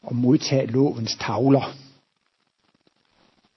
og 0.04 0.16
modtage 0.16 0.66
lovens 0.66 1.16
tavler. 1.20 1.76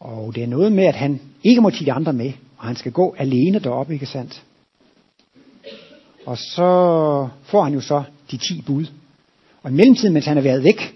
Og 0.00 0.34
det 0.34 0.42
er 0.42 0.46
noget 0.46 0.72
med, 0.72 0.84
at 0.84 0.94
han 0.94 1.20
ikke 1.44 1.60
må 1.60 1.70
tage 1.70 1.84
de 1.84 1.92
andre 1.92 2.12
med, 2.12 2.32
og 2.56 2.66
han 2.66 2.76
skal 2.76 2.92
gå 2.92 3.14
alene 3.18 3.58
deroppe, 3.58 3.94
ikke 3.94 4.06
sandt? 4.06 4.42
Og 6.26 6.38
så 6.38 7.28
får 7.42 7.64
han 7.64 7.74
jo 7.74 7.80
så 7.80 8.02
de 8.30 8.36
ti 8.36 8.62
bud. 8.66 8.86
Og 9.62 9.70
i 9.70 9.74
mellemtiden, 9.74 10.12
mens 10.12 10.26
han 10.26 10.36
har 10.36 10.42
været 10.42 10.64
væk, 10.64 10.94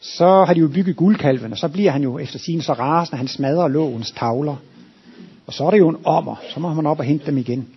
så 0.00 0.44
har 0.46 0.54
de 0.54 0.60
jo 0.60 0.68
bygget 0.68 0.96
guldkalven, 0.96 1.52
og 1.52 1.58
så 1.58 1.68
bliver 1.68 1.90
han 1.90 2.02
jo 2.02 2.18
efter 2.18 2.38
sin 2.38 2.62
så 2.62 2.72
rasende, 2.72 3.18
han 3.18 3.28
smadrer 3.28 3.68
lovens 3.68 4.10
tavler. 4.10 4.56
Og 5.46 5.52
så 5.52 5.64
er 5.64 5.70
det 5.70 5.78
jo 5.78 5.88
en 5.88 5.96
ommer, 6.04 6.36
så 6.54 6.60
må 6.60 6.74
man 6.74 6.86
op 6.86 6.98
og 6.98 7.04
hente 7.04 7.26
dem 7.26 7.38
igen. 7.38 7.68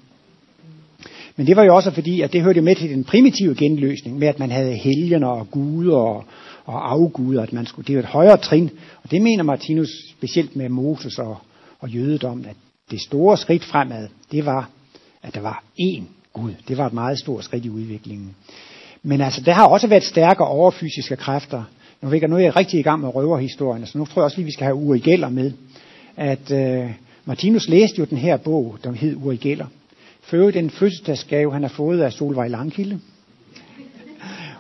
Men 1.36 1.48
det 1.48 1.56
var 1.56 1.64
jo 1.64 1.76
også 1.76 1.92
fordi, 1.92 2.22
at 2.22 2.34
det 2.34 2.42
hørte 2.42 2.58
jo 2.58 2.64
med 2.64 2.76
til 2.76 2.90
den 2.90 3.04
primitive 3.04 3.56
genløsning, 3.56 4.18
med 4.18 4.28
at 4.28 4.40
man 4.40 4.52
havde 4.52 4.74
helgener 4.74 5.28
og 5.28 5.52
guder 5.52 5.98
og, 5.98 6.26
og 6.66 6.92
afguder, 6.92 7.44
at 7.44 7.54
man 7.54 7.66
skulle, 7.66 7.88
det 7.88 7.96
er 7.96 8.00
et 8.00 8.06
højere 8.06 8.38
trin. 8.38 8.70
Og 9.04 9.12
det 9.12 9.22
mener 9.22 9.44
Martinus 9.44 9.90
specielt 10.18 10.56
med 10.56 10.70
Moses 10.70 11.20
og, 11.20 11.38
og 11.80 11.90
jødedommen, 11.90 12.46
at 12.46 12.56
det 12.92 13.02
store 13.02 13.38
skridt 13.38 13.64
fremad, 13.64 14.08
det 14.32 14.46
var, 14.46 14.70
at 15.24 15.34
der 15.34 15.42
var 15.42 15.64
én 15.82 16.04
Gud. 16.34 16.52
Det 16.68 16.78
var 16.78 16.86
et 16.88 16.94
meget 16.94 17.20
stort 17.20 17.44
skridt 17.44 17.66
i 17.66 17.70
udviklingen. 17.70 18.36
Men 19.04 19.22
altså, 19.22 19.42
der 19.42 19.54
har 19.54 19.68
også 19.68 19.88
været 19.88 20.04
stærke 20.04 20.44
overfysiske 20.44 21.16
kræfter. 21.16 21.64
Nu, 22.02 22.10
nu 22.28 22.36
er 22.36 22.40
jeg 22.40 22.56
rigtig 22.56 22.80
i 22.80 22.84
gang 22.84 23.02
med 23.02 23.16
røverhistorien, 23.16 23.86
så 23.86 23.98
nu 23.98 24.06
tror 24.06 24.22
jeg 24.22 24.26
også 24.26 24.38
lige, 24.38 24.46
vi 24.46 24.52
skal 24.52 24.64
have 24.64 24.76
Uri 24.76 25.00
Geller 25.00 25.30
med. 25.30 25.52
At 26.18 26.52
øh, 26.52 26.92
Martinus 27.26 27.70
læste 27.70 28.00
jo 28.00 28.06
den 28.06 28.18
her 28.18 28.38
bog, 28.38 28.78
der 28.84 28.92
hed 28.92 29.16
Uri 29.16 29.36
Geller. 29.36 29.66
Før 30.22 30.52
den 30.52 30.70
fødselsdagsgave, 30.70 31.54
han 31.54 31.62
har 31.62 31.70
fået 31.70 32.02
af 32.02 32.14
Solvej 32.14 32.48
Langkilde. 32.48 33.00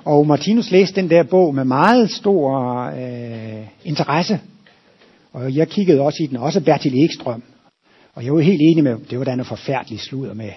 Og 0.06 0.28
Martinus 0.28 0.72
læste 0.72 1.02
den 1.02 1.10
der 1.10 1.24
bog 1.24 1.56
med 1.56 1.64
meget 1.64 2.12
stor 2.12 2.82
øh, 2.86 3.68
interesse. 3.84 4.40
Og 5.34 5.56
jeg 5.56 5.68
kiggede 5.68 6.02
også 6.02 6.24
i 6.24 6.28
den, 6.28 6.38
også 6.38 6.62
Bertil 6.62 7.04
Ekstrøm. 7.04 7.44
Og 8.14 8.26
jeg 8.26 8.34
var 8.34 8.40
helt 8.40 8.62
enig 8.62 8.84
med, 8.84 8.98
det 9.10 9.20
var 9.20 9.26
da 9.26 9.36
noget 9.36 9.48
forfærdeligt 9.48 10.02
sludder 10.02 10.34
med, 10.34 10.52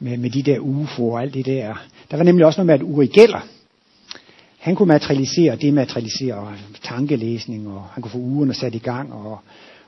med, 0.00 0.16
med 0.16 0.30
de 0.30 0.42
der 0.42 0.58
UFO 0.58 1.10
og 1.10 1.22
alt 1.22 1.34
det 1.34 1.46
der. 1.46 1.86
Der 2.10 2.16
var 2.16 2.24
nemlig 2.24 2.46
også 2.46 2.60
noget 2.60 2.66
med, 2.66 2.74
at 2.74 2.94
Uri 2.94 3.06
Geller, 3.06 3.40
han 4.58 4.74
kunne 4.74 4.88
materialisere, 4.88 5.56
dematerialisere 5.56 6.52
tankelæsning, 6.82 7.68
og 7.68 7.82
han 7.82 8.02
kunne 8.02 8.10
få 8.10 8.18
ugerne 8.18 8.54
sat 8.54 8.74
i 8.74 8.78
gang. 8.78 9.12
Og, 9.12 9.38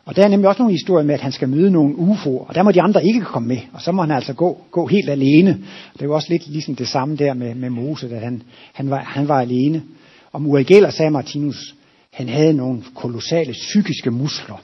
og 0.05 0.17
der 0.17 0.25
er 0.25 0.29
nemlig 0.29 0.49
også 0.49 0.63
nogle 0.63 0.75
historier 0.75 1.07
med, 1.07 1.15
at 1.15 1.21
han 1.21 1.33
skal 1.33 1.49
møde 1.49 1.71
nogle 1.71 1.95
UFO'er, 1.95 2.49
og 2.49 2.55
der 2.55 2.63
må 2.63 2.73
de 2.73 2.83
andre 2.83 3.07
ikke 3.07 3.21
komme 3.21 3.49
med, 3.49 3.59
og 3.73 3.81
så 3.81 3.93
må 3.93 4.03
han 4.03 4.11
altså 4.11 4.33
gå, 4.33 4.59
gå 4.71 4.87
helt 4.87 5.11
alene. 5.11 5.51
Det 5.93 6.03
er 6.03 6.07
jo 6.07 6.15
også 6.15 6.27
lidt 6.31 6.49
ligesom 6.49 6.75
det 6.75 6.89
samme 6.89 7.17
der 7.17 7.35
med, 7.35 7.55
med 7.55 7.71
Mose, 7.71 8.17
at 8.17 8.23
han, 8.23 8.43
han, 8.73 8.91
var, 8.91 8.99
han 8.99 9.29
var 9.29 9.41
alene. 9.41 9.83
Om 10.33 10.47
Uri 10.47 10.63
Geller 10.63 10.91
sagde 10.91 11.11
Martinus, 11.11 11.75
han 12.13 12.29
havde 12.29 12.53
nogle 12.53 12.83
kolossale 12.95 13.53
psykiske 13.53 14.11
muskler. 14.11 14.63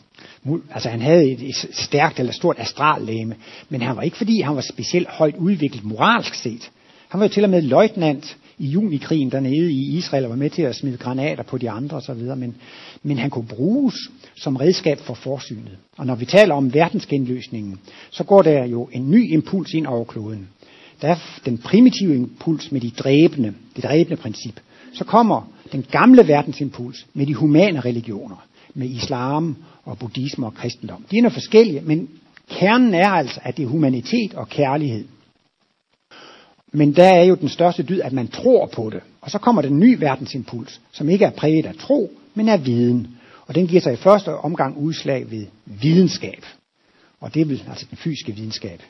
Altså 0.71 0.89
han 0.89 1.01
havde 1.01 1.31
et, 1.31 1.43
et 1.43 1.69
stærkt 1.73 2.19
eller 2.19 2.33
stort 2.33 2.57
astrallæme, 2.59 3.35
men 3.69 3.83
han 3.83 3.97
var 3.97 4.03
ikke 4.03 4.17
fordi 4.17 4.41
han 4.41 4.57
var 4.57 4.65
specielt 4.73 5.09
højt 5.09 5.35
udviklet 5.39 5.85
moralsk 5.85 6.35
set. 6.35 6.71
Han 7.09 7.21
var 7.21 7.27
jo 7.27 7.33
til 7.33 7.45
og 7.45 7.51
med 7.51 7.63
løjtnant 7.63 8.37
i 8.59 8.67
junikrigen 8.67 9.31
dernede 9.31 9.73
i 9.73 9.97
Israel 9.97 10.25
og 10.25 10.31
var 10.31 10.37
med 10.37 10.51
til 10.51 10.63
at 10.63 10.77
smide 10.77 10.97
granater 10.97 11.43
på 11.43 11.59
de 11.59 11.71
andre 11.71 11.97
osv., 11.97 12.23
men, 12.37 12.57
men 13.03 13.19
han 13.19 13.31
kunne 13.31 13.47
bruges 13.47 13.95
som 14.37 14.57
redskab 14.57 14.99
for 14.99 15.15
forsynet. 15.15 15.77
Og 15.97 16.07
når 16.07 16.15
vi 16.15 16.25
taler 16.25 16.55
om 16.55 16.75
verdensgenløsningen, 16.75 17.81
så 18.11 18.25
går 18.25 18.43
der 18.43 18.65
jo 18.65 18.89
en 18.93 19.11
ny 19.11 19.33
impuls 19.33 19.75
ind 19.75 19.87
over 19.87 20.05
kloden. 20.05 20.49
Der 21.01 21.09
er 21.09 21.17
den 21.45 21.59
primitive 21.59 22.15
impuls 22.15 22.73
med 22.73 22.81
de 22.81 22.91
dræbende, 22.91 23.55
det 23.77 23.85
dræbende 23.85 24.17
princip. 24.17 24.61
Så 24.93 25.05
kommer 25.05 25.53
den 25.73 25.85
gamle 25.91 26.29
verdensimpuls 26.29 27.07
med 27.15 27.27
de 27.27 27.35
humane 27.35 27.81
religioner, 27.81 28.47
med 28.75 28.89
islam 28.89 29.57
og 29.85 29.99
buddhisme 29.99 30.47
og 30.47 30.55
kristendom. 30.55 31.05
De 31.11 31.18
er 31.18 31.22
noget 31.22 31.32
forskellige, 31.32 31.80
men 31.80 32.09
kernen 32.51 32.95
er 32.95 33.09
altså, 33.09 33.41
at 33.43 33.57
det 33.57 33.62
er 33.62 33.66
humanitet 33.66 34.35
og 34.35 34.49
kærlighed. 34.49 35.05
Men 36.72 36.97
der 36.97 37.05
er 37.05 37.24
jo 37.24 37.35
den 37.35 37.49
største 37.49 37.82
dyd, 37.82 38.01
at 38.01 38.12
man 38.12 38.28
tror 38.28 38.66
på 38.66 38.91
det. 38.91 39.01
Og 39.20 39.30
så 39.30 39.39
kommer 39.39 39.62
den 39.62 39.80
nye 39.80 40.01
verdensimpuls, 40.01 40.80
som 40.93 41.09
ikke 41.09 41.24
er 41.24 41.30
præget 41.30 41.66
af 41.66 41.74
tro, 41.74 42.11
men 42.35 42.49
af 42.49 42.66
viden. 42.66 43.09
Og 43.47 43.55
den 43.55 43.66
giver 43.66 43.80
sig 43.80 43.93
i 43.93 43.97
første 43.97 44.37
omgang 44.37 44.76
udslag 44.76 45.30
ved 45.30 45.47
videnskab. 45.66 46.45
Og 47.20 47.35
det 47.35 47.43
er 47.43 47.47
vel 47.47 47.62
altså 47.68 47.87
den 47.91 47.99
fysiske 47.99 48.32
videnskab. 48.32 48.82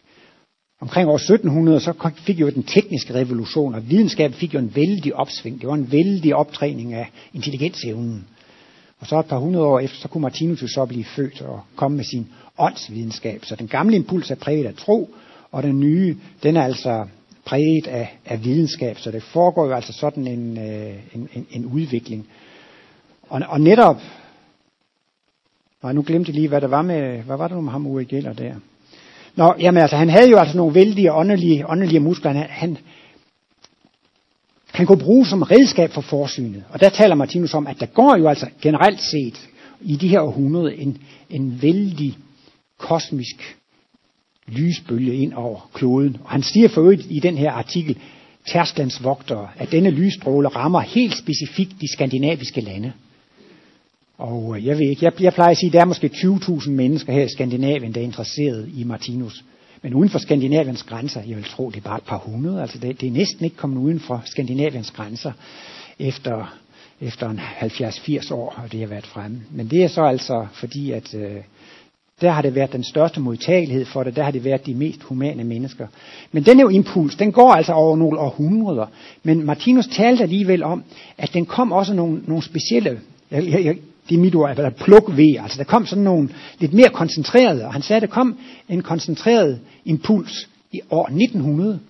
Omkring 0.81 1.09
år 1.09 1.15
1700, 1.15 1.81
så 1.81 2.11
fik 2.17 2.41
jo 2.41 2.51
den 2.51 2.63
tekniske 2.63 3.15
revolution, 3.15 3.75
og 3.75 3.91
videnskab 3.91 4.35
fik 4.35 4.55
jo 4.55 4.59
en 4.59 4.77
vældig 4.77 5.15
opsving. 5.15 5.61
Det 5.61 5.69
var 5.69 5.75
en 5.75 5.93
vældig 5.93 6.35
optræning 6.35 6.95
af 6.95 7.11
intelligensevnen. 7.35 8.27
Og 9.01 9.07
så 9.07 9.19
et 9.21 9.27
par 9.27 9.39
hundrede 9.39 9.67
år 9.67 9.81
efter, 9.81 9.99
så 9.99 10.09
kunne 10.09 10.23
Martinus 10.23 10.63
jo 10.63 10.69
så 10.69 10.87
blive 10.87 11.05
født 11.05 11.43
og 11.43 11.61
komme 11.77 11.97
med 11.97 12.05
sin 12.05 12.29
åndsvidenskab. 12.59 13.45
Så 13.45 13.57
den 13.57 13.69
gamle 13.69 13.97
impuls 13.97 14.31
er 14.31 14.35
præget 14.35 14.67
af 14.67 14.75
tro, 14.75 15.15
og 15.53 15.63
den 15.63 15.81
nye, 15.81 16.17
den 16.43 16.57
er 16.57 16.63
altså 16.63 17.07
præget 17.45 17.87
af, 17.87 18.19
af 18.25 18.45
videnskab. 18.45 18.99
Så 18.99 19.11
det 19.11 19.23
foregår 19.23 19.67
jo 19.67 19.73
altså 19.73 19.93
sådan 19.93 20.27
en, 20.27 20.59
øh, 20.59 20.95
en, 21.15 21.29
en, 21.35 21.47
en 21.51 21.67
udvikling. 21.67 22.27
Og, 23.29 23.43
og 23.49 23.61
netop, 23.61 24.01
nej, 25.83 25.93
nu 25.93 26.03
glemte 26.07 26.29
jeg 26.29 26.35
lige, 26.35 26.49
hvad 26.49 26.61
der 26.61 26.69
var 26.69 26.83
med, 26.83 27.23
hvad 27.23 27.37
var 27.37 27.49
det 27.49 27.57
nu 27.57 27.61
med 27.61 27.73
ham 27.73 27.87
Uri 27.87 28.05
Geller 28.05 28.33
der? 28.33 28.55
Nå, 29.37 29.55
jamen 29.61 29.83
altså, 29.83 29.97
han 29.97 30.11
havde 30.11 30.31
jo 30.31 30.37
altså 30.37 30.57
nogle 30.57 30.75
vældige 30.75 31.13
åndelige, 31.13 31.69
åndelige 31.69 32.01
muskler. 32.01 32.33
Han, 32.33 32.47
han, 32.49 32.79
han 34.75 34.87
kunne 34.87 34.99
bruges 34.99 35.29
som 35.29 35.43
redskab 35.43 35.93
for 35.93 36.01
forsynet. 36.01 36.65
Og 36.71 36.81
der 36.81 36.89
taler 36.89 37.15
Martinus 37.15 37.55
om, 37.55 37.67
at 37.67 37.81
der 37.81 37.87
går 37.87 38.17
jo 38.17 38.29
altså 38.29 38.47
generelt 38.63 39.01
set 39.01 39.49
i 39.81 39.97
de 39.97 40.09
her 40.09 40.21
århundrede 40.21 40.77
en, 40.77 40.99
en 41.31 41.63
vældig 41.63 42.17
kosmisk 42.79 43.57
lysbølge 44.47 45.15
ind 45.15 45.33
over 45.33 45.71
kloden. 45.75 46.17
Og 46.25 46.31
han 46.31 46.43
siger 46.43 46.69
for 46.69 46.81
øvrigt 46.81 47.07
i 47.11 47.21
den 47.21 47.39
her 47.39 47.53
artikel, 47.53 47.99
tærsklens 48.53 49.05
vogtere, 49.05 49.49
at 49.57 49.73
denne 49.73 49.91
lysstråle 49.91 50.49
rammer 50.49 50.81
helt 50.81 51.19
specifikt 51.19 51.81
de 51.81 51.93
skandinaviske 51.93 52.61
lande. 52.61 52.93
Og 54.19 54.57
øh, 54.57 54.67
jeg 54.67 54.79
ved 54.79 54.89
ikke, 54.91 55.05
jeg, 55.05 55.23
jeg 55.23 55.33
plejer 55.33 55.51
at 55.51 55.57
sige, 55.57 55.69
at 55.69 55.73
der 55.73 55.81
er 55.81 55.85
måske 55.85 56.11
20.000 56.15 56.71
mennesker 56.71 57.13
her 57.13 57.25
i 57.25 57.29
Skandinavien, 57.29 57.95
der 57.95 58.01
er 58.01 58.05
interesseret 58.05 58.71
i 58.77 58.85
Martinus. 58.85 59.45
Men 59.85 59.95
uden 59.95 60.11
for 60.11 60.19
Skandinaviens 60.19 60.83
grænser, 60.83 61.21
jeg 61.29 61.37
vil 61.37 61.45
tro, 61.45 61.71
det 61.71 61.77
er 61.77 61.81
bare 61.81 61.97
et 61.97 62.05
par 62.05 62.19
hundrede. 62.19 62.61
Altså 62.61 62.79
det, 62.79 63.01
det 63.01 63.07
er 63.07 63.11
næsten 63.11 63.45
ikke 63.45 63.57
kommet 63.57 63.81
uden 63.81 64.01
for 64.01 64.23
Skandinaviens 64.25 64.91
grænser 64.91 65.33
efter, 65.99 66.57
efter 67.01 67.31
en 67.31 67.41
70-80 67.41 68.35
år, 68.35 68.55
og 68.57 68.73
det 68.73 68.81
har 68.81 68.87
været 68.87 69.07
fremme. 69.07 69.43
Men 69.51 69.69
det 69.69 69.85
er 69.85 69.89
så 69.89 70.03
altså 70.03 70.47
fordi, 70.53 70.91
at 70.91 71.15
øh, 71.15 71.37
der 72.21 72.31
har 72.31 72.43
det 72.43 72.55
været 72.55 72.73
den 72.73 72.85
største 72.85 73.21
modtagelighed 73.21 73.85
for 73.85 74.03
det. 74.03 74.17
Der 74.17 74.23
har 74.23 74.31
det 74.31 74.45
været 74.45 74.67
de 74.67 74.75
mest 74.75 75.03
humane 75.03 75.45
mennesker. 75.45 75.87
Men 76.33 76.43
den 76.43 76.59
her 76.59 76.69
impuls, 76.69 77.17
den 77.17 77.33
går 77.33 77.53
altså 77.53 77.73
over 77.73 77.97
nogle 77.97 78.19
århundreder. 78.19 78.87
Men 79.23 79.47
Martinus 79.47 79.87
talte 79.87 80.23
alligevel 80.23 80.63
om, 80.63 80.85
at 81.19 81.35
den 81.35 81.47
kom 81.47 81.73
også 81.73 81.95
nogle, 81.95 82.23
nogle 82.27 82.43
specielle, 82.43 83.01
jeg, 83.31 83.65
jeg, 83.65 83.77
det 84.09 84.15
er 84.15 84.19
mit 84.19 84.35
ord, 84.35 84.51
eller 84.51 84.71
pluk 84.71 85.17
ved. 85.17 85.37
Altså 85.43 85.59
der 85.59 85.65
kom 85.65 85.87
sådan 85.87 86.05
nogle 86.05 86.29
lidt 86.59 86.73
mere 86.73 86.89
koncentrerede, 86.89 87.65
og 87.65 87.73
han 87.73 87.83
sagde, 87.83 87.97
at 87.97 88.09
der 88.09 88.15
kom 88.15 88.39
en 88.69 88.83
koncentreret 88.83 89.61
impuls 89.85 90.49
i 90.73 90.81
år 90.91 91.07
1900. 91.07 91.81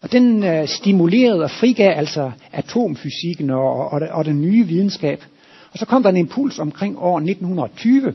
Og 0.00 0.12
den 0.12 0.44
øh, 0.44 0.68
stimulerede 0.68 1.44
og 1.44 1.50
frigav 1.50 1.92
altså 1.96 2.30
atomfysikken 2.52 3.50
og, 3.50 3.92
og, 3.92 4.00
og 4.10 4.24
den 4.24 4.42
nye 4.42 4.66
videnskab. 4.66 5.24
Og 5.72 5.78
så 5.78 5.86
kom 5.86 6.02
der 6.02 6.10
en 6.10 6.16
impuls 6.16 6.58
omkring 6.58 6.98
år 6.98 7.16
1920. 7.16 8.14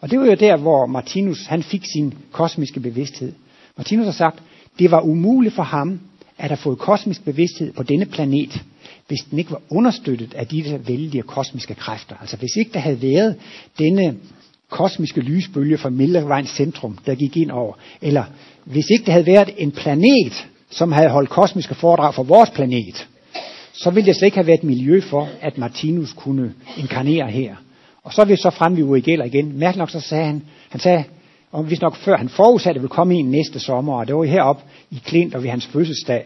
Og 0.00 0.10
det 0.10 0.20
var 0.20 0.26
jo 0.26 0.34
der, 0.34 0.56
hvor 0.56 0.86
Martinus 0.86 1.46
han 1.46 1.62
fik 1.62 1.84
sin 1.92 2.14
kosmiske 2.32 2.80
bevidsthed. 2.80 3.32
Martinus 3.76 4.04
har 4.04 4.12
sagt, 4.12 4.42
det 4.78 4.90
var 4.90 5.00
umuligt 5.00 5.54
for 5.54 5.62
ham 5.62 6.00
at 6.38 6.48
have 6.48 6.56
fået 6.56 6.78
kosmisk 6.78 7.24
bevidsthed 7.24 7.72
på 7.72 7.82
denne 7.82 8.06
planet, 8.06 8.62
hvis 9.08 9.20
den 9.30 9.38
ikke 9.38 9.50
var 9.50 9.62
understøttet 9.70 10.34
af 10.34 10.46
de 10.46 10.80
vældige 10.86 11.22
kosmiske 11.22 11.74
kræfter. 11.74 12.16
Altså 12.20 12.36
hvis 12.36 12.56
ikke 12.56 12.70
der 12.74 12.78
havde 12.78 13.02
været 13.02 13.36
denne 13.78 14.16
kosmiske 14.70 15.20
lysbølge 15.20 15.78
fra 15.78 15.90
Mælkevejens 15.90 16.50
centrum, 16.50 16.98
der 17.06 17.14
gik 17.14 17.36
ind 17.36 17.50
over, 17.50 17.74
eller 18.02 18.24
hvis 18.64 18.84
ikke 18.90 19.06
der 19.06 19.12
havde 19.12 19.26
været 19.26 19.50
en 19.58 19.70
planet, 19.70 20.46
som 20.70 20.92
havde 20.92 21.08
holdt 21.08 21.30
kosmiske 21.30 21.74
foredrag 21.74 22.14
for 22.14 22.22
vores 22.22 22.50
planet, 22.50 23.08
så 23.72 23.90
ville 23.90 24.06
der 24.06 24.12
slet 24.12 24.26
ikke 24.26 24.36
have 24.36 24.46
været 24.46 24.64
miljø 24.64 25.00
for, 25.00 25.28
at 25.40 25.58
Martinus 25.58 26.12
kunne 26.12 26.52
inkarnere 26.78 27.30
her. 27.30 27.54
Og 28.04 28.12
så 28.12 28.20
er 28.20 28.24
vi 28.24 28.36
så 28.36 28.50
frem 28.50 28.76
ved 28.76 28.82
Uri 28.82 29.00
Geller 29.00 29.24
igen. 29.24 29.58
Mærkeligt 29.58 29.78
nok 29.78 29.90
så 29.90 30.00
sagde 30.00 30.24
han, 30.24 30.42
han 30.68 30.80
sagde, 30.80 31.04
og 31.52 31.62
hvis 31.62 31.80
nok 31.80 31.96
før 31.96 32.16
han 32.16 32.28
forudsatte, 32.28 32.70
at 32.70 32.74
det 32.74 32.82
ville 32.82 32.94
komme 32.94 33.14
en 33.14 33.30
næste 33.30 33.60
sommer, 33.60 33.94
og 33.94 34.06
det 34.06 34.16
var 34.16 34.24
heroppe 34.24 34.62
i 34.90 35.02
Klint 35.04 35.34
og 35.34 35.42
ved 35.42 35.50
hans 35.50 35.66
fødselsdag 35.66 36.24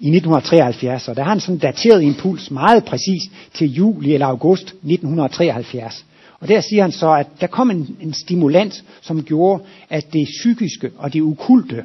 i 0.00 0.08
1973, 0.08 1.08
og 1.08 1.16
der 1.16 1.22
har 1.22 1.30
han 1.30 1.40
sådan 1.40 1.58
dateret 1.58 2.02
impuls 2.02 2.50
meget 2.50 2.84
præcis 2.84 3.22
til 3.54 3.72
juli 3.72 4.14
eller 4.14 4.26
august 4.26 4.62
1973. 4.62 6.04
Og 6.40 6.48
der 6.48 6.60
siger 6.60 6.82
han 6.82 6.92
så, 6.92 7.12
at 7.12 7.26
der 7.40 7.46
kom 7.46 7.70
en, 7.70 7.96
en 8.00 8.12
stimulans, 8.12 8.84
som 9.00 9.24
gjorde, 9.24 9.62
at 9.90 10.12
det 10.12 10.26
psykiske 10.26 10.90
og 10.96 11.12
det 11.12 11.20
ukulte 11.20 11.84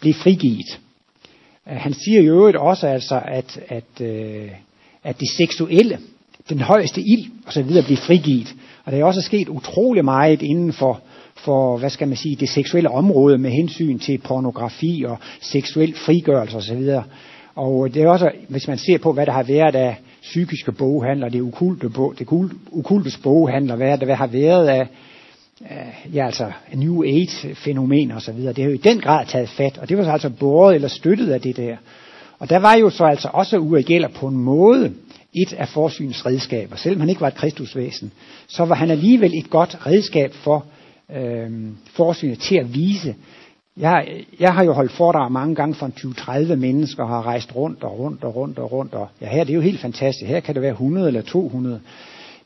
blev 0.00 0.14
frigivet. 0.14 0.80
Øh, 1.70 1.76
han 1.76 1.94
siger 1.94 2.20
i 2.20 2.26
øvrigt 2.26 2.56
også, 2.56 2.86
altså, 2.86 3.22
at, 3.24 3.60
at, 3.68 4.00
øh, 4.00 4.50
at 5.04 5.20
det 5.20 5.28
seksuelle, 5.36 5.98
den 6.48 6.60
højeste 6.60 7.00
ild 7.00 7.30
osv. 7.46 7.62
blev 7.62 7.68
videre 7.68 7.84
bliver 7.84 8.00
frigivet. 8.00 8.54
Og 8.84 8.92
der 8.92 8.98
er 8.98 9.04
også 9.04 9.20
sket 9.20 9.48
utrolig 9.48 10.04
meget 10.04 10.42
inden 10.42 10.72
for, 10.72 11.00
for, 11.36 11.76
hvad 11.76 11.90
skal 11.90 12.08
man 12.08 12.16
sige, 12.16 12.36
det 12.36 12.48
seksuelle 12.48 12.90
område 12.90 13.38
med 13.38 13.50
hensyn 13.50 13.98
til 13.98 14.18
pornografi 14.18 15.04
og 15.06 15.18
seksuel 15.40 15.94
frigørelse 15.94 16.56
osv. 16.56 16.90
Og 17.54 17.94
det 17.94 18.02
er 18.02 18.08
også, 18.08 18.30
hvis 18.48 18.68
man 18.68 18.78
ser 18.78 18.98
på, 18.98 19.12
hvad 19.12 19.26
der 19.26 19.32
har 19.32 19.42
været 19.42 19.74
af 19.74 19.96
psykiske 20.30 20.72
boghandler, 20.72 21.28
det 21.28 21.40
ukulte, 21.40 21.88
det 22.18 22.28
ukulte 22.70 23.10
boghandler, 23.22 23.76
hvad 23.76 23.98
der 23.98 24.14
har 24.14 24.26
været 24.26 24.68
af, 24.68 24.88
ja, 26.14 26.26
altså 26.26 26.52
New 26.74 27.04
Age-fænomen 27.04 28.10
og 28.10 28.22
så 28.22 28.32
videre. 28.32 28.52
det 28.52 28.64
har 28.64 28.70
jo 28.70 28.74
i 28.74 28.80
den 28.80 29.00
grad 29.00 29.26
taget 29.26 29.48
fat, 29.48 29.78
og 29.78 29.88
det 29.88 29.98
var 29.98 30.04
så 30.04 30.10
altså 30.10 30.30
båret 30.30 30.74
eller 30.74 30.88
støttet 30.88 31.30
af 31.30 31.40
det 31.40 31.56
der. 31.56 31.76
Og 32.38 32.50
der 32.50 32.58
var 32.58 32.74
jo 32.74 32.90
så 32.90 33.04
altså 33.04 33.28
også 33.32 33.58
Uri 33.58 33.82
Geller 33.82 34.08
på 34.08 34.26
en 34.26 34.36
måde 34.36 34.92
et 35.34 35.52
af 35.52 35.68
forsynets 35.68 36.26
redskaber. 36.26 36.76
Selvom 36.76 37.00
han 37.00 37.08
ikke 37.08 37.20
var 37.20 37.28
et 37.28 37.34
kristusvæsen, 37.34 38.12
så 38.48 38.64
var 38.64 38.74
han 38.74 38.90
alligevel 38.90 39.34
et 39.34 39.50
godt 39.50 39.86
redskab 39.86 40.34
for 40.34 40.66
øh, 41.16 41.50
forsynet 41.86 42.38
til 42.38 42.56
at 42.56 42.74
vise. 42.74 43.14
Jeg, 43.76 44.24
jeg 44.40 44.54
har 44.54 44.64
jo 44.64 44.72
holdt 44.72 44.92
foredrag 44.92 45.32
mange 45.32 45.54
gange 45.54 45.74
for 45.74 45.86
20-30 45.86 46.54
mennesker, 46.54 47.02
og 47.02 47.08
har 47.08 47.26
rejst 47.26 47.56
rundt 47.56 47.82
og 47.82 47.98
rundt 47.98 48.24
og 48.24 48.36
rundt 48.36 48.58
og 48.58 48.72
rundt. 48.72 48.94
Og 48.94 49.08
ja, 49.20 49.28
her 49.28 49.44
det 49.44 49.50
er 49.50 49.54
jo 49.54 49.60
helt 49.60 49.80
fantastisk. 49.80 50.28
Her 50.28 50.40
kan 50.40 50.54
det 50.54 50.62
være 50.62 50.72
100 50.72 51.06
eller 51.06 51.22
200. 51.22 51.80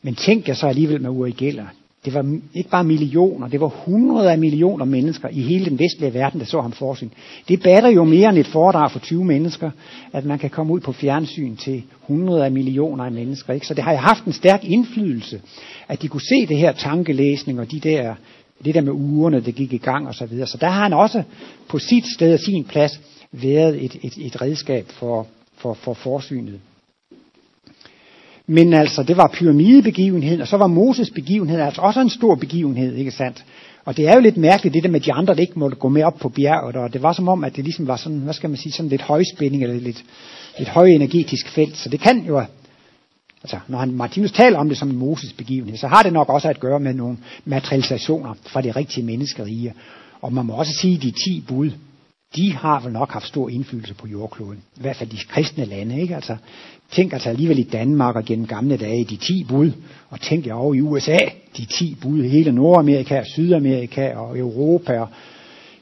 Men 0.03 0.14
tænk 0.14 0.49
jeg 0.49 0.57
så 0.57 0.66
alligevel 0.66 1.03
med 1.03 1.11
Uri 1.11 1.31
Geller. 1.31 1.66
Det 2.05 2.14
var 2.14 2.39
ikke 2.55 2.70
bare 2.70 2.85
millioner, 2.85 3.49
det 3.49 3.61
var 3.61 3.66
hundrede 3.66 4.33
af 4.33 4.39
millioner 4.39 4.85
mennesker 4.85 5.29
i 5.29 5.41
hele 5.41 5.64
den 5.64 5.79
vestlige 5.79 6.14
verden, 6.14 6.41
der 6.41 6.47
så 6.47 6.61
ham 6.61 6.72
forsyn. 6.72 7.09
Det 7.49 7.62
batter 7.62 7.91
jo 7.91 8.05
mere 8.05 8.29
end 8.29 8.39
et 8.39 8.47
foredrag 8.47 8.91
for 8.91 8.99
20 8.99 9.24
mennesker, 9.24 9.70
at 10.12 10.24
man 10.24 10.39
kan 10.39 10.51
komme 10.51 10.72
ud 10.72 10.81
på 10.81 10.93
fjernsyn 10.93 11.57
til 11.57 11.83
hundrede 12.01 12.45
af 12.45 12.53
millioner 12.53 13.05
af 13.05 13.12
mennesker. 13.12 13.53
Ikke? 13.53 13.66
Så 13.66 13.74
det 13.74 13.85
har 13.85 13.95
haft 13.95 14.24
en 14.24 14.33
stærk 14.33 14.64
indflydelse, 14.64 15.41
at 15.89 16.03
de 16.03 16.09
kunne 16.09 16.20
se 16.20 16.47
det 16.47 16.57
her 16.57 16.72
tankelæsning 16.72 17.61
og 17.61 17.70
de 17.70 17.81
der, 17.81 18.14
det 18.65 18.75
der 18.75 18.81
med 18.81 18.93
ugerne, 18.93 19.41
der 19.41 19.51
gik 19.51 19.73
i 19.73 19.79
gang 19.79 20.09
og 20.09 20.15
så 20.15 20.27
videre. 20.27 20.47
Så 20.47 20.59
der 20.61 20.69
har 20.69 20.83
han 20.83 20.93
også 20.93 21.23
på 21.69 21.79
sit 21.79 22.05
sted 22.15 22.33
og 22.33 22.41
sin 22.41 22.65
plads 22.65 23.01
været 23.33 23.85
et, 23.85 23.97
et, 24.03 24.27
et 24.27 24.43
redskab 24.43 24.87
for, 24.89 25.27
for, 25.57 25.75
for 25.75 25.95
forsynet. 25.95 26.61
Men 28.47 28.75
altså, 28.75 29.03
det 29.03 29.17
var 29.17 29.31
pyramidebegivenheden, 29.35 30.41
og 30.41 30.49
så 30.49 30.57
var 30.57 30.67
Moses 30.67 31.11
begivenhed 31.11 31.61
altså 31.61 31.81
også 31.81 32.01
en 32.01 32.11
stor 32.11 32.35
begivenhed, 32.35 32.95
ikke 32.95 33.11
sandt? 33.11 33.45
Og 33.85 33.97
det 33.97 34.09
er 34.09 34.15
jo 34.15 34.21
lidt 34.21 34.37
mærkeligt, 34.37 34.75
det 34.75 34.83
der 34.83 34.91
med 34.91 35.01
de 35.01 35.13
andre, 35.13 35.35
der 35.35 35.41
ikke 35.41 35.59
måtte 35.59 35.77
gå 35.77 35.89
med 35.89 36.03
op 36.03 36.19
på 36.19 36.29
bjerget, 36.29 36.77
og 36.77 36.93
det 36.93 37.03
var 37.03 37.13
som 37.13 37.29
om, 37.29 37.45
at 37.45 37.57
det 37.57 37.65
ligesom 37.65 37.87
var 37.87 37.97
sådan, 37.97 38.19
hvad 38.19 38.35
skal 38.35 38.51
man 38.51 38.57
sige, 38.57 38.73
sådan 38.73 38.89
lidt 38.89 39.03
højspænding, 39.03 39.63
eller 39.63 39.81
lidt, 39.81 40.05
lidt 40.59 40.69
højenergetisk 40.69 41.49
felt. 41.49 41.77
Så 41.77 41.89
det 41.89 42.01
kan 42.01 42.25
jo, 42.27 42.43
altså 43.43 43.59
når 43.68 43.78
han, 43.78 43.93
Martinus 43.93 44.32
taler 44.32 44.59
om 44.59 44.68
det 44.68 44.78
som 44.78 44.91
en 44.91 44.97
Moses 44.97 45.32
begivenhed, 45.32 45.76
så 45.76 45.89
har 45.89 46.03
det 46.03 46.12
nok 46.12 46.28
også 46.28 46.49
at 46.49 46.61
gøre 46.61 46.80
med 46.80 46.95
nogle 46.95 47.16
materialisationer 47.45 48.34
fra 48.47 48.61
det 48.61 48.76
rigtige 48.76 49.05
menneskerige. 49.05 49.74
Og 50.20 50.32
man 50.32 50.47
må 50.47 50.53
også 50.53 50.72
sige, 50.80 50.95
at 50.97 51.03
de 51.03 51.11
ti 51.11 51.45
bud, 51.49 51.70
de 52.36 52.53
har 52.53 52.80
vel 52.80 52.93
nok 52.93 53.12
haft 53.12 53.26
stor 53.26 53.49
indflydelse 53.49 53.95
på 53.95 54.07
jordkloden. 54.07 54.62
I 54.76 54.80
hvert 54.80 54.97
fald 54.97 55.11
de 55.11 55.16
kristne 55.16 55.64
lande, 55.64 56.01
ikke? 56.01 56.14
Altså, 56.14 56.36
tænk 56.93 57.12
altså 57.12 57.28
alligevel 57.28 57.59
i 57.59 57.62
Danmark 57.62 58.16
og 58.16 58.24
gennem 58.24 58.47
gamle 58.47 58.76
dage, 58.76 59.05
de 59.05 59.16
10 59.16 59.45
bud. 59.49 59.72
Og 60.09 60.20
tænk 60.20 60.47
jer 60.47 60.55
over 60.55 60.74
i 60.74 60.80
USA, 60.80 61.18
de 61.57 61.64
10 61.64 61.97
bud, 62.01 62.22
hele 62.22 62.53
Nordamerika, 62.53 63.22
Sydamerika 63.24 64.14
og 64.14 64.39
Europa. 64.39 65.01
Og 65.01 65.09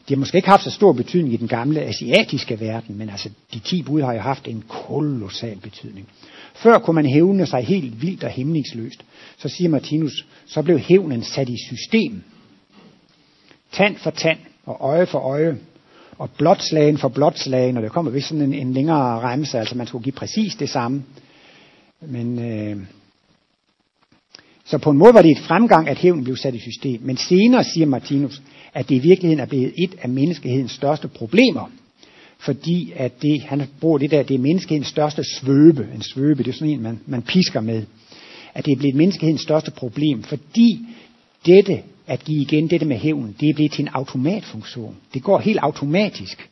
de 0.08 0.14
har 0.14 0.18
måske 0.18 0.36
ikke 0.36 0.48
haft 0.48 0.64
så 0.64 0.70
stor 0.70 0.92
betydning 0.92 1.34
i 1.34 1.36
den 1.36 1.48
gamle 1.48 1.80
asiatiske 1.80 2.60
verden, 2.60 2.98
men 2.98 3.08
altså 3.08 3.28
de 3.54 3.58
10 3.58 3.82
bud 3.82 4.02
har 4.02 4.12
jo 4.12 4.20
haft 4.20 4.48
en 4.48 4.64
kolossal 4.68 5.56
betydning. 5.60 6.08
Før 6.56 6.78
kunne 6.78 6.94
man 6.94 7.06
hævne 7.06 7.46
sig 7.46 7.64
helt 7.64 8.02
vildt 8.02 8.24
og 8.24 8.30
hæmningsløst. 8.30 9.04
Så 9.38 9.48
siger 9.48 9.68
Martinus, 9.68 10.26
så 10.46 10.62
blev 10.62 10.78
hævnen 10.78 11.22
sat 11.22 11.48
i 11.48 11.56
system. 11.68 12.22
Tand 13.72 13.96
for 13.96 14.10
tand 14.10 14.38
og 14.64 14.76
øje 14.80 15.06
for 15.06 15.18
øje 15.18 15.58
og 16.18 16.30
blotslagen 16.30 16.98
for 16.98 17.08
blotslagen, 17.08 17.76
og 17.76 17.82
det 17.82 17.92
kommer 17.92 18.10
vist 18.10 18.28
sådan 18.28 18.42
en, 18.42 18.54
en 18.54 18.72
længere 18.72 19.20
remse, 19.20 19.58
altså 19.58 19.76
man 19.76 19.86
skulle 19.86 20.04
give 20.04 20.12
præcis 20.12 20.54
det 20.54 20.70
samme. 20.70 21.02
Men, 22.00 22.38
øh, 22.38 22.76
så 24.64 24.78
på 24.78 24.90
en 24.90 24.98
måde 24.98 25.14
var 25.14 25.22
det 25.22 25.30
et 25.30 25.38
fremgang, 25.38 25.88
at 25.88 25.98
hævnen 25.98 26.24
blev 26.24 26.36
sat 26.36 26.54
i 26.54 26.60
system. 26.60 27.00
Men 27.02 27.16
senere 27.16 27.64
siger 27.64 27.86
Martinus, 27.86 28.42
at 28.74 28.88
det 28.88 28.94
i 28.94 28.98
virkeligheden 28.98 29.40
er 29.40 29.46
blevet 29.46 29.72
et 29.76 29.94
af 30.02 30.08
menneskehedens 30.08 30.72
største 30.72 31.08
problemer. 31.08 31.70
Fordi 32.38 32.92
at 32.96 33.22
det, 33.22 33.42
han 33.42 33.68
bruger 33.80 33.98
det 33.98 34.10
der, 34.10 34.22
det 34.22 34.34
er 34.34 34.38
menneskehedens 34.38 34.88
største 34.88 35.24
svøbe. 35.24 35.88
En 35.94 36.02
svøbe, 36.02 36.42
det 36.42 36.50
er 36.50 36.54
sådan 36.54 36.72
en, 36.72 36.82
man, 36.82 37.00
man 37.06 37.22
pisker 37.22 37.60
med. 37.60 37.82
At 38.54 38.66
det 38.66 38.72
er 38.72 38.76
blevet 38.76 38.94
menneskehedens 38.94 39.42
største 39.42 39.70
problem, 39.70 40.22
fordi 40.22 40.86
dette 41.46 41.82
at 42.06 42.24
give 42.24 42.42
igen 42.42 42.70
dette 42.70 42.86
med 42.86 42.96
hævn, 42.96 43.36
det 43.40 43.50
er 43.50 43.54
blevet 43.54 43.72
til 43.72 43.82
en 43.82 43.88
automatfunktion. 43.88 44.96
Det 45.14 45.22
går 45.22 45.38
helt 45.38 45.58
automatisk. 45.58 46.50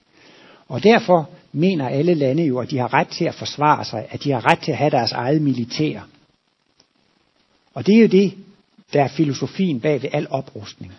Og 0.68 0.82
derfor 0.82 1.30
mener 1.53 1.89
alle 1.89 2.14
lande 2.14 2.45
jo, 2.45 2.59
at 2.59 2.70
de 2.70 2.78
har 2.78 2.95
ret 2.95 3.09
til 3.09 3.24
at 3.24 3.35
forsvare 3.35 3.85
sig, 3.85 4.07
at 4.11 4.24
de 4.24 4.30
har 4.30 4.51
ret 4.51 4.59
til 4.59 4.72
at 4.72 4.78
have 4.78 4.91
deres 4.91 5.12
eget 5.12 5.43
militær. 5.43 6.09
Og 7.74 7.87
det 7.87 7.97
er 7.97 8.01
jo 8.01 8.07
det, 8.07 8.35
der 8.93 9.03
er 9.03 9.09
filosofien 9.09 9.80
bag 9.80 10.03
ved 10.03 10.11
al 10.12 10.26
oprustning. 10.30 10.93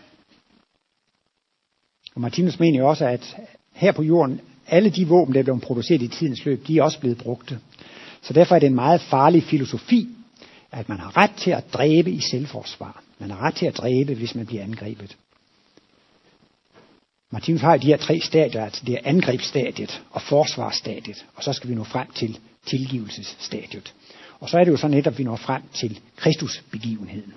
Og 2.15 2.21
Martinus 2.21 2.59
mener 2.59 2.79
jo 2.79 2.89
også, 2.89 3.05
at 3.05 3.37
her 3.75 3.91
på 3.91 4.03
jorden, 4.03 4.41
alle 4.67 4.89
de 4.89 5.07
våben, 5.07 5.35
der 5.35 5.43
blev 5.43 5.59
produceret 5.59 6.01
i 6.01 6.07
tidens 6.07 6.45
løb, 6.45 6.67
de 6.67 6.77
er 6.77 6.83
også 6.83 6.99
blevet 6.99 7.17
brugte. 7.17 7.59
Så 8.21 8.33
derfor 8.33 8.55
er 8.55 8.59
det 8.59 8.67
en 8.67 8.75
meget 8.75 9.01
farlig 9.01 9.43
filosofi, 9.43 10.09
at 10.71 10.89
man 10.89 10.99
har 10.99 11.17
ret 11.17 11.31
til 11.37 11.51
at 11.51 11.73
dræbe 11.73 12.11
i 12.11 12.19
selvforsvar. 12.19 13.03
Man 13.19 13.31
har 13.31 13.41
ret 13.41 13.55
til 13.55 13.65
at 13.65 13.77
dræbe, 13.77 14.13
hvis 14.13 14.35
man 14.35 14.45
bliver 14.45 14.63
angrebet. 14.63 15.17
Martinus 17.31 17.61
har 17.61 17.77
de 17.77 17.87
her 17.87 17.97
tre 17.97 18.19
stadier, 18.19 18.63
altså 18.63 18.81
det 18.85 18.95
er 18.95 18.99
angrebsstadiet 19.03 20.01
og 20.11 20.21
forsvarsstadiet, 20.21 21.25
og 21.35 21.43
så 21.43 21.53
skal 21.53 21.69
vi 21.69 21.75
nå 21.75 21.83
frem 21.83 22.07
til 22.11 22.39
tilgivelsesstadiet. 22.65 23.93
Og 24.39 24.49
så 24.49 24.57
er 24.57 24.63
det 24.63 24.71
jo 24.71 24.77
så 24.77 24.87
netop, 24.87 25.13
at 25.13 25.19
vi 25.19 25.23
når 25.23 25.35
frem 25.35 25.61
til 25.73 25.99
Kristusbegivenheden. 26.15 27.33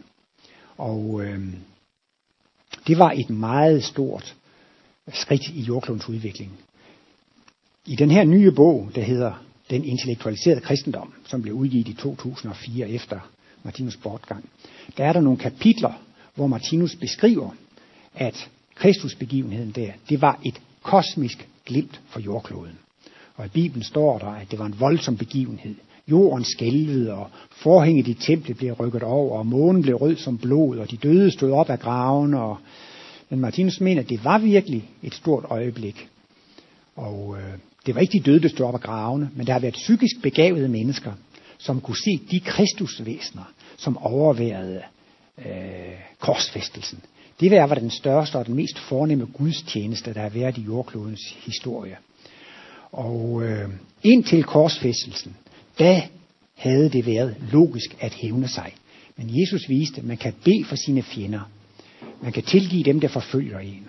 Og 0.77 1.25
øh, 1.25 1.41
det 2.87 2.99
var 2.99 3.11
et 3.11 3.31
meget 3.31 3.85
stort 3.85 4.37
skridt 5.13 5.49
i 5.49 5.61
jordklodens 5.61 6.09
udvikling. 6.09 6.51
I 7.87 7.97
den 7.97 8.11
her 8.11 8.25
nye 8.25 8.53
bog, 8.53 8.91
der 8.95 9.03
hedder 9.03 9.45
Den 9.71 9.85
intellektualiserede 9.85 10.61
kristendom, 10.61 11.13
som 11.27 11.43
blev 11.43 11.55
udgivet 11.55 11.89
i 11.89 11.93
2004 11.93 12.89
efter 12.89 13.21
Martinus 13.63 13.97
bortgang, 13.97 14.45
der 14.97 15.05
er 15.05 15.13
der 15.13 15.21
nogle 15.21 15.39
kapitler, 15.39 15.93
hvor 16.35 16.47
Martinus 16.47 16.97
beskriver, 16.97 17.51
at 18.15 18.51
Kristusbegivenheden 18.75 19.71
der, 19.71 19.93
det 20.09 20.21
var 20.21 20.41
et 20.45 20.61
kosmisk 20.83 21.49
glimt 21.67 22.01
for 22.09 22.21
jordkloden. 22.21 22.79
Og 23.35 23.47
i 23.47 23.49
Bibelen 23.49 23.85
står 23.85 24.19
der, 24.19 24.27
at 24.27 24.51
det 24.51 24.59
var 24.59 24.67
en 24.67 24.81
voldsom 24.81 25.17
begivenhed. 25.17 25.75
Jorden 26.09 26.45
skælvede, 26.45 27.15
og 27.15 27.31
forhænget 27.51 28.09
i 28.09 28.15
templet 28.15 28.57
blev 28.57 28.73
rykket 28.73 29.03
over, 29.03 29.39
og 29.39 29.47
månen 29.47 29.83
blev 29.83 29.97
rød 29.97 30.17
som 30.17 30.39
blod, 30.39 30.79
og 30.79 30.91
de 30.91 30.97
døde 30.97 31.31
stod 31.31 31.53
op 31.53 31.71
af 31.71 31.79
graven. 31.79 32.35
Og... 32.35 32.59
Men 33.31 33.41
Martinus 33.41 33.81
mener, 33.81 34.03
at 34.03 34.09
det 34.09 34.25
var 34.25 34.39
virkelig 34.39 34.91
et 35.03 35.15
stort 35.15 35.45
øjeblik. 35.51 36.09
Og 36.97 37.37
øh, 37.39 37.59
det 37.87 37.95
var 37.95 38.01
ikke 38.01 38.19
de 38.19 38.25
døde, 38.25 38.41
der 38.41 38.49
stod 38.49 38.67
op 38.67 38.75
af 38.75 38.81
gravene, 38.81 39.31
men 39.35 39.47
der 39.47 39.53
har 39.53 39.61
været 39.61 39.75
psykisk 39.75 40.23
begavede 40.23 40.69
mennesker, 40.69 41.13
som 41.59 41.81
kunne 41.81 41.97
se 41.97 42.21
de 42.31 42.41
kristusvæsener, 42.41 43.53
som 43.77 43.99
overværede 43.99 44.83
øh, 45.39 45.45
korsfæstelsen. 46.19 47.01
Det 47.41 47.51
var 47.51 47.75
den 47.75 47.91
største 47.91 48.37
og 48.37 48.47
den 48.47 48.55
mest 48.55 48.79
fornemme 48.79 49.27
gudstjeneste, 49.27 50.15
der 50.15 50.21
har 50.21 50.29
været 50.29 50.59
i 50.59 50.61
jordklodens 50.61 51.37
historie. 51.47 51.97
Og 52.93 53.43
øh, 53.43 53.69
indtil 54.03 54.45
korsfæstelsen, 54.45 55.37
da 55.79 56.03
havde 56.55 56.89
det 56.89 57.07
været 57.07 57.37
logisk 57.53 57.97
at 58.01 58.15
hævne 58.15 58.49
sig. 58.49 58.73
Men 59.17 59.41
Jesus 59.41 59.69
viste, 59.69 59.99
at 59.99 60.05
man 60.05 60.17
kan 60.17 60.35
bede 60.45 60.65
for 60.65 60.77
sine 60.77 61.03
fjender. 61.03 61.51
Man 62.23 62.33
kan 62.33 62.43
tilgive 62.43 62.83
dem, 62.83 63.01
der 63.01 63.09
forfølger 63.09 63.59
en. 63.59 63.87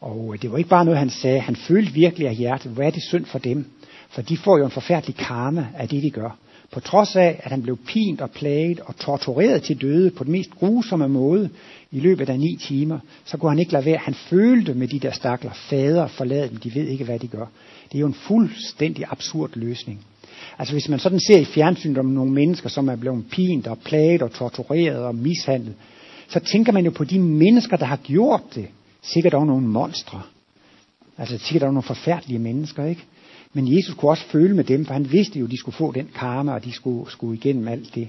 Og 0.00 0.34
øh, 0.34 0.42
det 0.42 0.52
var 0.52 0.58
ikke 0.58 0.70
bare 0.70 0.84
noget, 0.84 0.98
han 0.98 1.10
sagde. 1.10 1.40
Han 1.40 1.56
følte 1.56 1.92
virkelig 1.92 2.28
af 2.28 2.34
hjertet, 2.34 2.72
hvad 2.72 2.86
er 2.86 2.90
det 2.90 3.02
synd 3.02 3.24
for 3.24 3.38
dem? 3.38 3.66
For 4.08 4.22
de 4.22 4.36
får 4.36 4.58
jo 4.58 4.64
en 4.64 4.70
forfærdelig 4.70 5.16
karma 5.16 5.66
af 5.74 5.88
det, 5.88 6.02
de 6.02 6.10
gør. 6.10 6.38
På 6.70 6.80
trods 6.80 7.16
af, 7.16 7.40
at 7.42 7.50
han 7.50 7.62
blev 7.62 7.78
pint 7.86 8.20
og 8.20 8.30
plaget 8.30 8.80
og 8.80 8.96
tortureret 8.96 9.62
til 9.62 9.80
døde 9.80 10.10
på 10.10 10.24
den 10.24 10.32
mest 10.32 10.50
grusomme 10.50 11.08
måde 11.08 11.50
i 11.90 12.00
løbet 12.00 12.28
af 12.28 12.38
ni 12.38 12.56
timer, 12.60 12.98
så 13.24 13.36
kunne 13.36 13.50
han 13.50 13.58
ikke 13.58 13.72
lade 13.72 13.84
være. 13.84 13.96
Han 13.96 14.14
følte 14.14 14.74
med 14.74 14.88
de 14.88 14.98
der 14.98 15.10
stakler, 15.10 15.50
fader 15.52 16.06
forlad 16.06 16.48
dem, 16.48 16.56
de 16.56 16.74
ved 16.74 16.86
ikke, 16.86 17.04
hvad 17.04 17.18
de 17.18 17.28
gør. 17.28 17.46
Det 17.92 17.94
er 17.94 18.00
jo 18.00 18.06
en 18.06 18.14
fuldstændig 18.14 19.04
absurd 19.10 19.50
løsning. 19.54 20.06
Altså 20.58 20.74
hvis 20.74 20.88
man 20.88 20.98
sådan 20.98 21.20
ser 21.20 21.38
i 21.38 21.44
fjernsynet 21.44 21.98
om 21.98 22.06
nogle 22.06 22.32
mennesker, 22.32 22.68
som 22.68 22.88
er 22.88 22.96
blevet 22.96 23.24
pint 23.30 23.66
og 23.66 23.78
plaget 23.78 24.22
og 24.22 24.32
tortureret 24.32 24.98
og 24.98 25.14
mishandlet, 25.14 25.74
så 26.28 26.40
tænker 26.40 26.72
man 26.72 26.84
jo 26.84 26.90
på 26.90 27.04
de 27.04 27.18
mennesker, 27.18 27.76
der 27.76 27.86
har 27.86 27.96
gjort 27.96 28.54
det. 28.54 28.68
Sikkert 29.02 29.34
også 29.34 29.46
nogle 29.46 29.66
monstre. 29.66 30.22
Altså 31.18 31.38
sikkert 31.38 31.62
også 31.62 31.72
nogle 31.72 31.82
forfærdelige 31.82 32.38
mennesker, 32.38 32.84
ikke? 32.84 33.04
Men 33.52 33.76
Jesus 33.76 33.94
kunne 33.94 34.10
også 34.10 34.24
føle 34.24 34.56
med 34.56 34.64
dem, 34.64 34.84
for 34.84 34.92
han 34.92 35.12
vidste 35.12 35.38
jo, 35.38 35.44
at 35.44 35.50
de 35.50 35.58
skulle 35.58 35.76
få 35.76 35.92
den 35.92 36.08
karma, 36.14 36.52
og 36.52 36.64
de 36.64 36.72
skulle, 36.72 37.10
skulle 37.10 37.36
igennem 37.36 37.68
alt 37.68 37.94
det. 37.94 38.08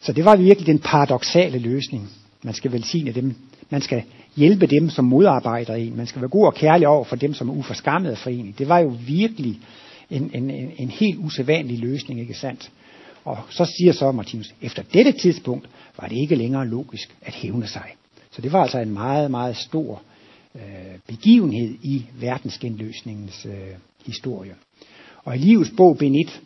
Så 0.00 0.12
det 0.12 0.24
var 0.24 0.36
virkelig 0.36 0.66
den 0.66 0.78
paradoxale 0.78 1.58
løsning. 1.58 2.08
Man 2.42 2.54
skal 2.54 2.72
velsigne 2.72 3.12
dem. 3.12 3.34
Man 3.70 3.80
skal 3.80 4.02
hjælpe 4.36 4.66
dem, 4.66 4.90
som 4.90 5.04
modarbejder 5.04 5.74
en. 5.74 5.96
Man 5.96 6.06
skal 6.06 6.20
være 6.20 6.28
god 6.28 6.46
og 6.46 6.54
kærlig 6.54 6.88
over 6.88 7.04
for 7.04 7.16
dem, 7.16 7.34
som 7.34 7.48
er 7.48 7.52
uforskammede 7.52 8.16
for 8.16 8.30
en. 8.30 8.54
Det 8.58 8.68
var 8.68 8.78
jo 8.78 8.96
virkelig 9.06 9.60
en, 10.10 10.30
en, 10.34 10.50
en, 10.50 10.70
en 10.76 10.90
helt 10.90 11.18
usædvanlig 11.18 11.78
løsning, 11.78 12.20
ikke 12.20 12.34
sandt? 12.34 12.70
Og 13.24 13.38
så 13.50 13.64
siger 13.64 13.92
så 13.92 14.12
Martinus, 14.12 14.54
efter 14.62 14.82
dette 14.82 15.12
tidspunkt 15.12 15.68
var 16.00 16.08
det 16.08 16.16
ikke 16.16 16.34
længere 16.34 16.66
logisk 16.66 17.16
at 17.22 17.34
hævne 17.34 17.66
sig. 17.66 17.94
Så 18.30 18.42
det 18.42 18.52
var 18.52 18.62
altså 18.62 18.78
en 18.78 18.90
meget, 18.90 19.30
meget 19.30 19.56
stor 19.56 20.02
øh, 20.54 20.62
begivenhed 21.06 21.74
i 21.82 22.06
verdensgenløsningens 22.20 23.46
øh, 23.46 23.76
historie. 24.06 24.54
Og 25.24 25.36
i 25.36 25.38
livets 25.38 25.70
bog, 25.76 25.98
Benit 25.98 26.28
1, 26.28 26.40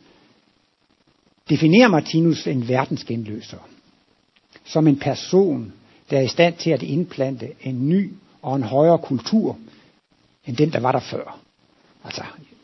definerer 1.51 1.89
Martinus 1.89 2.47
en 2.47 2.68
verdensgenløser 2.68 3.68
som 4.68 4.87
en 4.87 4.99
person, 4.99 5.72
der 6.11 6.18
er 6.18 6.22
i 6.22 6.29
stand 6.29 6.57
til 6.57 6.70
at 6.70 6.83
indplante 6.83 7.49
en 7.62 7.89
ny 7.89 8.12
og 8.43 8.57
en 8.57 8.62
højere 8.62 8.99
kultur, 8.99 9.59
end 10.47 10.57
den, 10.57 10.72
der 10.72 10.81
var 10.81 10.93
der 10.93 11.01
før. 11.01 11.39
Altså, 12.05 12.22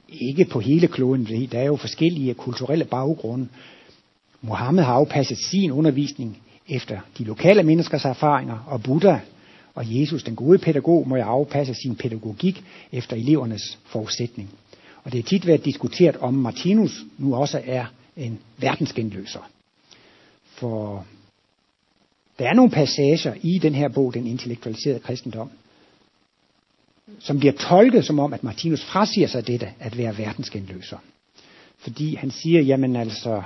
ikke 0.08 0.44
på 0.44 0.60
hele 0.60 0.88
kloden, 0.88 1.48
der 1.52 1.58
er 1.58 1.64
jo 1.64 1.76
forskellige 1.76 2.34
kulturelle 2.34 2.84
baggrunde. 2.84 3.48
Mohammed 4.46 4.84
har 4.84 4.92
afpasset 4.92 5.38
sin 5.38 5.70
undervisning 5.72 6.38
efter 6.68 7.00
de 7.18 7.24
lokale 7.24 7.62
menneskers 7.62 8.04
erfaringer, 8.04 8.64
og 8.66 8.82
Buddha 8.82 9.18
og 9.74 10.00
Jesus, 10.00 10.22
den 10.22 10.36
gode 10.36 10.58
pædagog, 10.58 11.08
må 11.08 11.16
jo 11.16 11.22
afpasse 11.22 11.74
sin 11.74 11.96
pædagogik 11.96 12.64
efter 12.92 13.16
elevernes 13.16 13.78
forudsætning. 13.84 14.50
Og 15.04 15.12
det 15.12 15.18
er 15.18 15.22
tit 15.22 15.46
været 15.46 15.64
diskuteret, 15.64 16.16
om 16.16 16.34
Martinus 16.34 17.04
nu 17.18 17.34
også 17.34 17.62
er 17.64 17.84
en 18.16 18.38
verdensgenløser. 18.58 19.50
For 20.44 21.06
der 22.38 22.48
er 22.48 22.54
nogle 22.54 22.70
passager 22.70 23.34
i 23.42 23.58
den 23.58 23.74
her 23.74 23.88
bog, 23.88 24.14
den 24.14 24.26
intellektualiserede 24.26 25.00
kristendom, 25.00 25.50
som 27.18 27.38
bliver 27.38 27.52
tolket 27.52 28.04
som 28.04 28.18
om, 28.18 28.32
at 28.32 28.44
Martinus 28.44 28.84
frasiger 28.84 29.28
sig 29.28 29.46
dette 29.46 29.68
at 29.80 29.98
være 29.98 30.18
verdensgenløser. 30.18 30.98
Fordi 31.78 32.14
han 32.14 32.30
siger, 32.30 32.60
jamen 32.60 32.96
altså, 32.96 33.42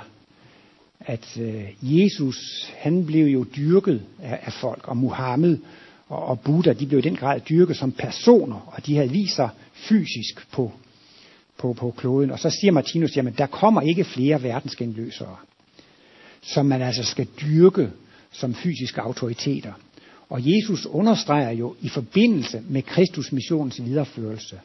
at 0.99 1.37
øh, 1.39 1.63
Jesus, 1.81 2.69
han 2.77 3.05
blev 3.05 3.25
jo 3.25 3.45
dyrket 3.55 4.01
af, 4.21 4.39
af 4.41 4.53
folk, 4.53 4.87
og 4.87 4.97
Muhammed 4.97 5.57
og, 6.07 6.25
og 6.25 6.39
Buddha, 6.39 6.73
de 6.73 6.85
blev 6.85 6.99
i 6.99 7.01
den 7.01 7.15
grad 7.15 7.39
dyrket 7.39 7.77
som 7.77 7.91
personer, 7.91 8.73
og 8.75 8.85
de 8.85 8.95
havde 8.95 9.11
vist 9.11 9.35
sig 9.35 9.49
fysisk 9.73 10.51
på, 10.51 10.71
på, 11.57 11.73
på 11.73 11.93
kloden. 11.97 12.31
Og 12.31 12.39
så 12.39 12.49
siger 12.49 12.71
Martinus, 12.71 13.17
jamen 13.17 13.33
der 13.37 13.45
kommer 13.45 13.81
ikke 13.81 14.03
flere 14.03 14.43
verdensgenløsere, 14.43 15.35
som 16.41 16.65
man 16.65 16.81
altså 16.81 17.03
skal 17.03 17.27
dyrke 17.41 17.89
som 18.31 18.53
fysiske 18.53 19.01
autoriteter. 19.01 19.73
Og 20.29 20.39
Jesus 20.43 20.85
understreger 20.85 21.51
jo 21.51 21.75
i 21.81 21.89
forbindelse 21.89 22.63
med 22.69 22.81
Kristus 22.81 23.31
missionens 23.31 23.83
videreførelse. 23.83 24.59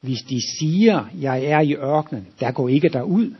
Hvis 0.00 0.22
de 0.22 0.40
siger, 0.58 1.04
jeg 1.20 1.44
er 1.44 1.60
i 1.60 1.74
ørkenen, 1.74 2.26
der 2.40 2.50
går 2.50 2.68
ikke 2.68 2.88
derud. 2.88 3.34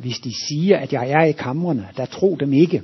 Hvis 0.00 0.18
de 0.18 0.32
siger, 0.48 0.78
at 0.78 0.92
jeg 0.92 1.10
er 1.10 1.24
i 1.24 1.32
kamrene, 1.32 1.88
der 1.96 2.04
tro 2.04 2.36
dem 2.40 2.52
ikke. 2.52 2.82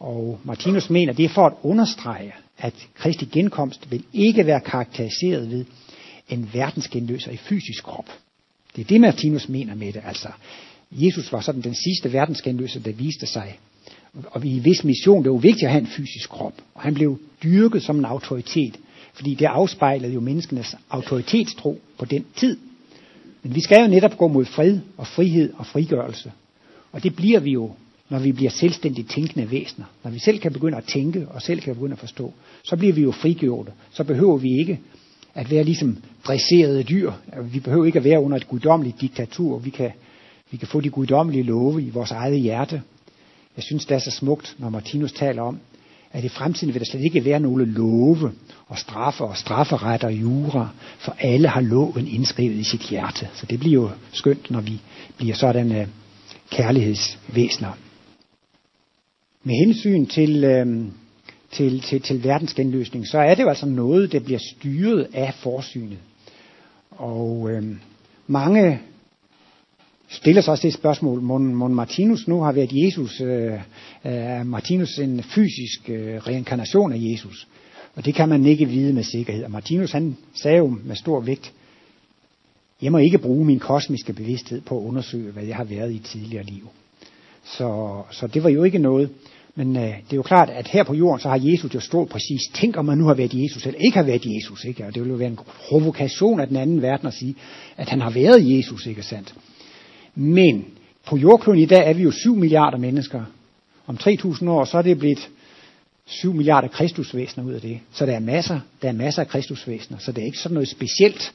Og 0.00 0.40
Martinus 0.44 0.90
mener, 0.90 1.12
det 1.12 1.24
er 1.24 1.28
for 1.28 1.46
at 1.46 1.52
understrege, 1.62 2.32
at 2.58 2.74
Kristi 2.94 3.24
genkomst 3.24 3.90
vil 3.90 4.04
ikke 4.12 4.46
være 4.46 4.60
karakteriseret 4.60 5.50
ved 5.50 5.64
en 6.28 6.50
verdensgenløser 6.52 7.30
i 7.30 7.36
fysisk 7.36 7.84
krop. 7.84 8.08
Det 8.76 8.82
er 8.82 8.88
det, 8.88 9.00
Martinus 9.00 9.48
mener 9.48 9.74
med 9.74 9.92
det. 9.92 10.02
Altså, 10.04 10.28
Jesus 10.92 11.32
var 11.32 11.40
sådan 11.40 11.62
den 11.62 11.74
sidste 11.74 12.12
verdensgenløser, 12.12 12.80
der 12.80 12.92
viste 12.92 13.26
sig 13.26 13.58
og 14.24 14.46
i 14.46 14.58
vis 14.58 14.84
mission, 14.84 15.24
det 15.24 15.32
var 15.32 15.38
vigtigt 15.38 15.64
at 15.64 15.70
have 15.70 15.80
en 15.80 15.86
fysisk 15.86 16.30
krop. 16.30 16.54
Og 16.74 16.82
han 16.82 16.94
blev 16.94 17.18
dyrket 17.42 17.82
som 17.82 17.98
en 17.98 18.04
autoritet, 18.04 18.78
fordi 19.12 19.34
det 19.34 19.46
afspejlede 19.46 20.12
jo 20.12 20.20
menneskenes 20.20 20.76
autoritetstro 20.90 21.80
på 21.98 22.04
den 22.04 22.24
tid. 22.36 22.56
Men 23.42 23.54
vi 23.54 23.60
skal 23.60 23.80
jo 23.80 23.88
netop 23.88 24.18
gå 24.18 24.28
mod 24.28 24.44
fred 24.44 24.78
og 24.96 25.06
frihed 25.06 25.52
og 25.56 25.66
frigørelse. 25.66 26.32
Og 26.92 27.02
det 27.02 27.16
bliver 27.16 27.40
vi 27.40 27.50
jo, 27.50 27.70
når 28.08 28.18
vi 28.18 28.32
bliver 28.32 28.50
selvstændigt 28.50 29.10
tænkende 29.10 29.50
væsener. 29.50 29.86
Når 30.04 30.10
vi 30.10 30.18
selv 30.18 30.38
kan 30.38 30.52
begynde 30.52 30.76
at 30.76 30.84
tænke 30.84 31.28
og 31.28 31.42
selv 31.42 31.60
kan 31.60 31.74
begynde 31.74 31.92
at 31.92 31.98
forstå, 31.98 32.32
så 32.64 32.76
bliver 32.76 32.92
vi 32.94 33.02
jo 33.02 33.12
frigjorte. 33.12 33.72
Så 33.90 34.04
behøver 34.04 34.36
vi 34.36 34.58
ikke 34.58 34.80
at 35.34 35.50
være 35.50 35.64
ligesom 35.64 35.96
dresserede 36.26 36.82
dyr. 36.82 37.12
Vi 37.52 37.60
behøver 37.60 37.86
ikke 37.86 37.98
at 37.98 38.04
være 38.04 38.22
under 38.22 38.36
et 38.36 38.48
guddommeligt 38.48 39.00
diktatur. 39.00 39.58
Vi 39.58 39.70
kan, 39.70 39.90
vi 40.50 40.56
kan 40.56 40.68
få 40.68 40.80
de 40.80 40.90
guddommelige 40.90 41.42
love 41.42 41.82
i 41.82 41.90
vores 41.90 42.10
eget 42.10 42.40
hjerte. 42.40 42.82
Jeg 43.56 43.64
synes, 43.64 43.86
det 43.86 43.94
er 43.94 43.98
så 43.98 44.10
smukt, 44.10 44.56
når 44.58 44.68
Martinus 44.68 45.12
taler 45.12 45.42
om, 45.42 45.58
at 46.12 46.24
i 46.24 46.28
fremtiden 46.28 46.74
vil 46.74 46.80
der 46.80 46.86
slet 46.90 47.04
ikke 47.04 47.24
være 47.24 47.40
nogle 47.40 47.64
love 47.64 48.32
og 48.66 48.78
straffe 48.78 49.24
og 49.24 49.36
strafferet 49.36 50.04
og 50.04 50.12
jura, 50.12 50.68
for 50.98 51.16
alle 51.20 51.48
har 51.48 51.60
loven 51.60 52.08
indskrevet 52.08 52.54
i 52.54 52.64
sit 52.64 52.80
hjerte. 52.80 53.28
Så 53.34 53.46
det 53.46 53.60
bliver 53.60 53.82
jo 53.82 53.90
skønt, 54.12 54.50
når 54.50 54.60
vi 54.60 54.80
bliver 55.16 55.34
sådan 55.34 55.72
øh, 55.72 55.80
uh, 55.80 55.86
kærlighedsvæsener. 56.50 57.72
Med 59.44 59.54
hensyn 59.54 60.06
til, 60.06 60.44
øh, 60.44 60.84
til, 61.50 61.80
til, 61.80 62.00
til 62.00 62.24
verdensgenløsning, 62.24 63.06
så 63.06 63.18
er 63.18 63.34
det 63.34 63.42
jo 63.42 63.48
altså 63.48 63.66
noget, 63.66 64.12
der 64.12 64.20
bliver 64.20 64.40
styret 64.56 65.08
af 65.14 65.34
forsynet. 65.34 65.98
Og 66.90 67.50
øh, 67.50 67.62
mange 68.26 68.80
stiller 70.08 70.42
sig 70.42 70.52
også 70.52 70.66
det 70.66 70.74
spørgsmål, 70.74 71.20
mon, 71.20 71.54
mon 71.54 71.74
Martinus 71.74 72.28
nu 72.28 72.40
har 72.40 72.52
været 72.52 72.70
Jesus, 72.72 73.20
øh, 73.20 73.52
øh, 73.52 73.58
er 74.02 74.42
Martinus 74.42 74.98
en 74.98 75.22
fysisk 75.22 75.90
øh, 75.90 76.16
reinkarnation 76.26 76.92
af 76.92 76.98
Jesus? 77.00 77.46
Og 77.94 78.04
det 78.04 78.14
kan 78.14 78.28
man 78.28 78.46
ikke 78.46 78.66
vide 78.66 78.92
med 78.92 79.02
sikkerhed. 79.02 79.44
Og 79.44 79.50
Martinus 79.50 79.92
han 79.92 80.16
sagde 80.34 80.56
jo 80.56 80.76
med 80.84 80.96
stor 80.96 81.20
vægt, 81.20 81.52
jeg 82.82 82.92
må 82.92 82.98
ikke 82.98 83.18
bruge 83.18 83.44
min 83.44 83.58
kosmiske 83.58 84.12
bevidsthed 84.12 84.60
på 84.60 84.78
at 84.78 84.84
undersøge, 84.84 85.32
hvad 85.32 85.44
jeg 85.44 85.56
har 85.56 85.64
været 85.64 85.92
i 85.92 85.98
tidligere 85.98 86.44
liv. 86.44 86.68
Så, 87.44 88.00
så 88.10 88.26
det 88.26 88.44
var 88.44 88.50
jo 88.50 88.64
ikke 88.64 88.78
noget. 88.78 89.10
Men 89.54 89.76
øh, 89.76 89.82
det 89.82 90.12
er 90.12 90.16
jo 90.16 90.22
klart, 90.22 90.50
at 90.50 90.68
her 90.68 90.84
på 90.84 90.94
jorden, 90.94 91.20
så 91.20 91.28
har 91.28 91.40
Jesus 91.42 91.74
jo 91.74 91.80
stået 91.80 92.08
præcis. 92.08 92.40
Tænk 92.54 92.76
om 92.76 92.84
man 92.84 92.98
nu 92.98 93.04
har 93.04 93.14
været 93.14 93.34
Jesus, 93.34 93.66
eller 93.66 93.80
ikke 93.80 93.96
har 93.96 94.04
været 94.04 94.26
Jesus. 94.26 94.64
Ikke? 94.64 94.86
Og 94.86 94.94
det 94.94 95.02
vil 95.02 95.10
jo 95.10 95.16
være 95.16 95.28
en 95.28 95.38
provokation 95.68 96.40
af 96.40 96.48
den 96.48 96.56
anden 96.56 96.82
verden 96.82 97.08
at 97.08 97.14
sige, 97.14 97.34
at 97.76 97.88
han 97.88 98.00
har 98.00 98.10
været 98.10 98.56
Jesus, 98.56 98.86
ikke 98.86 99.02
sandt? 99.02 99.34
Men 100.20 100.64
på 101.06 101.16
jordkloden 101.16 101.60
i 101.60 101.66
dag 101.66 101.90
er 101.90 101.94
vi 101.94 102.02
jo 102.02 102.10
7 102.10 102.36
milliarder 102.36 102.78
mennesker. 102.78 103.24
Om 103.86 103.96
3000 103.96 104.50
år, 104.50 104.64
så 104.64 104.78
er 104.78 104.82
det 104.82 104.98
blevet 104.98 105.28
7 106.06 106.32
milliarder 106.34 106.68
kristusvæsener 106.68 107.46
ud 107.46 107.52
af 107.52 107.60
det. 107.60 107.80
Så 107.92 108.06
der 108.06 108.12
er 108.12 108.20
masser, 108.20 108.60
der 108.82 108.88
er 108.88 108.92
masser 108.92 109.22
af 109.22 109.28
kristusvæsener. 109.28 109.98
Så 109.98 110.12
det 110.12 110.22
er 110.22 110.26
ikke 110.26 110.38
sådan 110.38 110.54
noget 110.54 110.68
specielt 110.68 111.32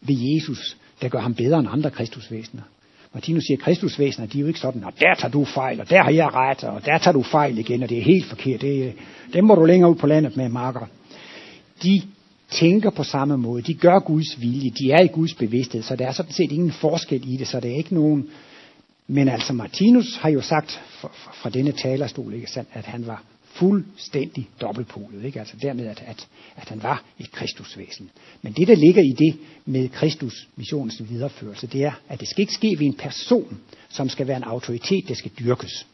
ved 0.00 0.16
Jesus, 0.34 0.76
der 1.02 1.08
gør 1.08 1.20
ham 1.20 1.34
bedre 1.34 1.58
end 1.58 1.68
andre 1.70 1.90
kristusvæsener. 1.90 2.62
Martinus 3.14 3.44
siger, 3.44 3.58
at 3.58 3.62
kristusvæsener, 3.64 4.26
de 4.26 4.38
er 4.38 4.40
jo 4.40 4.46
ikke 4.46 4.60
sådan, 4.60 4.84
at 4.84 4.94
der 5.00 5.14
tager 5.18 5.32
du 5.32 5.44
fejl, 5.44 5.80
og 5.80 5.90
der 5.90 6.02
har 6.02 6.10
jeg 6.10 6.34
ret, 6.34 6.64
og 6.64 6.84
der 6.84 6.98
tager 6.98 7.12
du 7.12 7.22
fejl 7.22 7.58
igen, 7.58 7.82
og 7.82 7.88
det 7.88 7.98
er 7.98 8.02
helt 8.02 8.26
forkert. 8.26 8.60
Det, 8.60 8.86
øh, 8.86 8.92
dem 9.32 9.44
må 9.44 9.54
du 9.54 9.64
længere 9.64 9.90
ud 9.90 9.96
på 9.96 10.06
landet 10.06 10.36
med, 10.36 10.48
marker. 10.48 10.86
De 11.82 12.02
tænker 12.54 12.90
på 12.90 13.04
samme 13.04 13.36
måde. 13.36 13.62
De 13.62 13.74
gør 13.74 13.98
Guds 13.98 14.40
vilje. 14.40 14.70
De 14.70 14.90
er 14.90 15.02
i 15.02 15.06
Guds 15.06 15.34
bevidsthed. 15.34 15.82
Så 15.82 15.96
der 15.96 16.06
er 16.06 16.12
sådan 16.12 16.32
set 16.32 16.52
ingen 16.52 16.72
forskel 16.72 17.32
i 17.32 17.36
det. 17.36 17.48
Så 17.48 17.60
det 17.60 17.70
er 17.70 17.76
ikke 17.76 17.94
nogen... 17.94 18.28
Men 19.06 19.28
altså 19.28 19.52
Martinus 19.52 20.16
har 20.16 20.28
jo 20.28 20.40
sagt 20.40 20.80
fra 21.42 21.50
denne 21.50 21.72
talerstol, 21.72 22.34
ikke 22.34 22.50
sandt, 22.50 22.68
at 22.72 22.84
han 22.84 23.06
var 23.06 23.24
fuldstændig 23.54 24.48
dobbeltpolet. 24.60 25.24
Ikke? 25.24 25.38
Altså 25.38 25.56
dermed, 25.62 25.86
at, 25.86 26.02
at, 26.06 26.28
at 26.56 26.68
han 26.68 26.82
var 26.82 27.04
et 27.18 27.32
kristusvæsen. 27.32 28.10
Men 28.42 28.52
det, 28.52 28.68
der 28.68 28.74
ligger 28.76 29.02
i 29.02 29.14
det 29.18 29.40
med 29.64 29.88
Kristus 29.88 30.48
missionens 30.56 31.02
videreførelse, 31.08 31.66
det 31.66 31.84
er, 31.84 31.92
at 32.08 32.20
det 32.20 32.28
skal 32.28 32.40
ikke 32.40 32.52
ske 32.52 32.76
ved 32.78 32.86
en 32.86 32.96
person, 32.96 33.58
som 33.88 34.08
skal 34.08 34.26
være 34.26 34.36
en 34.36 34.44
autoritet, 34.44 35.08
der 35.08 35.14
skal 35.14 35.30
dyrkes. 35.38 35.86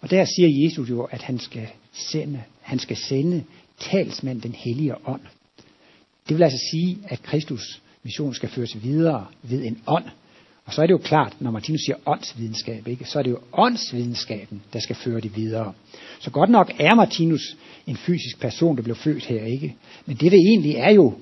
Og 0.00 0.10
der 0.10 0.24
siger 0.24 0.64
Jesus 0.64 0.90
jo, 0.90 1.02
at 1.02 1.22
han 1.22 1.38
skal 1.38 1.68
sende, 1.92 2.42
han 2.60 2.78
skal 2.78 2.96
sende 2.96 3.44
talsmand 3.78 4.42
den 4.42 4.52
hellige 4.52 5.08
ånd. 5.08 5.20
Det 6.30 6.38
vil 6.38 6.44
altså 6.44 6.68
sige, 6.70 6.98
at 7.08 7.22
Kristus 7.22 7.80
mission 8.02 8.34
skal 8.34 8.48
føres 8.48 8.82
videre 8.82 9.26
ved 9.42 9.64
en 9.64 9.78
ånd. 9.86 10.04
Og 10.64 10.72
så 10.72 10.82
er 10.82 10.86
det 10.86 10.92
jo 10.92 10.98
klart, 10.98 11.36
når 11.40 11.50
Martinus 11.50 11.80
siger 11.80 11.96
åndsvidenskab, 12.06 12.88
ikke, 12.88 13.04
så 13.04 13.18
er 13.18 13.22
det 13.22 13.30
jo 13.30 13.38
åndsvidenskaben, 13.52 14.62
der 14.72 14.80
skal 14.80 14.96
føre 14.96 15.20
det 15.20 15.36
videre. 15.36 15.72
Så 16.20 16.30
godt 16.30 16.50
nok 16.50 16.72
er 16.78 16.94
Martinus 16.94 17.56
en 17.86 17.96
fysisk 17.96 18.40
person, 18.40 18.76
der 18.76 18.82
blev 18.82 18.96
født 18.96 19.26
her, 19.26 19.44
ikke? 19.44 19.76
Men 20.06 20.16
det, 20.16 20.32
det 20.32 20.38
egentlig 20.38 20.74
er 20.74 20.90
jo 20.90 21.14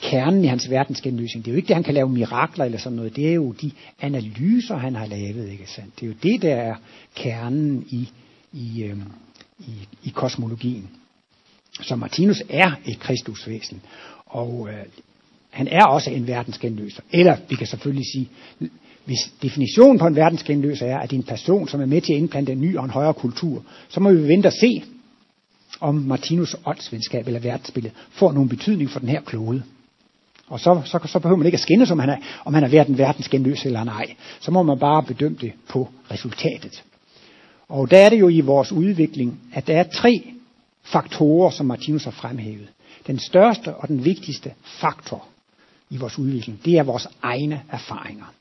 kernen 0.00 0.44
i 0.44 0.46
hans 0.46 0.70
verdensgenløsning. 0.70 1.44
Det 1.44 1.50
er 1.50 1.54
jo 1.54 1.56
ikke 1.56 1.68
det, 1.68 1.76
han 1.76 1.84
kan 1.84 1.94
lave 1.94 2.08
mirakler 2.08 2.64
eller 2.64 2.78
sådan 2.78 2.96
noget. 2.96 3.16
Det 3.16 3.28
er 3.28 3.34
jo 3.34 3.52
de 3.52 3.70
analyser, 4.00 4.76
han 4.76 4.94
har 4.94 5.06
lavet, 5.06 5.50
ikke 5.50 5.70
sandt? 5.70 6.00
Det 6.00 6.06
er 6.06 6.10
jo 6.10 6.16
det, 6.22 6.42
der 6.42 6.54
er 6.54 6.74
kernen 7.14 7.86
i, 7.88 8.08
i, 8.52 8.82
øhm, 8.82 9.12
i, 9.58 9.72
i 10.04 10.08
kosmologien. 10.08 10.90
Så 11.80 11.96
Martinus 11.96 12.42
er 12.48 12.70
et 12.86 12.98
kristusvæsen, 12.98 13.82
og 14.32 14.68
øh, 14.70 14.84
han 15.50 15.68
er 15.68 15.84
også 15.84 16.10
en 16.10 16.26
verdensgenløser. 16.26 17.02
Eller 17.12 17.36
vi 17.48 17.54
kan 17.54 17.66
selvfølgelig 17.66 18.06
sige, 18.12 18.28
hvis 19.04 19.32
definitionen 19.42 19.98
på 19.98 20.06
en 20.06 20.16
verdensgenløser 20.16 20.86
er, 20.86 20.98
at 20.98 21.10
det 21.10 21.16
er 21.16 21.20
en 21.20 21.26
person, 21.26 21.68
som 21.68 21.80
er 21.80 21.86
med 21.86 22.00
til 22.00 22.12
at 22.12 22.18
indplante 22.18 22.52
en 22.52 22.60
ny 22.60 22.76
og 22.76 22.84
en 22.84 22.90
højere 22.90 23.14
kultur, 23.14 23.62
så 23.88 24.00
må 24.00 24.12
vi 24.12 24.28
vente 24.28 24.46
og 24.46 24.52
se, 24.52 24.82
om 25.80 25.94
Martinus 25.94 26.56
åndsvenskab 26.66 27.26
eller 27.26 27.40
verdensbillede 27.40 27.94
får 28.10 28.32
nogen 28.32 28.48
betydning 28.48 28.90
for 28.90 29.00
den 29.00 29.08
her 29.08 29.20
klode. 29.20 29.62
Og 30.48 30.60
så, 30.60 30.82
så, 30.84 30.98
så 31.06 31.18
behøver 31.18 31.38
man 31.38 31.46
ikke 31.46 31.56
at 31.56 31.60
skændes, 31.60 31.90
om 31.90 31.98
han 31.98 32.10
er, 32.10 32.16
om 32.44 32.54
han 32.54 32.64
er 32.64 32.68
været 32.68 32.88
en 32.88 32.98
verdensgenløs 32.98 33.66
eller 33.66 33.84
ej. 33.84 34.14
Så 34.40 34.50
må 34.50 34.62
man 34.62 34.78
bare 34.78 35.02
bedømme 35.02 35.38
det 35.40 35.52
på 35.68 35.88
resultatet. 36.10 36.82
Og 37.68 37.90
der 37.90 37.98
er 37.98 38.08
det 38.08 38.20
jo 38.20 38.28
i 38.28 38.40
vores 38.40 38.72
udvikling, 38.72 39.40
at 39.52 39.66
der 39.66 39.76
er 39.76 39.82
tre 39.82 40.32
faktorer, 40.82 41.50
som 41.50 41.66
Martinus 41.66 42.04
har 42.04 42.10
fremhævet. 42.10 42.68
Den 43.06 43.18
største 43.18 43.74
og 43.74 43.88
den 43.88 44.04
vigtigste 44.04 44.54
faktor 44.64 45.28
i 45.90 45.96
vores 45.96 46.18
udvikling, 46.18 46.64
det 46.64 46.78
er 46.78 46.82
vores 46.82 47.08
egne 47.22 47.62
erfaringer. 47.70 48.34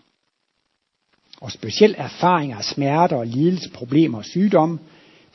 Og 1.41 1.51
specielt 1.51 1.95
erfaringer 1.97 2.57
af 2.57 2.63
smerter 2.63 3.15
og 3.15 3.27
lidelse, 3.27 3.71
problemer 3.71 4.17
og 4.17 4.25
sygdomme, 4.25 4.79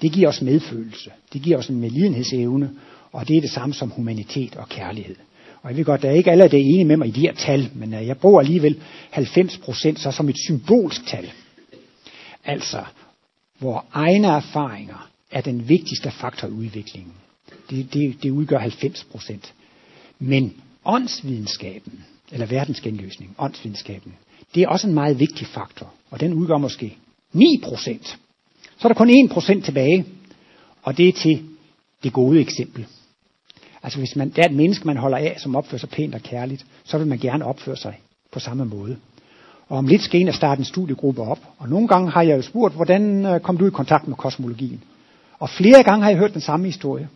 det 0.03 0.13
giver 0.13 0.29
os 0.29 0.43
medfølelse. 0.43 1.11
Det 1.33 1.43
giver 1.43 1.59
os 1.59 1.69
en 1.69 1.81
medlidenhedsevne, 1.81 2.71
og 3.13 3.29
det 3.29 3.37
er 3.37 3.41
det 3.41 3.51
samme 3.51 3.75
som 3.75 3.91
humanitet 3.91 4.57
og 4.57 4.69
kærlighed. 4.69 5.17
Og 5.63 5.71
jeg 5.71 5.77
ved 5.77 5.85
godt, 5.85 6.03
der 6.03 6.09
er 6.09 6.15
ikke 6.15 6.31
alle, 6.31 6.49
der 6.49 6.59
er 6.59 6.63
enige 6.63 6.85
med 6.85 6.97
mig 6.97 7.09
i 7.09 7.11
de 7.11 7.21
her 7.21 7.35
tal, 7.35 7.71
men 7.75 7.95
øh, 7.95 8.07
jeg 8.07 8.19
bruger 8.19 8.41
alligevel 8.41 8.83
90 9.11 9.59
procent 9.59 10.01
så 10.01 10.11
som 10.11 10.29
et 10.29 10.37
symbolsk 10.47 11.07
tal. 11.07 11.33
Altså, 12.45 12.85
vores 13.61 13.85
egne 13.93 14.27
erfaringer 14.27 15.11
er 15.31 15.41
den 15.41 15.69
vigtigste 15.69 16.11
faktor 16.11 16.49
i 16.49 16.51
udviklingen. 16.51 17.13
Det, 17.71 17.95
det, 17.95 18.23
det 18.23 18.31
udgør 18.31 18.59
90 18.59 19.05
procent. 19.05 19.55
Men 20.19 20.55
åndsvidenskaben, 20.85 22.05
eller 22.33 22.47
verdensgenløsning, 22.47 23.35
åndsvidenskaben, 23.39 24.15
det 24.55 24.63
er 24.63 24.69
også 24.69 24.87
en 24.87 24.95
meget 24.95 25.19
vigtig 25.21 25.47
faktor, 25.47 25.93
og 26.11 26.21
den 26.21 26.33
udgør 26.33 26.59
måske 26.59 26.97
9 27.33 27.61
procent. 27.65 28.19
Så 28.79 28.89
er 28.89 28.89
der 28.89 28.95
kun 28.95 29.11
1 29.11 29.31
procent 29.31 29.65
tilbage, 29.65 30.05
og 30.83 30.97
det 30.97 31.09
er 31.09 31.13
til 31.13 31.43
det 32.03 32.13
gode 32.13 32.41
eksempel. 32.41 32.87
Altså 33.83 33.99
hvis 33.99 34.17
man, 34.17 34.29
der 34.29 34.43
er 34.43 34.49
et 34.49 34.55
menneske, 34.55 34.87
man 34.87 34.97
holder 34.97 35.19
af, 35.19 35.37
som 35.39 35.57
opfører 35.57 35.79
sig 35.79 35.89
pænt 35.89 36.15
og 36.15 36.21
kærligt, 36.21 36.67
så 36.85 36.99
vil 36.99 37.07
man 37.07 37.19
gerne 37.19 37.45
opføre 37.45 37.77
sig 37.77 38.01
på 38.33 38.41
samme 38.41 38.65
måde. 38.65 38.97
Og 39.69 39.79
om 39.79 39.87
lidt 39.87 40.03
skal 40.03 40.21
en 40.21 40.29
af 40.29 40.35
starte 40.35 40.59
en 40.59 40.65
studiegruppe 40.65 41.23
op. 41.23 41.39
Og 41.59 41.69
nogle 41.69 41.89
gange 41.89 42.11
har 42.11 42.23
jeg 42.23 42.37
jo 42.37 42.43
spurgt, 42.43 42.75
hvordan 42.75 43.27
øh, 43.27 43.41
kom 43.41 43.57
du 43.57 43.67
i 43.67 43.71
kontakt 43.71 44.09
med 44.09 44.17
kosmologien? 44.17 44.83
Og 45.39 45.51
flere 45.51 45.83
gange 45.83 46.03
har 46.03 46.11
jeg 46.11 46.19
hørt 46.19 46.33
den 46.33 46.41
samme 46.41 46.67
historie. 46.67 47.09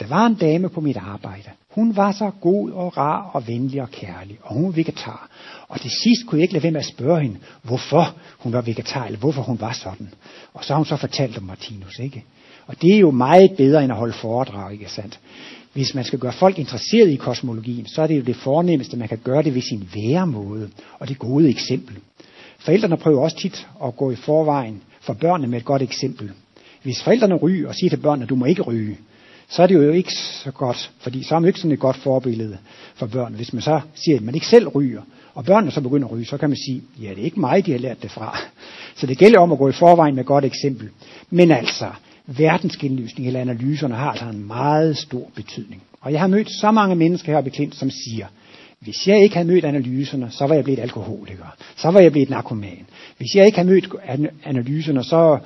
Der 0.00 0.06
var 0.06 0.26
en 0.26 0.34
dame 0.34 0.68
på 0.68 0.80
mit 0.80 0.96
arbejde. 0.96 1.50
Hun 1.70 1.96
var 1.96 2.12
så 2.12 2.30
god 2.40 2.70
og 2.70 2.96
rar 2.96 3.30
og 3.32 3.48
venlig 3.48 3.82
og 3.82 3.90
kærlig, 3.90 4.38
og 4.42 4.54
hun 4.54 4.64
var 4.64 4.70
vegetar. 4.70 5.28
Og 5.68 5.80
til 5.80 5.90
sidst 5.90 6.26
kunne 6.26 6.38
jeg 6.38 6.42
ikke 6.42 6.54
lade 6.54 6.62
være 6.62 6.72
med 6.72 6.80
at 6.80 6.86
spørge 6.86 7.20
hende, 7.20 7.36
hvorfor 7.62 8.14
hun 8.38 8.52
var 8.52 8.60
vegetar, 8.60 9.04
eller 9.04 9.18
hvorfor 9.18 9.42
hun 9.42 9.60
var 9.60 9.72
sådan. 9.72 10.08
Og 10.54 10.64
så 10.64 10.72
har 10.72 10.76
hun 10.76 10.86
så 10.86 10.96
fortalt 10.96 11.38
om 11.38 11.42
Martinus, 11.42 11.98
ikke? 11.98 12.24
Og 12.66 12.82
det 12.82 12.94
er 12.94 12.98
jo 12.98 13.10
meget 13.10 13.50
bedre 13.56 13.84
end 13.84 13.92
at 13.92 13.98
holde 13.98 14.12
foredrag, 14.12 14.72
ikke 14.72 14.90
sandt? 14.90 15.20
Hvis 15.72 15.94
man 15.94 16.04
skal 16.04 16.18
gøre 16.18 16.32
folk 16.32 16.58
interesseret 16.58 17.10
i 17.10 17.16
kosmologien, 17.16 17.86
så 17.86 18.02
er 18.02 18.06
det 18.06 18.16
jo 18.16 18.22
det 18.22 18.36
fornemmeste, 18.36 18.96
man 18.96 19.08
kan 19.08 19.18
gøre 19.24 19.42
det 19.42 19.54
ved 19.54 19.62
sin 19.62 19.88
væremåde 19.94 20.70
og 20.98 21.08
det 21.08 21.18
gode 21.18 21.48
eksempel. 21.48 21.96
Forældrene 22.58 22.96
prøver 22.96 23.22
også 23.22 23.36
tit 23.36 23.66
at 23.84 23.96
gå 23.96 24.10
i 24.10 24.16
forvejen 24.16 24.82
for 25.00 25.12
børnene 25.12 25.48
med 25.48 25.58
et 25.58 25.64
godt 25.64 25.82
eksempel. 25.82 26.30
Hvis 26.82 27.02
forældrene 27.02 27.34
ryger 27.34 27.68
og 27.68 27.74
siger 27.74 27.90
til 27.90 27.96
børnene, 27.96 28.22
at 28.22 28.28
du 28.28 28.36
må 28.36 28.44
ikke 28.44 28.62
ryge, 28.62 28.96
så 29.50 29.62
er 29.62 29.66
det 29.66 29.74
jo 29.74 29.90
ikke 29.92 30.12
så 30.12 30.50
godt, 30.50 30.90
fordi 31.00 31.22
så 31.22 31.34
er 31.34 31.38
man 31.38 31.48
ikke 31.48 31.60
sådan 31.60 31.72
et 31.72 31.80
godt 31.80 31.96
forbillede 31.96 32.58
for 32.94 33.06
børn. 33.06 33.34
Hvis 33.34 33.52
man 33.52 33.62
så 33.62 33.80
siger, 33.94 34.16
at 34.16 34.22
man 34.22 34.34
ikke 34.34 34.46
selv 34.46 34.68
ryger, 34.68 35.02
og 35.34 35.44
børnene 35.44 35.72
så 35.72 35.80
begynder 35.80 36.08
at 36.08 36.12
ryge, 36.12 36.26
så 36.26 36.36
kan 36.36 36.50
man 36.50 36.58
sige, 36.66 36.82
ja, 37.02 37.08
det 37.08 37.18
er 37.18 37.24
ikke 37.24 37.40
mig, 37.40 37.66
de 37.66 37.72
har 37.72 37.78
lært 37.78 38.02
det 38.02 38.10
fra. 38.10 38.38
Så 38.96 39.06
det 39.06 39.18
gælder 39.18 39.40
om 39.40 39.52
at 39.52 39.58
gå 39.58 39.68
i 39.68 39.72
forvejen 39.72 40.14
med 40.14 40.22
et 40.22 40.26
godt 40.26 40.44
eksempel. 40.44 40.88
Men 41.30 41.50
altså, 41.50 41.86
verdensgenlysning 42.26 43.26
eller 43.26 43.40
analyserne 43.40 43.94
har 43.94 44.10
altså 44.10 44.24
en 44.24 44.46
meget 44.46 44.98
stor 44.98 45.30
betydning. 45.34 45.82
Og 46.00 46.12
jeg 46.12 46.20
har 46.20 46.26
mødt 46.26 46.50
så 46.50 46.70
mange 46.70 46.96
mennesker 46.96 47.32
her 47.32 47.50
Klint, 47.50 47.74
som 47.74 47.90
siger, 47.90 48.26
hvis 48.80 49.06
jeg 49.06 49.22
ikke 49.22 49.34
havde 49.34 49.48
mødt 49.48 49.64
analyserne, 49.64 50.30
så 50.30 50.46
var 50.46 50.54
jeg 50.54 50.64
blevet 50.64 50.78
alkoholiker. 50.78 51.56
Så 51.76 51.90
var 51.90 52.00
jeg 52.00 52.12
blevet 52.12 52.30
narkoman. 52.30 52.86
Hvis 53.16 53.34
jeg 53.34 53.46
ikke 53.46 53.58
havde 53.58 53.68
mødt 53.68 53.88
analyserne, 54.44 55.04
så 55.04 55.38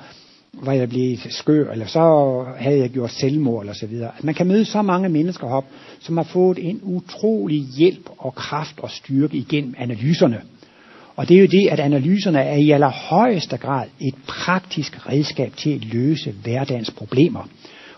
var 0.53 0.73
jeg 0.73 0.89
blevet 0.89 1.27
skør, 1.29 1.71
eller 1.71 1.85
så 1.85 2.45
havde 2.57 2.79
jeg 2.79 2.89
gjort 2.89 3.11
selvmord, 3.11 3.61
eller 3.61 3.73
så 3.73 3.87
videre. 3.87 4.11
Man 4.23 4.35
kan 4.35 4.47
møde 4.47 4.65
så 4.65 4.81
mange 4.81 5.09
mennesker 5.09 5.47
op, 5.47 5.65
som 5.99 6.17
har 6.17 6.23
fået 6.23 6.69
en 6.69 6.79
utrolig 6.83 7.61
hjælp 7.77 8.09
og 8.17 8.35
kraft 8.35 8.79
og 8.79 8.91
styrke 8.91 9.37
igennem 9.37 9.73
analyserne. 9.77 10.41
Og 11.15 11.29
det 11.29 11.37
er 11.37 11.41
jo 11.41 11.47
det, 11.47 11.67
at 11.67 11.79
analyserne 11.79 12.39
er 12.39 12.55
i 12.55 12.71
allerhøjeste 12.71 13.57
grad 13.57 13.87
et 13.99 14.15
praktisk 14.27 15.09
redskab 15.09 15.53
til 15.57 15.69
at 15.69 15.85
løse 15.85 16.33
hverdagens 16.43 16.91
problemer. 16.91 17.49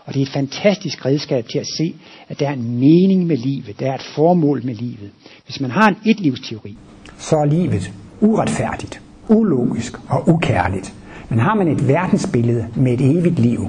Og 0.04 0.14
det 0.14 0.20
er 0.20 0.26
et 0.26 0.32
fantastisk 0.32 1.06
redskab 1.06 1.48
til 1.48 1.58
at 1.58 1.66
se, 1.76 1.94
at 2.28 2.40
der 2.40 2.48
er 2.48 2.52
en 2.52 2.78
mening 2.80 3.26
med 3.26 3.36
livet, 3.36 3.80
der 3.80 3.90
er 3.90 3.94
et 3.94 4.02
formål 4.02 4.64
med 4.64 4.74
livet. 4.74 5.10
Hvis 5.44 5.60
man 5.60 5.70
har 5.70 5.88
en 5.88 5.96
etlivsteori, 6.10 6.76
så 7.18 7.36
er 7.36 7.44
livet 7.44 7.92
uretfærdigt, 8.20 9.00
ulogisk 9.28 9.92
og 10.08 10.28
ukærligt. 10.28 10.94
Men 11.28 11.38
har 11.38 11.54
man 11.54 11.68
et 11.68 11.88
verdensbillede 11.88 12.66
med 12.74 12.92
et 12.92 13.18
evigt 13.18 13.38
liv, 13.38 13.68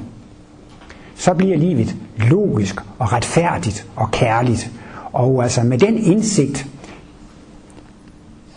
så 1.15 1.33
bliver 1.33 1.57
livet 1.57 1.95
logisk 2.17 2.81
og 2.99 3.13
retfærdigt 3.13 3.87
og 3.95 4.11
kærligt. 4.11 4.71
Og 5.13 5.43
altså 5.43 5.63
med 5.63 5.77
den 5.77 5.97
indsigt, 5.97 6.67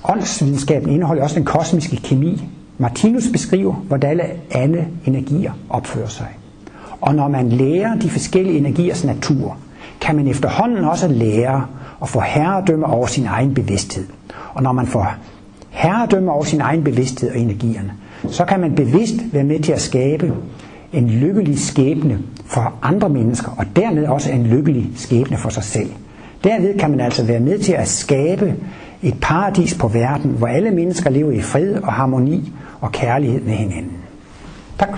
åndsvidenskaben 0.04 0.88
indeholder 0.88 1.22
også 1.22 1.34
den 1.34 1.44
kosmiske 1.44 1.96
kemi. 1.96 2.42
Martinus 2.78 3.28
beskriver, 3.32 3.74
hvordan 3.74 4.20
alle 4.50 4.88
energier 5.04 5.52
opfører 5.70 6.08
sig. 6.08 6.28
Og 7.00 7.14
når 7.14 7.28
man 7.28 7.48
lærer 7.48 7.98
de 7.98 8.10
forskellige 8.10 8.58
energiers 8.58 9.04
natur, 9.04 9.56
kan 10.00 10.16
man 10.16 10.28
efterhånden 10.28 10.84
også 10.84 11.08
lære 11.08 11.66
at 12.02 12.08
få 12.08 12.20
herredømme 12.20 12.86
over 12.86 13.06
sin 13.06 13.26
egen 13.26 13.54
bevidsthed. 13.54 14.06
Og 14.54 14.62
når 14.62 14.72
man 14.72 14.86
får 14.86 15.14
herredømme 15.70 16.32
over 16.32 16.44
sin 16.44 16.60
egen 16.60 16.84
bevidsthed 16.84 17.30
og 17.30 17.38
energierne, 17.38 17.92
så 18.28 18.44
kan 18.44 18.60
man 18.60 18.74
bevidst 18.74 19.14
være 19.32 19.44
med 19.44 19.60
til 19.60 19.72
at 19.72 19.80
skabe 19.80 20.32
en 20.92 21.10
lykkelig 21.10 21.58
skæbne 21.58 22.18
for 22.46 22.74
andre 22.82 23.08
mennesker, 23.08 23.50
og 23.58 23.64
dermed 23.76 24.06
også 24.06 24.30
en 24.30 24.46
lykkelig 24.46 24.90
skæbne 24.96 25.36
for 25.36 25.48
sig 25.48 25.64
selv. 25.64 25.90
Derved 26.44 26.78
kan 26.78 26.90
man 26.90 27.00
altså 27.00 27.24
være 27.24 27.40
med 27.40 27.58
til 27.58 27.72
at 27.72 27.88
skabe 27.88 28.54
et 29.02 29.14
paradis 29.20 29.74
på 29.74 29.88
verden, 29.88 30.30
hvor 30.30 30.46
alle 30.46 30.70
mennesker 30.70 31.10
lever 31.10 31.32
i 31.32 31.40
fred 31.40 31.74
og 31.74 31.92
harmoni 31.92 32.52
og 32.80 32.92
kærlighed 32.92 33.40
med 33.40 33.54
hinanden. 33.54 33.92
Tak. 34.78 34.88